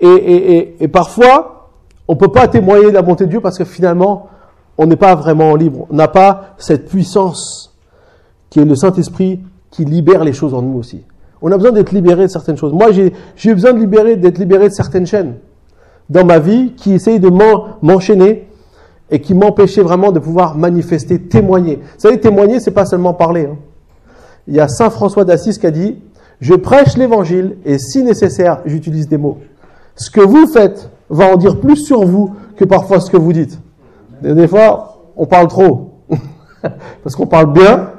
Et, 0.00 0.74
et, 0.80 0.88
parfois, 0.88 1.70
on 2.06 2.16
peut 2.16 2.28
pas 2.28 2.46
témoigner 2.48 2.86
de 2.86 2.90
la 2.90 3.02
bonté 3.02 3.24
de 3.24 3.30
Dieu 3.30 3.40
parce 3.40 3.58
que 3.58 3.64
finalement, 3.64 4.28
on 4.78 4.86
n'est 4.86 4.96
pas 4.96 5.14
vraiment 5.14 5.56
libre. 5.56 5.86
On 5.90 5.94
n'a 5.94 6.08
pas 6.08 6.54
cette 6.58 6.88
puissance 6.88 7.74
qui 8.50 8.60
est 8.60 8.64
le 8.64 8.74
Saint-Esprit 8.74 9.40
qui 9.70 9.84
libère 9.84 10.24
les 10.24 10.32
choses 10.32 10.54
en 10.54 10.62
nous 10.62 10.78
aussi. 10.78 11.04
On 11.46 11.52
a 11.52 11.58
besoin 11.58 11.72
d'être 11.72 11.92
libéré 11.92 12.22
de 12.22 12.28
certaines 12.28 12.56
choses. 12.56 12.72
Moi, 12.72 12.90
j'ai 12.90 13.54
besoin 13.54 13.74
de 13.74 14.14
d'être 14.14 14.38
libéré 14.38 14.70
de 14.70 14.72
certaines 14.72 15.06
chaînes 15.06 15.34
dans 16.08 16.24
ma 16.24 16.38
vie 16.38 16.72
qui 16.74 16.94
essayent 16.94 17.20
de 17.20 17.28
m'enchaîner 17.82 18.48
et 19.10 19.20
qui 19.20 19.34
m'empêchaient 19.34 19.82
vraiment 19.82 20.10
de 20.10 20.20
pouvoir 20.20 20.56
manifester, 20.56 21.20
témoigner. 21.20 21.76
Vous 21.76 21.98
savez, 22.00 22.18
témoigner, 22.18 22.60
c'est 22.60 22.70
pas 22.70 22.86
seulement 22.86 23.12
parler. 23.12 23.44
Hein. 23.44 23.58
Il 24.48 24.54
y 24.54 24.60
a 24.60 24.68
Saint 24.68 24.88
François 24.88 25.26
d'Assise 25.26 25.58
qui 25.58 25.66
a 25.66 25.70
dit 25.70 25.98
Je 26.40 26.54
prêche 26.54 26.96
l'évangile 26.96 27.58
et 27.66 27.78
si 27.78 28.02
nécessaire, 28.02 28.60
j'utilise 28.64 29.06
des 29.06 29.18
mots. 29.18 29.36
Ce 29.96 30.10
que 30.10 30.22
vous 30.22 30.46
faites 30.46 30.88
va 31.10 31.26
en 31.26 31.36
dire 31.36 31.60
plus 31.60 31.76
sur 31.76 32.06
vous 32.06 32.34
que 32.56 32.64
parfois 32.64 33.00
ce 33.00 33.10
que 33.10 33.18
vous 33.18 33.34
dites. 33.34 33.60
des 34.22 34.48
fois, 34.48 35.10
on 35.14 35.26
parle 35.26 35.48
trop. 35.48 35.90
Parce 37.02 37.14
qu'on 37.14 37.26
parle 37.26 37.52
bien, 37.52 37.90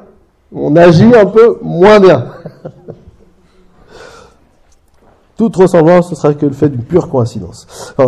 on 0.51 0.75
agit 0.75 1.13
un 1.15 1.27
peu 1.27 1.59
moins 1.61 1.99
bien. 1.99 2.25
Toute 5.37 5.55
ressemblance, 5.55 6.09
ce 6.09 6.15
sera 6.15 6.33
que 6.33 6.45
le 6.45 6.53
fait 6.53 6.69
d'une 6.69 6.83
pure 6.83 7.09
coïncidence. 7.09 7.93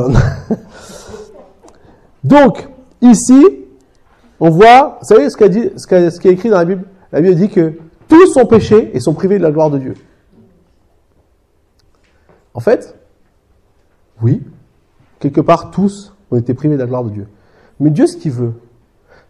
Donc, 2.23 2.69
ici, 3.01 3.65
on 4.39 4.49
voit, 4.49 4.99
vous 5.01 5.07
savez 5.07 5.29
ce, 5.29 5.37
qu'a 5.37 6.31
écrit 6.31 6.49
dans 6.49 6.57
la 6.57 6.65
Bible? 6.65 6.85
La 7.11 7.21
Bible 7.21 7.35
dit 7.35 7.49
que 7.49 7.77
tous 8.07 8.27
sont 8.33 8.45
péchés 8.45 8.91
et 8.95 8.99
sont 8.99 9.13
privés 9.13 9.37
de 9.37 9.43
la 9.43 9.51
gloire 9.51 9.69
de 9.69 9.77
Dieu. 9.77 9.93
En 12.53 12.59
fait, 12.59 12.95
oui, 14.21 14.41
quelque 15.19 15.41
part, 15.41 15.71
tous 15.71 16.13
ont 16.31 16.37
été 16.37 16.53
privés 16.53 16.75
de 16.75 16.79
la 16.79 16.87
gloire 16.87 17.03
de 17.03 17.09
Dieu. 17.09 17.27
Mais 17.79 17.89
Dieu, 17.89 18.07
ce 18.07 18.17
qu'il 18.17 18.31
veut, 18.31 18.53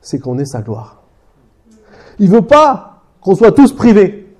c'est 0.01 0.19
qu'on 0.19 0.37
ait 0.37 0.45
sa 0.45 0.61
gloire. 0.61 1.01
Il 2.19 2.29
veut 2.29 2.43
pas 2.43 3.03
qu'on 3.21 3.35
soit 3.35 3.51
tous 3.51 3.73
privés. 3.73 4.35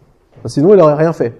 Sinon, 0.46 0.74
il 0.74 0.78
n'aurait 0.78 0.94
rien 0.94 1.14
fait. 1.14 1.40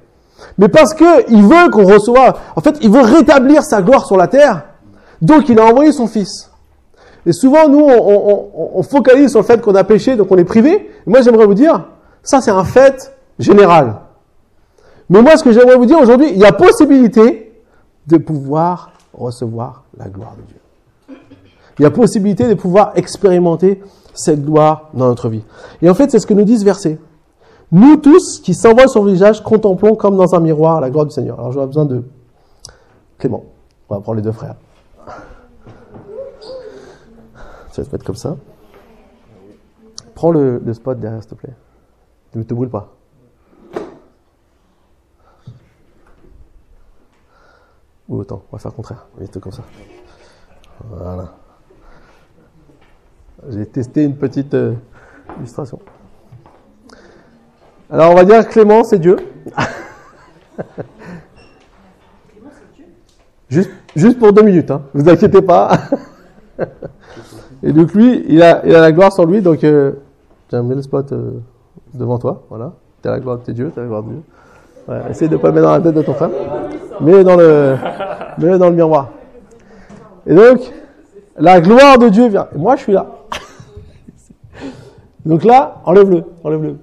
Mais 0.58 0.68
parce 0.68 0.94
que 0.94 1.30
il 1.30 1.44
veut 1.44 1.70
qu'on 1.72 1.86
reçoive, 1.86 2.40
en 2.56 2.62
fait, 2.62 2.78
il 2.82 2.92
veut 2.92 3.02
rétablir 3.02 3.64
sa 3.64 3.82
gloire 3.82 4.06
sur 4.06 4.18
la 4.18 4.28
terre. 4.28 4.64
Donc, 5.22 5.50
il 5.50 5.60
a 5.60 5.66
envoyé 5.66 5.92
son 5.92 6.08
fils. 6.08 6.52
Et 7.26 7.34
souvent, 7.34 7.68
nous, 7.68 7.86
on, 7.86 8.82
focalise 8.84 9.32
sur 9.32 9.42
le 9.42 9.46
fait 9.46 9.62
qu'on 9.62 9.76
a 9.76 9.84
péché, 9.84 10.16
donc 10.16 10.32
on 10.32 10.38
est 10.38 10.46
privé. 10.46 10.90
moi, 11.06 11.22
j'aimerais 11.22 11.46
vous 11.46 11.56
dire, 11.56 11.86
ça, 12.24 12.40
c'est 12.40 12.52
un 12.52 12.64
fait 12.64 13.14
général. 13.38 13.96
Mais 15.10 15.22
moi, 15.22 15.36
ce 15.36 15.44
que 15.44 15.52
j'aimerais 15.52 15.76
vous 15.76 15.86
dire 15.86 16.00
aujourd'hui, 16.00 16.30
il 16.32 16.38
y 16.38 16.46
a 16.46 16.54
possibilité 16.54 17.62
de 18.08 18.18
pouvoir 18.18 18.92
recevoir 19.14 19.84
la 19.98 20.08
gloire 20.08 20.36
de 20.38 20.44
Dieu. 20.44 21.18
Il 21.80 21.84
y 21.84 21.86
a 21.86 21.92
possibilité 21.92 22.48
de 22.48 22.54
pouvoir 22.54 22.94
expérimenter 22.96 23.82
cette 24.14 24.44
gloire 24.44 24.90
dans 24.94 25.08
notre 25.08 25.30
vie. 25.30 25.44
Et 25.82 25.90
en 25.90 25.94
fait, 25.94 26.10
c'est 26.10 26.20
ce 26.20 26.28
que 26.28 26.34
nous 26.34 26.44
dit 26.44 26.58
ce 26.58 26.66
verset. 26.66 26.98
Nous 27.72 27.98
tous 27.98 28.40
qui 28.40 28.54
s'envoient 28.54 28.88
sur 28.88 29.04
le 29.04 29.12
visage, 29.12 29.44
contemplons 29.44 29.96
comme 29.96 30.16
dans 30.16 30.36
un 30.36 30.40
miroir 30.40 30.80
la 30.80 30.90
gloire 30.90 31.06
du 31.06 31.12
Seigneur. 31.12 31.40
Alors 31.40 31.52
j'aurais 31.52 31.68
besoin 31.68 31.86
de 31.86 32.04
Clément. 33.18 33.46
On 33.90 33.96
va 33.96 34.02
prendre 34.02 34.18
les 34.18 34.22
deux 34.22 34.32
frères. 34.32 34.56
Tu 37.74 37.82
vas 37.82 37.88
te 37.88 37.92
mettre 37.92 38.06
comme 38.06 38.16
ça. 38.16 38.38
Prends 40.14 40.32
le, 40.32 40.62
spot 40.74 41.00
derrière, 41.00 41.22
s'il 41.22 41.32
te 41.32 41.36
plaît. 41.36 41.54
Ne 42.36 42.44
te 42.44 42.54
brûle 42.54 42.70
pas. 42.70 42.94
Ou 48.08 48.20
autant, 48.20 48.44
on 48.52 48.56
va 48.56 48.60
faire 48.60 48.72
le 48.72 48.76
contraire. 48.76 49.08
Mets-toi 49.20 49.42
comme 49.42 49.52
ça. 49.52 49.64
Voilà. 50.90 51.34
J'ai 53.50 53.66
testé 53.66 54.04
une 54.04 54.16
petite 54.16 54.54
euh, 54.54 54.74
illustration. 55.38 55.80
Alors 57.90 58.12
on 58.12 58.16
va 58.16 58.26
dire 58.26 58.48
Clément, 58.48 58.84
c'est 58.84 59.00
Dieu. 59.00 59.16
juste, 63.50 63.72
juste 63.96 64.20
pour 64.20 64.34
deux 64.34 64.44
minutes, 64.44 64.72
hein. 64.72 64.82
vous 64.94 65.08
inquiétez 65.10 65.42
pas. 65.42 65.72
Et 67.64 67.72
donc 67.72 67.94
lui, 67.94 68.26
il 68.28 68.44
a, 68.44 68.62
il 68.66 68.76
a 68.76 68.82
la 68.82 68.92
gloire 68.92 69.12
sur 69.12 69.26
lui, 69.26 69.42
donc 69.42 69.64
euh, 69.64 69.94
j'ai 70.52 70.62
mis 70.62 70.76
le 70.76 70.82
spot 70.82 71.12
euh, 71.12 71.40
devant 71.94 72.20
toi, 72.20 72.44
voilà. 72.50 72.74
T'as 73.02 73.12
la 73.12 73.20
gloire 73.20 73.38
de 73.40 73.44
tes 73.44 73.54
dieux, 73.54 73.72
t'as 73.74 73.82
la 73.82 73.88
gloire 73.88 74.04
de 74.04 74.10
Dieu. 74.10 74.22
Essaye 75.10 75.28
de 75.28 75.34
ne 75.36 75.40
pas 75.40 75.50
le 75.50 75.54
mettre 75.54 75.68
dans 75.68 75.74
la 75.74 75.82
tête 75.82 75.96
de 75.96 76.02
ton 76.02 76.14
frère. 76.14 76.30
Mets-le 77.02 77.24
dans 77.24 77.36
le, 77.36 77.76
mets 78.38 78.58
dans 78.58 78.70
le 78.70 78.76
miroir. 78.76 79.10
Et 80.26 80.34
donc, 80.34 80.74
la 81.38 81.60
gloire 81.60 81.98
de 81.98 82.10
Dieu 82.10 82.28
vient. 82.28 82.48
Et 82.56 82.58
moi, 82.58 82.76
je 82.76 82.84
suis 82.84 82.94
là. 82.94 83.06
donc 85.26 85.44
là, 85.44 85.82
enlève-le, 85.84 86.24
enlève-le. 86.44 86.78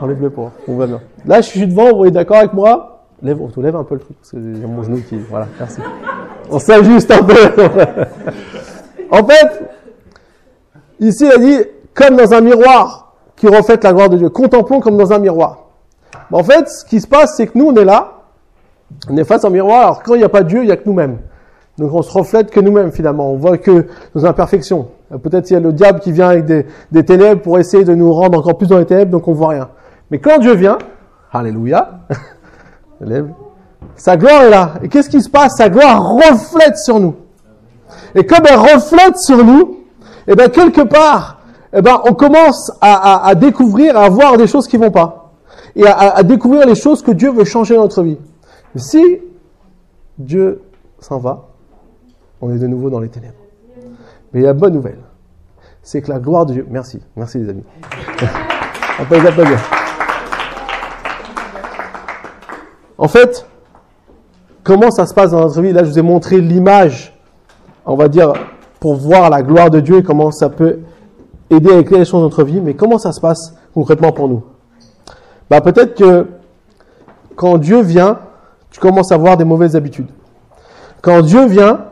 Enlève-le 0.00 0.30
pour, 0.30 0.50
on 0.66 0.76
va 0.76 0.86
bien. 0.86 1.00
Là, 1.26 1.40
je 1.40 1.48
suis 1.48 1.66
devant, 1.66 1.96
vous 1.96 2.06
êtes 2.06 2.14
d'accord 2.14 2.38
avec 2.38 2.52
moi? 2.52 3.04
Lève, 3.22 3.40
On 3.40 3.48
te 3.48 3.60
lève 3.60 3.76
un 3.76 3.84
peu 3.84 3.94
le 3.94 4.00
truc, 4.00 4.16
parce 4.16 4.30
que 4.30 4.38
j'ai 4.38 4.66
mon 4.66 4.82
genou 4.82 5.02
qui... 5.06 5.16
Voilà, 5.16 5.46
merci. 5.58 5.80
On 6.50 6.58
s'ajuste 6.58 7.10
un 7.10 7.22
peu. 7.22 7.34
en 9.10 9.24
fait, 9.24 9.62
ici, 11.00 11.26
il 11.26 11.32
a 11.32 11.38
dit, 11.38 11.64
comme 11.92 12.16
dans 12.16 12.32
un 12.32 12.40
miroir 12.40 13.14
qui 13.36 13.46
reflète 13.46 13.84
la 13.84 13.92
gloire 13.92 14.08
de 14.08 14.16
Dieu. 14.16 14.28
Contemplons 14.28 14.80
comme 14.80 14.96
dans 14.96 15.12
un 15.12 15.18
miroir. 15.18 15.66
En 16.32 16.44
fait, 16.44 16.68
ce 16.68 16.84
qui 16.84 17.00
se 17.00 17.06
passe, 17.06 17.36
c'est 17.36 17.46
que 17.46 17.58
nous, 17.58 17.68
on 17.68 17.74
est 17.74 17.84
là, 17.84 18.20
on 19.08 19.16
est 19.16 19.24
face 19.24 19.44
au 19.44 19.50
miroir, 19.50 19.80
alors 19.80 20.02
quand 20.02 20.14
il 20.14 20.18
n'y 20.18 20.24
a 20.24 20.28
pas 20.28 20.42
Dieu, 20.42 20.62
il 20.62 20.66
n'y 20.66 20.72
a 20.72 20.76
que 20.76 20.86
nous-mêmes. 20.86 21.18
Donc 21.78 21.94
on 21.94 22.02
se 22.02 22.12
reflète 22.12 22.50
que 22.50 22.60
nous-mêmes 22.60 22.92
finalement, 22.92 23.32
on 23.32 23.36
voit 23.36 23.56
que 23.56 23.86
nos 24.14 24.26
imperfections. 24.26 24.88
Peut-être 25.22 25.50
il 25.50 25.54
y 25.54 25.56
a 25.56 25.60
le 25.60 25.72
diable 25.72 26.00
qui 26.00 26.12
vient 26.12 26.28
avec 26.28 26.44
des, 26.44 26.66
des 26.92 27.04
ténèbres 27.04 27.40
pour 27.40 27.58
essayer 27.58 27.84
de 27.84 27.94
nous 27.94 28.12
rendre 28.12 28.38
encore 28.38 28.58
plus 28.58 28.66
dans 28.66 28.78
les 28.78 28.84
ténèbres, 28.84 29.10
donc 29.10 29.26
on 29.28 29.32
voit 29.32 29.48
rien. 29.48 29.68
Mais 30.10 30.18
quand 30.18 30.38
Dieu 30.38 30.54
vient, 30.54 30.78
Alléluia, 31.32 32.00
sa 33.96 34.16
gloire 34.16 34.42
est 34.42 34.50
là. 34.50 34.74
Et 34.82 34.88
qu'est-ce 34.88 35.08
qui 35.08 35.22
se 35.22 35.28
passe? 35.28 35.56
Sa 35.56 35.68
gloire 35.68 36.14
reflète 36.14 36.76
sur 36.76 36.98
nous. 36.98 37.14
Et 38.14 38.26
comme 38.26 38.44
elle 38.48 38.58
reflète 38.58 39.18
sur 39.18 39.44
nous, 39.44 39.78
et 40.26 40.32
eh 40.32 40.34
bien 40.34 40.48
quelque 40.48 40.82
part, 40.82 41.40
eh 41.72 41.82
ben 41.82 42.00
on 42.04 42.14
commence 42.14 42.72
à, 42.80 43.32
découvrir, 43.36 43.96
à 43.96 44.08
voir 44.08 44.36
des 44.36 44.46
choses 44.46 44.66
qui 44.66 44.76
vont 44.76 44.90
pas, 44.90 45.32
et 45.76 45.86
à, 45.86 46.22
découvrir 46.22 46.66
les 46.66 46.74
choses 46.74 47.02
que 47.02 47.12
Dieu 47.12 47.30
veut 47.30 47.44
changer 47.44 47.76
dans 47.76 47.82
notre 47.82 48.02
vie. 48.02 48.18
Mais 48.74 48.80
si 48.80 49.20
Dieu 50.18 50.62
s'en 50.98 51.18
va, 51.18 51.48
on 52.40 52.52
est 52.52 52.58
de 52.58 52.66
nouveau 52.66 52.90
dans 52.90 53.00
les 53.00 53.08
ténèbres. 53.08 53.34
Mais 54.32 54.40
il 54.40 54.42
y 54.44 54.46
a 54.46 54.50
une 54.50 54.58
bonne 54.58 54.74
nouvelle, 54.74 55.00
c'est 55.82 56.02
que 56.02 56.10
la 56.10 56.18
gloire 56.18 56.46
de 56.46 56.54
Dieu. 56.54 56.66
Merci, 56.68 57.00
merci 57.16 57.38
les 57.38 57.48
amis. 57.48 57.64
En 63.00 63.08
fait, 63.08 63.46
comment 64.62 64.90
ça 64.90 65.06
se 65.06 65.14
passe 65.14 65.30
dans 65.30 65.40
notre 65.40 65.58
vie? 65.62 65.72
Là, 65.72 65.84
je 65.84 65.88
vous 65.88 65.98
ai 65.98 66.02
montré 66.02 66.38
l'image, 66.38 67.18
on 67.86 67.96
va 67.96 68.08
dire, 68.08 68.34
pour 68.78 68.94
voir 68.94 69.30
la 69.30 69.42
gloire 69.42 69.70
de 69.70 69.80
Dieu 69.80 69.96
et 69.96 70.02
comment 70.02 70.30
ça 70.30 70.50
peut 70.50 70.80
aider 71.48 71.72
à 71.72 71.78
éclairer 71.78 72.00
les 72.00 72.04
choses 72.04 72.20
dans 72.20 72.26
notre 72.26 72.44
vie. 72.44 72.60
Mais 72.60 72.74
comment 72.74 72.98
ça 72.98 73.12
se 73.12 73.20
passe 73.20 73.54
concrètement 73.72 74.12
pour 74.12 74.28
nous? 74.28 74.44
Bah, 75.48 75.62
Peut-être 75.62 75.94
que 75.94 76.26
quand 77.36 77.56
Dieu 77.56 77.80
vient, 77.80 78.18
tu 78.70 78.78
commences 78.78 79.10
à 79.12 79.14
avoir 79.14 79.38
des 79.38 79.44
mauvaises 79.44 79.76
habitudes. 79.76 80.10
Quand 81.00 81.22
Dieu 81.22 81.46
vient, 81.46 81.86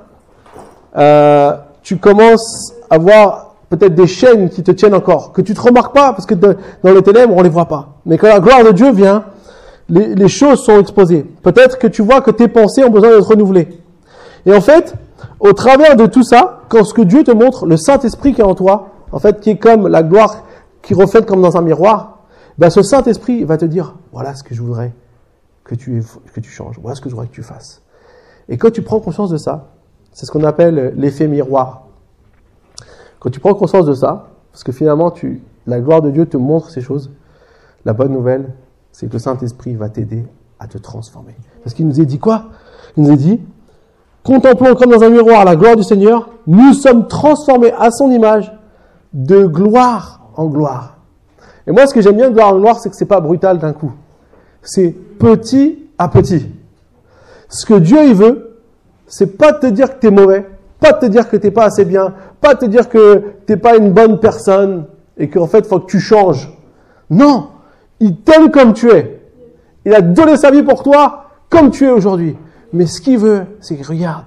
euh, 0.98 1.54
tu 1.82 1.96
commences 1.96 2.74
à 2.90 2.98
voir 2.98 3.54
peut-être 3.70 3.94
des 3.94 4.06
chaînes 4.06 4.50
qui 4.50 4.62
te 4.62 4.72
tiennent 4.72 4.94
encore, 4.94 5.32
que 5.32 5.40
tu 5.40 5.54
te 5.54 5.60
remarques 5.60 5.94
pas, 5.94 6.12
parce 6.12 6.26
que 6.26 6.34
dans 6.34 6.54
les 6.82 7.02
ténèbres, 7.02 7.34
on 7.34 7.40
les 7.40 7.48
voit 7.48 7.64
pas. 7.64 7.94
Mais 8.04 8.18
quand 8.18 8.28
la 8.28 8.40
gloire 8.40 8.62
de 8.62 8.72
Dieu 8.72 8.92
vient, 8.92 9.24
les, 9.88 10.28
choses 10.28 10.64
sont 10.64 10.78
exposées. 10.78 11.24
Peut-être 11.42 11.78
que 11.78 11.86
tu 11.86 12.02
vois 12.02 12.20
que 12.20 12.30
tes 12.30 12.48
pensées 12.48 12.84
ont 12.84 12.90
besoin 12.90 13.10
d'être 13.10 13.28
renouvelées. 13.28 13.68
Et 14.46 14.54
en 14.54 14.60
fait, 14.60 14.94
au 15.40 15.52
travers 15.52 15.96
de 15.96 16.06
tout 16.06 16.22
ça, 16.22 16.60
quand 16.68 16.84
ce 16.84 16.94
que 16.94 17.02
Dieu 17.02 17.24
te 17.24 17.30
montre, 17.30 17.66
le 17.66 17.76
Saint-Esprit 17.76 18.34
qui 18.34 18.40
est 18.40 18.44
en 18.44 18.54
toi, 18.54 18.90
en 19.12 19.18
fait, 19.18 19.40
qui 19.40 19.50
est 19.50 19.58
comme 19.58 19.88
la 19.88 20.02
gloire 20.02 20.44
qui 20.82 20.94
reflète 20.94 21.26
comme 21.26 21.42
dans 21.42 21.56
un 21.56 21.62
miroir, 21.62 22.18
ben 22.58 22.70
ce 22.70 22.82
Saint-Esprit 22.82 23.44
va 23.44 23.56
te 23.56 23.64
dire, 23.64 23.94
voilà 24.12 24.34
ce 24.34 24.42
que 24.42 24.54
je 24.54 24.62
voudrais 24.62 24.92
que 25.64 25.74
tu, 25.74 26.02
que 26.34 26.40
tu 26.40 26.50
changes, 26.50 26.78
voilà 26.80 26.94
ce 26.94 27.00
que 27.00 27.08
je 27.08 27.14
voudrais 27.14 27.28
que 27.28 27.34
tu 27.34 27.42
fasses. 27.42 27.82
Et 28.48 28.56
quand 28.56 28.70
tu 28.70 28.82
prends 28.82 29.00
conscience 29.00 29.30
de 29.30 29.36
ça, 29.36 29.68
c'est 30.12 30.26
ce 30.26 30.32
qu'on 30.32 30.44
appelle 30.44 30.94
l'effet 30.96 31.28
miroir. 31.28 31.86
Quand 33.20 33.30
tu 33.30 33.40
prends 33.40 33.54
conscience 33.54 33.86
de 33.86 33.94
ça, 33.94 34.28
parce 34.52 34.64
que 34.64 34.72
finalement, 34.72 35.10
tu, 35.10 35.42
la 35.66 35.80
gloire 35.80 36.02
de 36.02 36.10
Dieu 36.10 36.26
te 36.26 36.36
montre 36.36 36.70
ces 36.70 36.80
choses, 36.80 37.10
la 37.84 37.92
bonne 37.92 38.12
nouvelle, 38.12 38.52
c'est 38.98 39.06
que 39.06 39.12
le 39.12 39.20
Saint-Esprit 39.20 39.76
va 39.76 39.88
t'aider 39.88 40.26
à 40.58 40.66
te 40.66 40.76
transformer. 40.76 41.36
Parce 41.62 41.72
qu'il 41.72 41.86
nous 41.86 42.00
a 42.00 42.04
dit 42.04 42.18
quoi? 42.18 42.46
Il 42.96 43.04
nous 43.04 43.12
a 43.12 43.14
dit, 43.14 43.40
contemplons 44.24 44.74
comme 44.74 44.90
dans 44.90 45.04
un 45.04 45.08
miroir 45.08 45.44
la 45.44 45.54
gloire 45.54 45.76
du 45.76 45.84
Seigneur, 45.84 46.30
nous 46.48 46.72
sommes 46.72 47.06
transformés 47.06 47.72
à 47.78 47.92
son 47.92 48.10
image 48.10 48.52
de 49.12 49.46
gloire 49.46 50.28
en 50.34 50.46
gloire. 50.46 50.96
Et 51.68 51.70
moi, 51.70 51.86
ce 51.86 51.94
que 51.94 52.00
j'aime 52.00 52.16
bien 52.16 52.28
de 52.28 52.34
gloire 52.34 52.52
en 52.52 52.58
gloire, 52.58 52.80
c'est 52.80 52.90
que 52.90 52.96
c'est 52.96 53.04
pas 53.04 53.20
brutal 53.20 53.58
d'un 53.58 53.72
coup. 53.72 53.92
C'est 54.62 54.90
petit 54.90 55.78
à 55.96 56.08
petit. 56.08 56.46
Ce 57.48 57.64
que 57.64 57.74
Dieu 57.74 58.04
il 58.04 58.14
veut, 58.14 58.58
c'est 59.06 59.38
pas 59.38 59.52
de 59.52 59.60
te 59.60 59.66
dire 59.66 59.94
que 59.94 60.00
tu 60.00 60.08
es 60.08 60.10
mauvais, 60.10 60.44
pas 60.80 60.92
de 60.92 60.98
te 60.98 61.06
dire 61.06 61.28
que 61.28 61.36
t'es 61.36 61.52
pas 61.52 61.66
assez 61.66 61.84
bien, 61.84 62.14
pas 62.40 62.54
de 62.54 62.58
te 62.58 62.66
dire 62.66 62.88
que 62.88 63.34
t'es 63.46 63.56
pas 63.56 63.76
une 63.76 63.92
bonne 63.92 64.18
personne 64.18 64.86
et 65.16 65.30
qu'en 65.30 65.46
fait, 65.46 65.60
il 65.60 65.66
faut 65.66 65.78
que 65.78 65.86
tu 65.86 66.00
changes. 66.00 66.52
Non, 67.10 67.50
il 68.00 68.16
t'aime 68.16 68.50
comme 68.50 68.72
tu 68.72 68.90
es. 68.90 69.20
Il 69.84 69.94
a 69.94 70.00
donné 70.00 70.36
sa 70.36 70.50
vie 70.50 70.62
pour 70.62 70.82
toi 70.82 71.30
comme 71.48 71.70
tu 71.70 71.84
es 71.84 71.90
aujourd'hui. 71.90 72.36
Mais 72.72 72.86
ce 72.86 73.00
qu'il 73.00 73.18
veut, 73.18 73.46
c'est 73.60 73.76
que 73.76 73.86
regarde, 73.86 74.26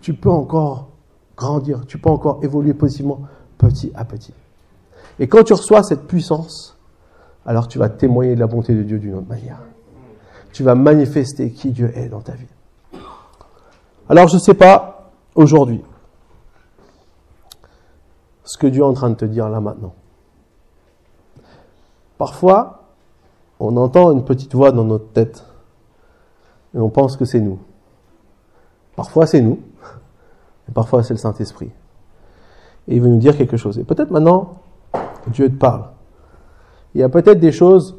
tu 0.00 0.14
peux 0.14 0.30
encore 0.30 0.88
grandir, 1.36 1.84
tu 1.86 1.98
peux 1.98 2.10
encore 2.10 2.40
évoluer 2.42 2.74
positivement 2.74 3.20
petit 3.58 3.90
à 3.94 4.04
petit. 4.04 4.34
Et 5.18 5.28
quand 5.28 5.42
tu 5.44 5.52
reçois 5.52 5.82
cette 5.82 6.06
puissance, 6.06 6.76
alors 7.46 7.68
tu 7.68 7.78
vas 7.78 7.88
témoigner 7.88 8.34
de 8.34 8.40
la 8.40 8.46
bonté 8.46 8.74
de 8.74 8.82
Dieu 8.82 8.98
d'une 8.98 9.14
autre 9.14 9.28
manière. 9.28 9.60
Tu 10.52 10.62
vas 10.62 10.74
manifester 10.74 11.50
qui 11.50 11.70
Dieu 11.70 11.90
est 11.96 12.08
dans 12.08 12.20
ta 12.20 12.32
vie. 12.32 13.00
Alors 14.08 14.28
je 14.28 14.34
ne 14.34 14.40
sais 14.40 14.54
pas 14.54 15.12
aujourd'hui 15.34 15.82
ce 18.44 18.58
que 18.58 18.66
Dieu 18.66 18.82
est 18.82 18.86
en 18.86 18.92
train 18.92 19.10
de 19.10 19.14
te 19.14 19.24
dire 19.24 19.48
là 19.48 19.60
maintenant. 19.60 19.94
Parfois, 22.18 22.84
on 23.60 23.76
entend 23.76 24.12
une 24.12 24.24
petite 24.24 24.54
voix 24.54 24.72
dans 24.72 24.84
notre 24.84 25.08
tête 25.12 25.44
et 26.74 26.78
on 26.78 26.88
pense 26.88 27.16
que 27.16 27.24
c'est 27.24 27.40
nous. 27.40 27.58
Parfois 28.96 29.26
c'est 29.26 29.40
nous, 29.40 29.58
et 30.68 30.72
parfois 30.72 31.02
c'est 31.02 31.14
le 31.14 31.18
Saint-Esprit. 31.18 31.70
Et 32.88 32.96
il 32.96 33.00
veut 33.00 33.08
nous 33.08 33.18
dire 33.18 33.36
quelque 33.36 33.56
chose. 33.56 33.78
Et 33.78 33.84
peut-être 33.84 34.10
maintenant, 34.10 34.58
Dieu 35.28 35.48
te 35.48 35.56
parle. 35.56 35.88
Il 36.94 37.00
y 37.00 37.04
a 37.04 37.08
peut-être 37.08 37.40
des 37.40 37.52
choses 37.52 37.96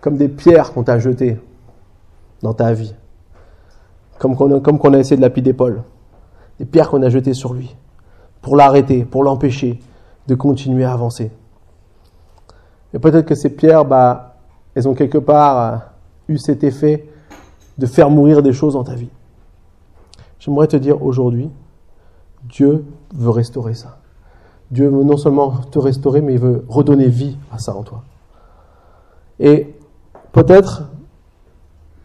comme 0.00 0.16
des 0.16 0.28
pierres 0.28 0.72
qu'on 0.72 0.82
t'a 0.82 0.98
jetées 0.98 1.38
dans 2.42 2.54
ta 2.54 2.72
vie. 2.72 2.94
Comme 4.18 4.36
qu'on 4.36 4.56
a, 4.56 4.60
comme 4.60 4.78
qu'on 4.78 4.94
a 4.94 4.98
essayé 4.98 5.16
de 5.16 5.22
lapider 5.22 5.52
Paul. 5.52 5.82
Des 6.58 6.64
pierres 6.64 6.90
qu'on 6.90 7.02
a 7.02 7.08
jetées 7.08 7.34
sur 7.34 7.52
lui. 7.52 7.76
Pour 8.42 8.56
l'arrêter, 8.56 9.04
pour 9.04 9.22
l'empêcher 9.22 9.80
de 10.26 10.34
continuer 10.34 10.84
à 10.84 10.92
avancer. 10.92 11.30
Et 12.94 12.98
peut-être 12.98 13.26
que 13.26 13.34
ces 13.34 13.50
pierres, 13.50 13.84
bah, 13.84 14.36
elles 14.74 14.88
ont 14.88 14.94
quelque 14.94 15.18
part 15.18 15.58
euh, 15.58 15.76
eu 16.28 16.38
cet 16.38 16.64
effet 16.64 17.08
de 17.76 17.86
faire 17.86 18.10
mourir 18.10 18.42
des 18.42 18.52
choses 18.52 18.74
dans 18.74 18.84
ta 18.84 18.94
vie. 18.94 19.10
J'aimerais 20.38 20.68
te 20.68 20.76
dire 20.76 21.02
aujourd'hui, 21.02 21.50
Dieu 22.44 22.84
veut 23.14 23.30
restaurer 23.30 23.74
ça. 23.74 23.98
Dieu 24.70 24.88
veut 24.88 25.04
non 25.04 25.16
seulement 25.16 25.50
te 25.70 25.78
restaurer, 25.78 26.20
mais 26.20 26.34
il 26.34 26.40
veut 26.40 26.64
redonner 26.68 27.08
vie 27.08 27.36
à 27.52 27.58
ça 27.58 27.74
en 27.74 27.82
toi. 27.82 28.02
Et 29.40 29.74
peut-être 30.32 30.82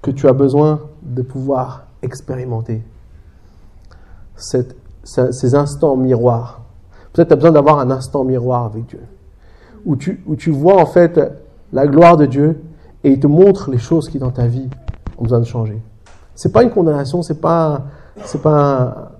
que 0.01 0.11
tu 0.11 0.27
as 0.27 0.33
besoin 0.33 0.81
de 1.01 1.21
pouvoir 1.21 1.85
expérimenter 2.01 2.81
ces 4.35 5.55
instants 5.55 5.95
miroirs. 5.95 6.61
Peut-être 7.11 7.29
tu 7.29 7.33
as 7.33 7.37
besoin 7.37 7.51
d'avoir 7.51 7.79
un 7.79 7.91
instant 7.91 8.23
miroir 8.23 8.65
avec 8.65 8.85
Dieu, 8.87 9.01
où 9.85 9.95
tu, 9.95 10.23
où 10.25 10.35
tu 10.35 10.51
vois 10.51 10.81
en 10.81 10.85
fait 10.85 11.19
la 11.71 11.87
gloire 11.87 12.17
de 12.17 12.25
Dieu 12.25 12.61
et 13.03 13.11
il 13.11 13.19
te 13.19 13.27
montre 13.27 13.71
les 13.71 13.77
choses 13.77 14.09
qui 14.09 14.19
dans 14.19 14.31
ta 14.31 14.47
vie 14.47 14.69
ont 15.17 15.23
besoin 15.23 15.39
de 15.39 15.45
changer. 15.45 15.81
C'est 16.35 16.51
pas 16.51 16.63
une 16.63 16.69
condamnation, 16.69 17.21
c'est 17.21 17.39
pas, 17.39 17.85
c'est 18.25 18.41
pas 18.41 19.11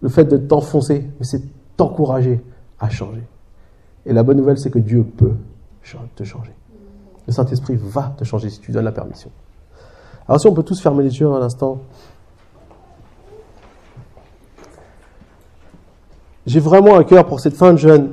le 0.00 0.08
fait 0.08 0.24
de 0.24 0.36
t'enfoncer, 0.36 1.10
mais 1.18 1.24
c'est 1.24 1.42
t'encourager 1.76 2.44
à 2.78 2.88
changer. 2.88 3.26
Et 4.06 4.12
la 4.12 4.22
bonne 4.22 4.36
nouvelle, 4.36 4.58
c'est 4.58 4.70
que 4.70 4.78
Dieu 4.78 5.04
peut 5.04 5.34
te 6.14 6.24
changer. 6.24 6.52
Le 7.26 7.32
Saint-Esprit 7.32 7.76
va 7.76 8.14
te 8.16 8.24
changer 8.24 8.50
si 8.50 8.60
tu 8.60 8.72
donnes 8.72 8.84
la 8.84 8.92
permission. 8.92 9.30
Alors 10.26 10.40
si 10.40 10.46
on 10.46 10.54
peut 10.54 10.62
tous 10.62 10.80
fermer 10.80 11.02
les 11.02 11.18
yeux 11.18 11.26
un 11.26 11.42
instant. 11.42 11.78
J'ai 16.46 16.60
vraiment 16.60 16.96
un 16.96 17.04
cœur 17.04 17.26
pour 17.26 17.40
cette 17.40 17.54
fin 17.54 17.72
de 17.72 17.78
jeûne. 17.78 18.12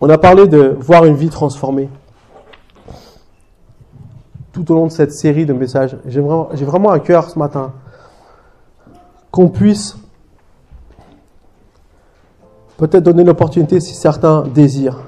On 0.00 0.08
a 0.08 0.16
parlé 0.16 0.48
de 0.48 0.76
voir 0.80 1.04
une 1.04 1.14
vie 1.14 1.28
transformée 1.28 1.90
tout 4.52 4.70
au 4.72 4.74
long 4.74 4.86
de 4.86 4.92
cette 4.92 5.12
série 5.12 5.46
de 5.46 5.52
messages. 5.52 5.96
J'ai 6.06 6.20
vraiment, 6.20 6.48
vraiment 6.52 6.90
un 6.90 6.98
cœur 6.98 7.28
ce 7.28 7.38
matin 7.38 7.72
qu'on 9.30 9.48
puisse 9.48 9.96
peut-être 12.78 13.04
donner 13.04 13.24
l'opportunité, 13.24 13.78
si 13.78 13.94
certains 13.94 14.42
désirent, 14.42 15.02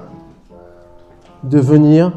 de 1.43 1.59
venir 1.59 2.13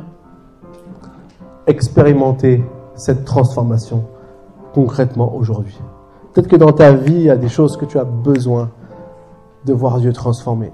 expérimenter 1.67 2.63
cette 2.95 3.25
transformation 3.25 4.05
concrètement 4.75 5.35
aujourd'hui. 5.35 5.77
Peut-être 6.33 6.49
que 6.49 6.57
dans 6.57 6.73
ta 6.73 6.93
vie, 6.93 7.15
il 7.15 7.23
y 7.23 7.31
a 7.31 7.37
des 7.37 7.49
choses 7.49 7.77
que 7.79 7.87
tu 7.87 7.99
as 7.99 8.05
besoin 8.05 8.71
de 9.65 9.73
voir 9.73 9.99
Dieu 9.99 10.13
transformer. 10.13 10.71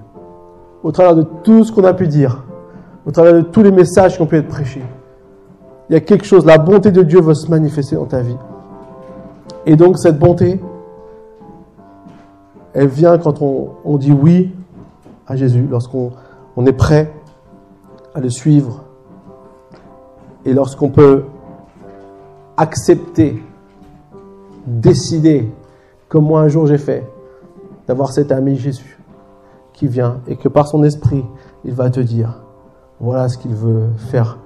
Au 0.82 0.90
travers 0.90 1.14
de 1.14 1.24
tout 1.42 1.64
ce 1.64 1.72
qu'on 1.72 1.84
a 1.84 1.94
pu 1.94 2.08
dire, 2.08 2.44
au 3.06 3.10
travers 3.10 3.34
de 3.34 3.40
tous 3.42 3.62
les 3.62 3.70
messages 3.70 4.16
qui 4.16 4.22
ont 4.22 4.26
pu 4.26 4.36
être 4.36 4.48
prêchés, 4.48 4.82
il 5.88 5.92
y 5.92 5.96
a 5.96 6.00
quelque 6.00 6.24
chose, 6.24 6.46
la 6.46 6.58
bonté 6.58 6.90
de 6.90 7.02
Dieu 7.02 7.20
veut 7.20 7.34
se 7.34 7.50
manifester 7.50 7.96
dans 7.96 8.06
ta 8.06 8.22
vie. 8.22 8.36
Et 9.66 9.76
donc 9.76 9.98
cette 9.98 10.18
bonté, 10.18 10.60
elle 12.72 12.88
vient 12.88 13.18
quand 13.18 13.42
on, 13.42 13.96
dit 13.98 14.12
oui 14.12 14.52
à 15.26 15.36
Jésus, 15.36 15.66
lorsqu'on 15.70 16.12
on 16.56 16.66
est 16.66 16.72
prêt 16.72 17.12
à 18.14 18.20
le 18.20 18.30
suivre 18.30 18.84
et 20.44 20.52
lorsqu'on 20.52 20.88
peut 20.88 21.24
accepter, 22.56 23.42
décider, 24.66 25.48
comme 26.08 26.24
moi 26.24 26.40
un 26.40 26.48
jour 26.48 26.66
j'ai 26.66 26.78
fait, 26.78 27.06
d'avoir 27.86 28.12
cet 28.12 28.32
ami 28.32 28.56
Jésus 28.56 28.98
vient 29.88 30.20
et 30.26 30.36
que 30.36 30.48
par 30.48 30.66
son 30.66 30.82
esprit, 30.82 31.24
il 31.64 31.74
va 31.74 31.90
te 31.90 32.00
dire, 32.00 32.42
voilà 33.00 33.28
ce 33.28 33.38
qu'il 33.38 33.54
veut 33.54 33.90
faire 33.96 34.38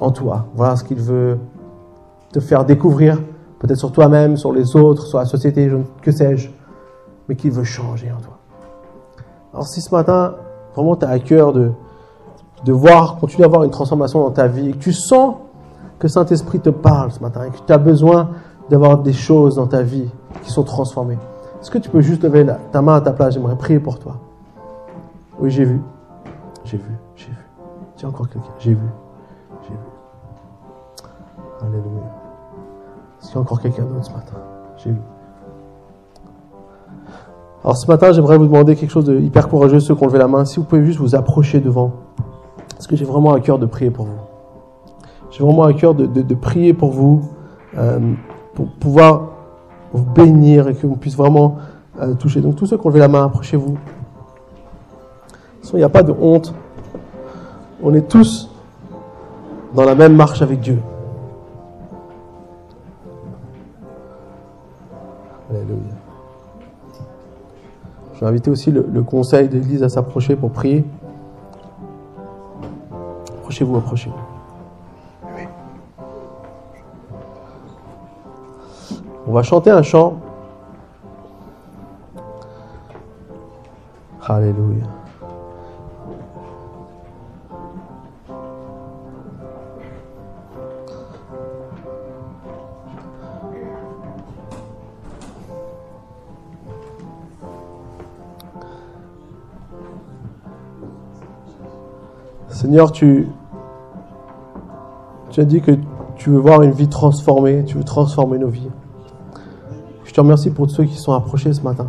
en 0.00 0.10
toi, 0.10 0.46
voilà 0.54 0.76
ce 0.76 0.84
qu'il 0.84 0.98
veut 0.98 1.38
te 2.32 2.40
faire 2.40 2.64
découvrir, 2.64 3.18
peut-être 3.58 3.78
sur 3.78 3.92
toi-même, 3.92 4.36
sur 4.36 4.52
les 4.52 4.74
autres, 4.74 5.06
sur 5.06 5.18
la 5.18 5.26
société, 5.26 5.70
que 6.00 6.10
sais-je, 6.10 6.50
mais 7.28 7.36
qu'il 7.36 7.52
veut 7.52 7.64
changer 7.64 8.10
en 8.10 8.20
toi. 8.20 8.38
Alors 9.52 9.66
si 9.66 9.80
ce 9.80 9.94
matin, 9.94 10.34
vraiment 10.74 10.96
tu 10.96 11.04
as 11.04 11.10
à 11.10 11.18
cœur 11.18 11.52
de, 11.52 11.70
de 12.64 12.72
voir, 12.72 13.16
continuer 13.18 13.44
à 13.44 13.46
avoir 13.46 13.64
une 13.64 13.70
transformation 13.70 14.20
dans 14.20 14.30
ta 14.30 14.46
vie, 14.46 14.74
tu 14.78 14.92
sens 14.92 15.36
que 15.98 16.08
Saint-Esprit 16.08 16.58
te 16.58 16.70
parle 16.70 17.12
ce 17.12 17.20
matin, 17.20 17.44
et 17.44 17.50
que 17.50 17.58
tu 17.64 17.72
as 17.72 17.78
besoin 17.78 18.30
d'avoir 18.70 18.98
des 18.98 19.12
choses 19.12 19.56
dans 19.56 19.66
ta 19.66 19.82
vie 19.82 20.08
qui 20.42 20.50
sont 20.50 20.64
transformées, 20.64 21.18
est-ce 21.62 21.70
que 21.70 21.78
tu 21.78 21.90
peux 21.90 22.00
juste 22.00 22.24
lever 22.24 22.44
ta 22.72 22.82
main 22.82 22.96
à 22.96 23.00
ta 23.00 23.12
place? 23.12 23.34
J'aimerais 23.34 23.56
prier 23.56 23.78
pour 23.78 24.00
toi. 24.00 24.16
Oui, 25.38 25.48
j'ai 25.48 25.64
vu. 25.64 25.80
J'ai 26.64 26.76
vu. 26.76 26.90
J'ai 27.14 27.28
vu. 27.28 27.36
Tiens 27.94 28.08
encore 28.08 28.28
quelqu'un. 28.28 28.50
J'ai 28.58 28.74
vu. 28.74 28.88
J'ai 29.62 29.70
vu. 29.70 29.78
Alléluia. 31.60 32.02
Est-ce 33.20 33.28
qu'il 33.28 33.36
y 33.36 33.38
a 33.38 33.40
encore 33.42 33.60
quelqu'un 33.60 33.84
d'autre 33.84 34.04
ce 34.04 34.10
matin? 34.10 34.34
J'ai 34.76 34.90
vu. 34.90 34.98
Alors 37.62 37.76
ce 37.76 37.86
matin, 37.86 38.10
j'aimerais 38.10 38.38
vous 38.38 38.46
demander 38.46 38.74
quelque 38.74 38.90
chose 38.90 39.04
de 39.04 39.20
hyper 39.20 39.48
courageux, 39.48 39.78
ceux 39.78 39.94
qui 39.94 40.02
ont 40.02 40.08
levé 40.08 40.18
la 40.18 40.26
main. 40.26 40.44
Si 40.44 40.56
vous 40.56 40.64
pouvez 40.64 40.84
juste 40.84 40.98
vous 40.98 41.14
approcher 41.14 41.60
devant. 41.60 41.92
Parce 42.70 42.88
que 42.88 42.96
j'ai 42.96 43.04
vraiment 43.04 43.34
un 43.34 43.40
cœur 43.40 43.60
de 43.60 43.66
prier 43.66 43.92
pour 43.92 44.06
vous. 44.06 44.18
J'ai 45.30 45.44
vraiment 45.44 45.62
un 45.62 45.74
cœur 45.74 45.94
de, 45.94 46.06
de, 46.06 46.34
prier 46.34 46.74
pour 46.74 46.90
vous, 46.90 47.22
euh, 47.78 48.14
pour 48.54 48.66
pouvoir 48.66 49.31
vous 49.92 50.04
bénir 50.04 50.68
et 50.68 50.74
que 50.74 50.86
vous 50.86 50.96
puissiez 50.96 51.18
vraiment 51.18 51.56
euh, 52.00 52.14
toucher. 52.14 52.40
Donc 52.40 52.56
tous 52.56 52.66
ceux 52.66 52.78
qui 52.78 52.86
ont 52.86 52.90
levé 52.90 53.00
la 53.00 53.08
main, 53.08 53.24
approchez-vous. 53.26 53.76
Il 55.72 55.78
n'y 55.78 55.84
a 55.84 55.88
pas 55.88 56.02
de 56.02 56.12
honte. 56.12 56.54
On 57.82 57.94
est 57.94 58.06
tous 58.06 58.50
dans 59.74 59.84
la 59.84 59.94
même 59.94 60.14
marche 60.14 60.42
avec 60.42 60.60
Dieu. 60.60 60.78
Alléluia. 65.50 65.76
Je 68.14 68.20
vais 68.20 68.26
inviter 68.26 68.50
aussi 68.50 68.70
le, 68.70 69.02
conseil 69.02 69.48
de 69.48 69.54
l'Église 69.54 69.82
à 69.82 69.88
s'approcher 69.88 70.36
pour 70.36 70.50
prier. 70.50 70.84
Approchez-vous, 73.38 73.76
approchez-vous. 73.76 74.31
On 79.24 79.32
va 79.32 79.42
chanter 79.42 79.70
un 79.70 79.82
chant. 79.82 80.16
Alléluia. 84.26 84.84
Seigneur, 102.48 102.92
tu, 102.92 103.28
tu 105.30 105.40
as 105.40 105.44
dit 105.44 105.60
que 105.60 105.72
tu 106.16 106.30
veux 106.30 106.38
voir 106.38 106.62
une 106.62 106.70
vie 106.70 106.88
transformée, 106.88 107.64
tu 107.64 107.76
veux 107.76 107.84
transformer 107.84 108.38
nos 108.38 108.48
vies. 108.48 108.70
Je 110.12 110.16
te 110.16 110.20
remercie 110.20 110.50
pour 110.50 110.66
tous 110.66 110.74
ceux 110.74 110.84
qui 110.84 110.98
sont 110.98 111.14
approchés 111.14 111.54
ce 111.54 111.62
matin, 111.62 111.86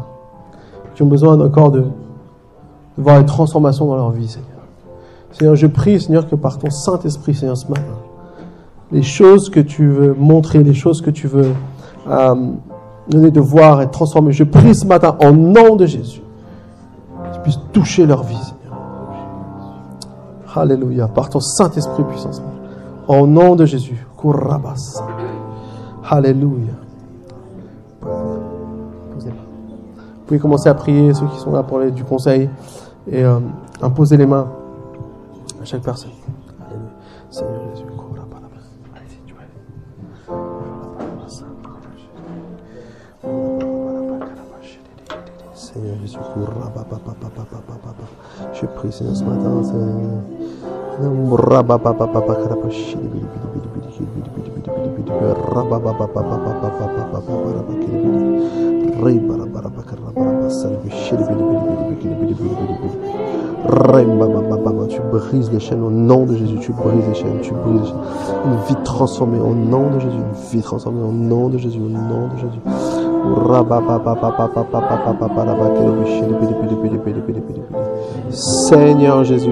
qui 0.96 1.04
ont 1.04 1.08
besoin 1.08 1.38
encore 1.42 1.72
de, 1.72 1.84
voir 2.98 3.20
une 3.20 3.26
transformation 3.26 3.86
dans 3.86 3.98
leur 3.98 4.12
vie, 4.12 4.30
Seigneur. 4.30 4.48
Seigneur, 5.34 5.58
je 5.58 5.68
prie, 5.68 6.00
Seigneur, 6.00 6.30
que 6.30 6.36
par 6.38 6.58
ton 6.58 6.70
Saint-Esprit, 6.70 7.36
Seigneur, 7.36 7.58
ce 7.58 7.68
matin, 7.68 7.84
les 8.94 9.02
choses 9.02 9.50
que 9.50 9.60
tu 9.60 9.90
veux 9.90 10.14
montrer, 10.18 10.64
les 10.64 10.74
choses 10.74 11.02
que 11.02 11.10
tu 11.10 11.28
veux 11.28 11.52
euh, 12.08 12.36
donner 13.10 13.30
de 13.30 13.42
voir 13.42 13.82
et 13.82 13.92
transformer, 13.92 14.32
je 14.32 14.46
prie 14.46 14.74
ce 14.74 14.86
matin, 14.86 15.18
en 15.20 15.34
nom 15.34 15.76
de 15.76 15.86
Jésus, 15.86 16.22
que 17.26 17.36
tu 17.36 17.42
puisses 17.42 17.60
toucher 17.74 18.06
leur 18.06 18.24
vie, 18.24 18.38
Seigneur. 18.38 18.80
Alléluia, 20.56 21.10
par 21.10 21.30
ton 21.30 21.42
Saint-Esprit 21.42 22.04
puissant, 22.06 22.32
Seigneur. 22.32 22.54
Au 23.06 23.28
nom 23.28 23.58
de 23.58 23.66
Jésus. 23.66 24.08
Kurabas. 24.18 25.04
Alléluia. 26.10 26.83
Commencer 30.40 30.70
à 30.70 30.74
prier, 30.74 31.14
ceux 31.14 31.26
qui 31.28 31.40
sont 31.40 31.52
là 31.52 31.64
pour 31.64 31.80
du 31.80 32.04
conseil, 32.04 32.50
et 33.12 33.24
euh, 33.24 33.40
imposer 33.82 34.18
les 34.18 34.26
mains 34.26 34.48
à 35.62 35.66
chaque 35.66 35.82
personne. 35.82 36.12
Tu 64.90 65.00
brises 65.12 65.52
les 65.52 65.60
chaînes 65.60 65.84
au 65.84 65.90
nom 65.90 66.26
de 66.26 66.36
Jésus, 66.36 66.58
tu 66.60 66.72
brises 66.72 67.08
les 67.08 67.16
chaînes, 67.16 67.40
tu 67.42 67.54
brises 67.54 67.82
les 67.82 67.88
chaînes. 67.88 67.98
Une 68.46 68.58
vie 68.68 68.84
transformée 68.84 69.40
au 69.40 69.56
nom 69.56 69.90
de 69.90 70.00
Jésus, 70.00 70.18
une 70.18 70.52
vie 70.52 70.62
transformée 70.62 71.02
au 71.02 71.12
nom 71.12 71.50
de 71.50 71.58
Jésus, 71.58 71.80
au 71.80 71.90
nom 71.90 72.28
de 72.28 72.38
Jésus. 72.38 72.60
Seigneur 78.30 79.24
Jésus, 79.24 79.52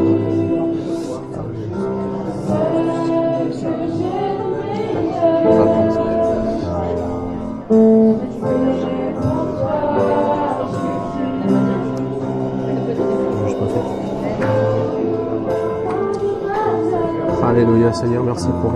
Alléluia, 17.61 17.93
Seigneur. 17.93 18.23
Merci 18.25 18.47
pour 18.59 18.73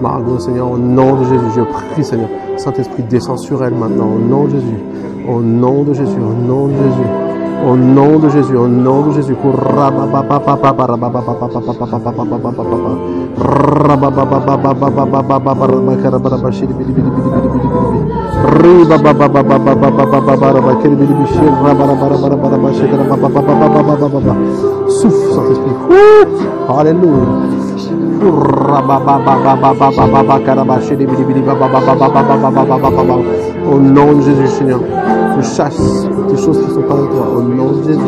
Margot, 0.00 0.38
Seigneur. 0.38 0.70
Au 0.70 0.78
nom 0.78 1.16
de 1.16 1.24
Jésus, 1.24 1.46
je 1.56 1.60
prie, 1.62 2.04
Seigneur. 2.04 2.28
Saint-Esprit, 2.56 3.02
descend 3.02 3.36
sur 3.36 3.64
elle 3.64 3.74
maintenant. 3.74 4.10
Au 4.14 4.18
nom 4.20 4.44
de 4.44 4.50
Jésus. 4.50 4.78
Au 5.28 5.40
nom 5.40 5.82
de 5.82 5.92
Jésus. 5.92 6.20
Au 6.20 6.46
nom 6.46 6.68
de 6.68 6.74
Jésus. 6.74 7.10
Au 7.66 7.76
nom 7.76 8.18
de 8.20 8.28
Jésus. 8.28 8.56
Au 8.56 8.68
nom 8.68 9.00
de 9.00 9.10
Jésus. 9.10 9.34
Souffle, 24.88 25.32
Saint-Esprit. 25.34 25.74
Alléluia. 26.68 27.97
Au 33.70 33.78
nom 33.78 34.12
de 34.14 34.22
Jésus, 34.22 34.46
Seigneur, 34.48 34.80
tu 35.36 35.42
chasses 35.44 36.06
des 36.30 36.36
choses 36.36 36.64
qui 36.64 36.70
sont 36.72 36.82
pas 36.82 36.94
de 36.94 37.06
toi. 37.06 37.26
Au 37.36 37.42
nom 37.42 37.72
de 37.72 37.82
Jésus, 37.84 38.00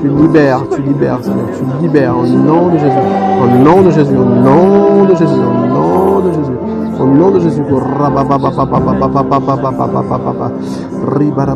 tu 0.00 0.08
libères, 0.08 0.62
tu 0.70 0.82
libères, 0.82 1.18
Seigneur, 1.22 1.46
tu 1.56 1.82
libères. 1.82 2.16
Au 2.16 2.26
nom 2.26 2.68
de 2.68 2.78
Jésus, 2.78 2.96
au 3.42 3.64
nom 3.64 3.82
de 3.82 3.90
Jésus, 3.90 4.16
au 4.16 4.24
nom 4.24 5.04
de 5.04 5.14
Jésus, 5.14 5.34
au 5.34 5.66
nom 5.74 6.20
de 6.20 6.30
Jésus. 6.32 6.65
Lolo 7.14 7.38
Gesù 7.38 7.62
Ribara 11.04 11.54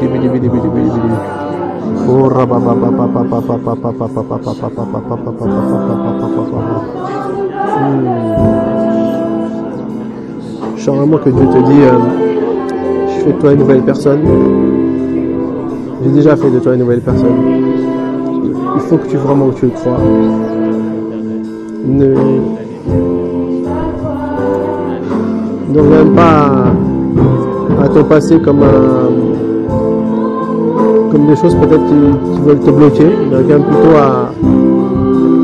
rebe 0.00 0.28
rebe 0.28 0.38
rebe 0.38 0.60
rebe 0.60 1.16
Oh, 7.78 8.75
Je 10.86 10.92
sens 10.92 10.98
vraiment 11.00 11.18
que 11.18 11.30
Dieu 11.30 11.44
te 11.46 11.58
dit, 11.68 11.82
euh, 11.82 11.98
je 13.08 13.24
fais 13.24 13.32
de 13.32 13.40
toi 13.40 13.52
une 13.52 13.58
nouvelle 13.58 13.82
personne. 13.82 14.20
J'ai 16.00 16.10
déjà 16.10 16.36
fait 16.36 16.48
de 16.48 16.60
toi 16.60 16.74
une 16.74 16.78
nouvelle 16.78 17.00
personne. 17.00 17.34
Il 18.76 18.80
faut 18.82 18.96
que 18.96 19.08
tu 19.08 19.16
vraiment 19.16 19.48
que 19.48 19.56
tu 19.56 19.64
le 19.64 19.72
crois. 19.72 19.98
Ne, 21.88 22.14
ne 25.74 25.80
reviens 25.80 26.06
pas 26.14 26.66
à, 27.82 27.88
ton 27.88 28.04
passé 28.04 28.38
comme 28.38 28.62
un, 28.62 29.10
comme 31.10 31.26
des 31.26 31.34
choses 31.34 31.56
peut-être 31.56 31.84
qui, 31.84 32.40
veulent 32.46 32.60
te 32.60 32.70
bloquer, 32.70 33.08
mais 33.28 33.38
reviens 33.38 33.58
plutôt 33.58 33.96
à, 33.96 34.30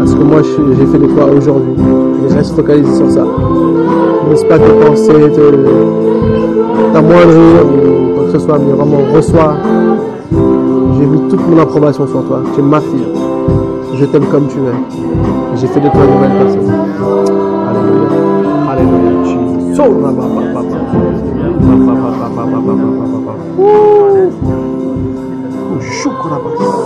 à 0.04 0.06
ce 0.06 0.14
que 0.14 0.22
moi 0.22 0.40
j'ai 0.44 0.86
fait 0.86 0.98
de 0.98 1.06
toi 1.06 1.26
aujourd'hui. 1.36 1.74
Et 2.30 2.32
reste 2.32 2.54
focalisé 2.54 2.94
sur 2.94 3.10
ça. 3.10 3.24
Laisse 4.32 4.44
pas 4.44 4.58
tes 4.58 4.64
pensées 4.64 5.12
t'amoindrir 6.94 7.66
ou 7.66 8.14
quoi 8.14 8.24
que 8.24 8.32
ce 8.32 8.38
soit, 8.38 8.58
mais 8.58 8.72
vraiment 8.72 9.02
reçois. 9.14 9.56
J'ai 10.30 11.04
mis 11.04 11.28
toute 11.28 11.46
mon 11.50 11.60
approbation 11.60 12.06
sur 12.06 12.24
toi. 12.24 12.40
Tu 12.54 12.60
es 12.60 12.62
ma 12.62 12.80
fille. 12.80 13.08
Je 13.94 14.06
t'aime 14.06 14.24
comme 14.24 14.46
tu 14.48 14.56
es. 14.56 15.56
J'ai 15.56 15.66
fait 15.66 15.80
de 15.80 15.88
toi 15.90 16.00
une 16.02 16.14
nouvelle 16.14 16.30
personne. 16.38 16.72
Alléluia. 17.68 18.08
Alléluia. 18.70 19.12
So, 26.02 26.81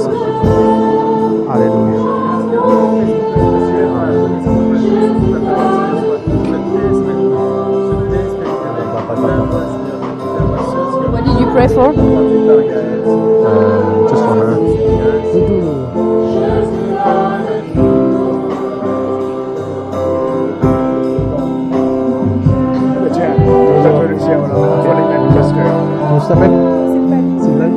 iPhone? 11.66 11.98
Uh, 11.98 12.02
just 14.08 14.22
for 14.22 14.34
her. 14.38 14.54
Comment 25.98 26.20
tu 26.20 26.26
t'appelles 26.28 26.50
Sylvain. 27.42 27.70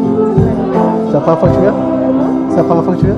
C'est 1.07 1.13
la 1.13 1.19
première 1.19 1.39
fois 1.39 1.49
que 1.49 1.55
tu 1.55 1.61
viens 1.61 1.73
C'est 2.49 2.57
la 2.57 2.63
première 2.63 2.83
fois 2.83 2.93
que 2.93 2.99
tu 2.99 3.05
viens 3.05 3.15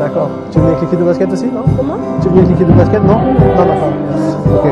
D'accord. 0.00 0.30
Tu 0.50 0.58
viens 0.58 0.68
avec 0.68 0.80
l'équipe 0.80 0.98
de 0.98 1.04
basket 1.04 1.30
aussi, 1.32 1.46
non 1.46 1.62
Comment? 1.76 1.94
Tu 2.22 2.28
viens 2.30 2.38
avec 2.42 2.48
l'équipe 2.50 2.66
de 2.68 2.72
basket, 2.72 3.02
non 3.04 3.18
Non, 3.18 3.66
d'accord. 3.66 3.92
Ok. 4.54 4.66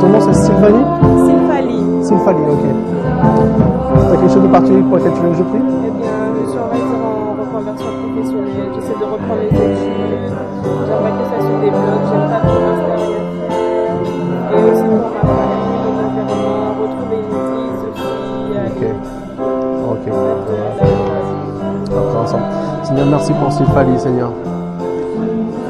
Ton 0.00 0.06
nom 0.08 0.20
c'est 0.20 0.34
Sylvanie 0.34 0.84
Sylvanie. 1.26 2.04
Sylvanie, 2.04 2.40
ok. 2.50 2.64
T'as 3.16 4.16
quelque 4.16 4.32
chose 4.32 4.42
de 4.42 4.48
particulier 4.48 4.82
pour 4.82 4.96
lequel 4.96 5.12
tu 5.12 5.20
veux 5.20 5.30
que 5.30 5.36
je 5.36 5.42
prie? 5.42 5.58
Eh 5.58 5.90
bien, 5.90 6.10
je 6.36 6.50
suis 6.50 6.58
on 6.58 6.68
va 6.68 6.76
dire 6.76 7.00
en 7.04 7.32
reconversion 7.40 7.90
professionnelle. 8.02 8.68
J'essaie 8.74 8.98
de 8.98 9.04
reprendre 9.04 9.40
les 9.40 9.48
études. 9.48 10.30
J'aimerais 10.86 11.14
que 11.16 11.24
ça 11.30 11.38
se 11.40 11.52
développe. 11.64 12.04
J'aime 12.10 12.26
pas 12.30 12.40
trop 12.46 12.60
l'installation. 12.60 13.22
Et 14.46 14.62
aussi 14.70 14.84
pour 14.86 15.00
ma 15.00 15.20
famille, 15.26 15.80
mon 15.82 15.94
environnement, 16.06 16.70
retrouver 16.80 17.18
une 17.22 17.34
aussi. 17.88 18.04
Ok. 18.66 18.82
aller 19.90 19.90
Ok. 19.90 20.06
Après, 21.96 22.18
ensemble. 22.18 22.48
Seigneur, 22.82 23.06
merci 23.10 23.32
pour 23.32 23.50
Sylvanie, 23.52 23.98
Seigneur. 23.98 24.30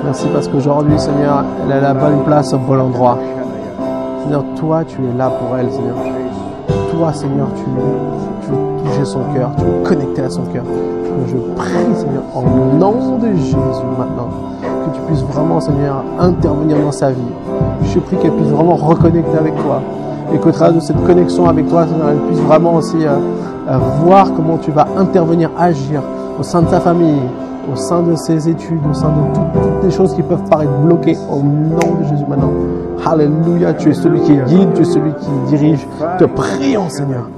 Merci 0.04 0.26
parce 0.32 0.46
qu'aujourd'hui, 0.48 0.98
Seigneur, 0.98 1.44
elle 1.64 1.72
à 1.72 1.80
la 1.80 1.94
bonne 1.94 2.22
place 2.24 2.52
au 2.52 2.58
bon 2.58 2.78
endroit. 2.78 3.18
Seigneur, 4.22 4.44
toi, 4.56 4.84
tu 4.84 4.98
es 5.04 5.12
là 5.16 5.30
pour 5.30 5.56
elle, 5.56 5.70
Seigneur. 5.70 5.96
Seigneur, 7.12 7.48
tu, 7.54 7.62
tu 8.42 8.50
veux 8.50 8.84
toucher 8.84 9.04
son 9.04 9.20
cœur, 9.34 9.50
tu 9.56 9.64
veux 9.64 9.82
connecter 9.84 10.22
à 10.22 10.30
son 10.30 10.42
cœur. 10.44 10.64
Je 11.28 11.36
prie, 11.54 11.94
Seigneur, 11.94 12.22
au 12.34 12.76
nom 12.76 13.18
de 13.18 13.34
Jésus 13.36 13.56
maintenant, 13.98 14.28
que 14.62 14.94
tu 14.94 15.00
puisses 15.06 15.22
vraiment, 15.22 15.60
Seigneur, 15.60 16.02
intervenir 16.18 16.78
dans 16.78 16.92
sa 16.92 17.10
vie. 17.10 17.20
Je 17.82 17.98
prie 17.98 18.16
qu'elle 18.16 18.32
puisse 18.32 18.48
vraiment 18.48 18.76
reconnecter 18.76 19.36
avec 19.38 19.54
toi. 19.56 19.80
Et 20.34 20.38
qu'au 20.38 20.50
travers 20.50 20.74
de 20.74 20.80
cette 20.80 21.02
connexion 21.04 21.46
avec 21.48 21.68
toi, 21.68 21.86
Seigneur, 21.86 22.08
elle 22.10 22.20
puisse 22.28 22.40
vraiment 22.40 22.74
aussi 22.74 22.96
euh, 23.04 23.16
euh, 23.68 23.78
voir 24.04 24.32
comment 24.34 24.58
tu 24.58 24.70
vas 24.70 24.86
intervenir, 24.96 25.50
agir 25.58 26.02
au 26.38 26.42
sein 26.42 26.62
de 26.62 26.68
sa 26.68 26.80
famille, 26.80 27.20
au 27.72 27.76
sein 27.76 28.02
de 28.02 28.14
ses 28.16 28.48
études, 28.48 28.80
au 28.90 28.94
sein 28.94 29.08
de 29.08 29.38
toutes 29.38 29.84
les 29.84 29.90
choses 29.90 30.14
qui 30.14 30.22
peuvent 30.22 30.48
paraître 30.48 30.72
bloquées 30.84 31.16
au 31.30 31.42
nom 31.42 32.00
de 32.00 32.04
Jésus 32.04 32.24
maintenant. 32.28 32.52
Alléluia, 33.04 33.74
tu 33.74 33.90
es 33.90 33.94
celui 33.94 34.20
qui 34.20 34.32
guide, 34.32 34.72
tu 34.74 34.82
es 34.82 34.84
celui 34.84 35.12
qui 35.14 35.30
dirige. 35.48 35.86
Te 36.18 36.24
prions, 36.24 36.88
Seigneur. 36.88 37.28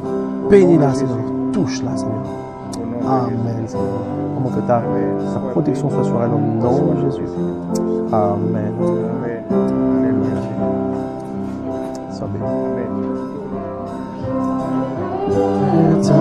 Bénis-la, 0.51 0.95
Seigneur. 0.95 1.19
Touche-la, 1.53 1.97
Seigneur. 1.97 2.25
Amen, 3.07 3.67
Seigneur. 3.67 3.87
Comment 4.35 4.51
que 4.51 4.61
ta, 4.61 4.83
protection 5.53 5.91
soit 5.91 6.05
sur 6.05 6.23
elle 6.23 6.31
au 6.31 6.39
nom 6.39 6.95
de 6.95 7.11
Jésus. 7.11 7.23
Amen. 8.13 8.73
Sois 12.13 12.29
béni. 12.29 12.45
C'est 16.03 16.13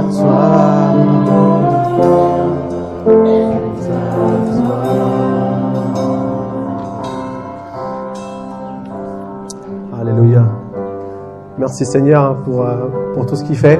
Merci 11.60 11.86
Seigneur 11.86 12.36
pour, 12.36 12.62
euh, 12.62 12.76
pour 13.16 13.26
tout 13.26 13.36
ce 13.36 13.44
qu'il 13.44 13.58
fait. 13.58 13.80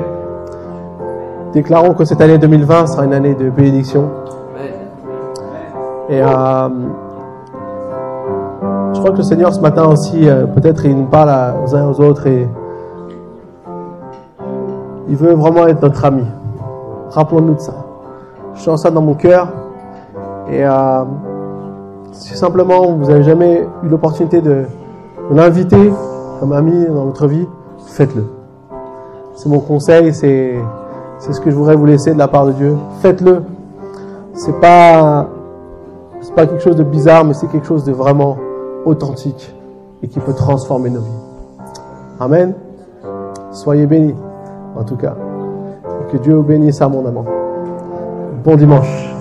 Déclarons 1.54 1.94
que 1.94 2.06
cette 2.06 2.20
année 2.22 2.40
2020 2.40 2.88
sera 2.88 3.06
une 3.06 3.14
année 3.14 3.36
de 3.36 3.52
bénédiction. 3.52 4.10
Et 6.10 6.20
euh, 6.20 6.70
je 8.94 9.00
crois 9.00 9.12
que 9.12 9.18
le 9.18 9.24
Seigneur 9.24 9.54
ce 9.54 9.60
matin 9.60 9.86
aussi, 9.86 10.28
euh, 10.28 10.48
peut-être 10.48 10.86
il 10.86 10.98
nous 10.98 11.06
parle 11.06 11.30
aux 11.64 11.76
uns 11.76 11.84
et 11.84 11.86
aux 11.86 12.02
autres 12.02 12.26
et 12.26 12.48
il 15.08 15.16
veut 15.16 15.36
vraiment 15.36 15.68
être 15.68 15.82
notre 15.84 16.04
ami. 16.04 16.26
Rappelons-nous 17.12 17.56
de 17.56 17.60
ça. 17.60 17.74
Je 18.56 18.62
sens 18.62 18.82
ça 18.82 18.90
dans 18.90 19.02
mon 19.02 19.14
cœur. 19.14 19.50
Et 20.50 20.64
si 22.12 22.36
simplement 22.36 22.94
vous 22.94 23.06
n'avez 23.06 23.24
jamais 23.24 23.68
eu 23.84 23.88
l'opportunité 23.88 24.42
de, 24.42 24.64
de 25.30 25.36
l'inviter 25.36 25.92
comme 26.40 26.54
ami 26.54 26.86
dans 26.88 27.06
votre 27.06 27.28
vie, 27.28 27.48
faites-le. 27.98 28.26
C'est 29.36 29.50
mon 29.50 29.60
conseil, 29.60 30.14
c'est 30.14 30.60
ce 31.20 31.42
que 31.42 31.50
je 31.50 31.56
voudrais 31.56 31.76
vous 31.76 31.86
laisser 31.86 32.14
de 32.14 32.18
la 32.18 32.28
part 32.28 32.46
de 32.46 32.52
Dieu. 32.52 32.78
Faites-le. 33.02 33.42
C'est 34.34 34.60
pas 34.60 35.28
pas 36.36 36.46
quelque 36.46 36.62
chose 36.62 36.76
de 36.76 36.84
bizarre, 36.84 37.26
mais 37.26 37.34
c'est 37.34 37.48
quelque 37.48 37.66
chose 37.66 37.84
de 37.84 37.92
vraiment 37.92 38.38
authentique 38.86 39.56
et 40.04 40.08
qui 40.08 40.20
peut 40.20 40.34
transformer 40.34 40.92
nos 40.92 41.00
vies. 41.00 41.20
Amen. 42.20 42.54
Soyez 43.52 43.88
bénis, 43.88 44.14
en 44.76 44.84
tout 44.84 44.98
cas. 44.98 45.16
Et 46.00 46.12
que 46.12 46.18
Dieu 46.18 46.36
vous 46.36 46.44
bénisse 46.44 46.80
abondamment. 46.80 47.26
Bon 48.44 48.56
dimanche. 48.56 49.17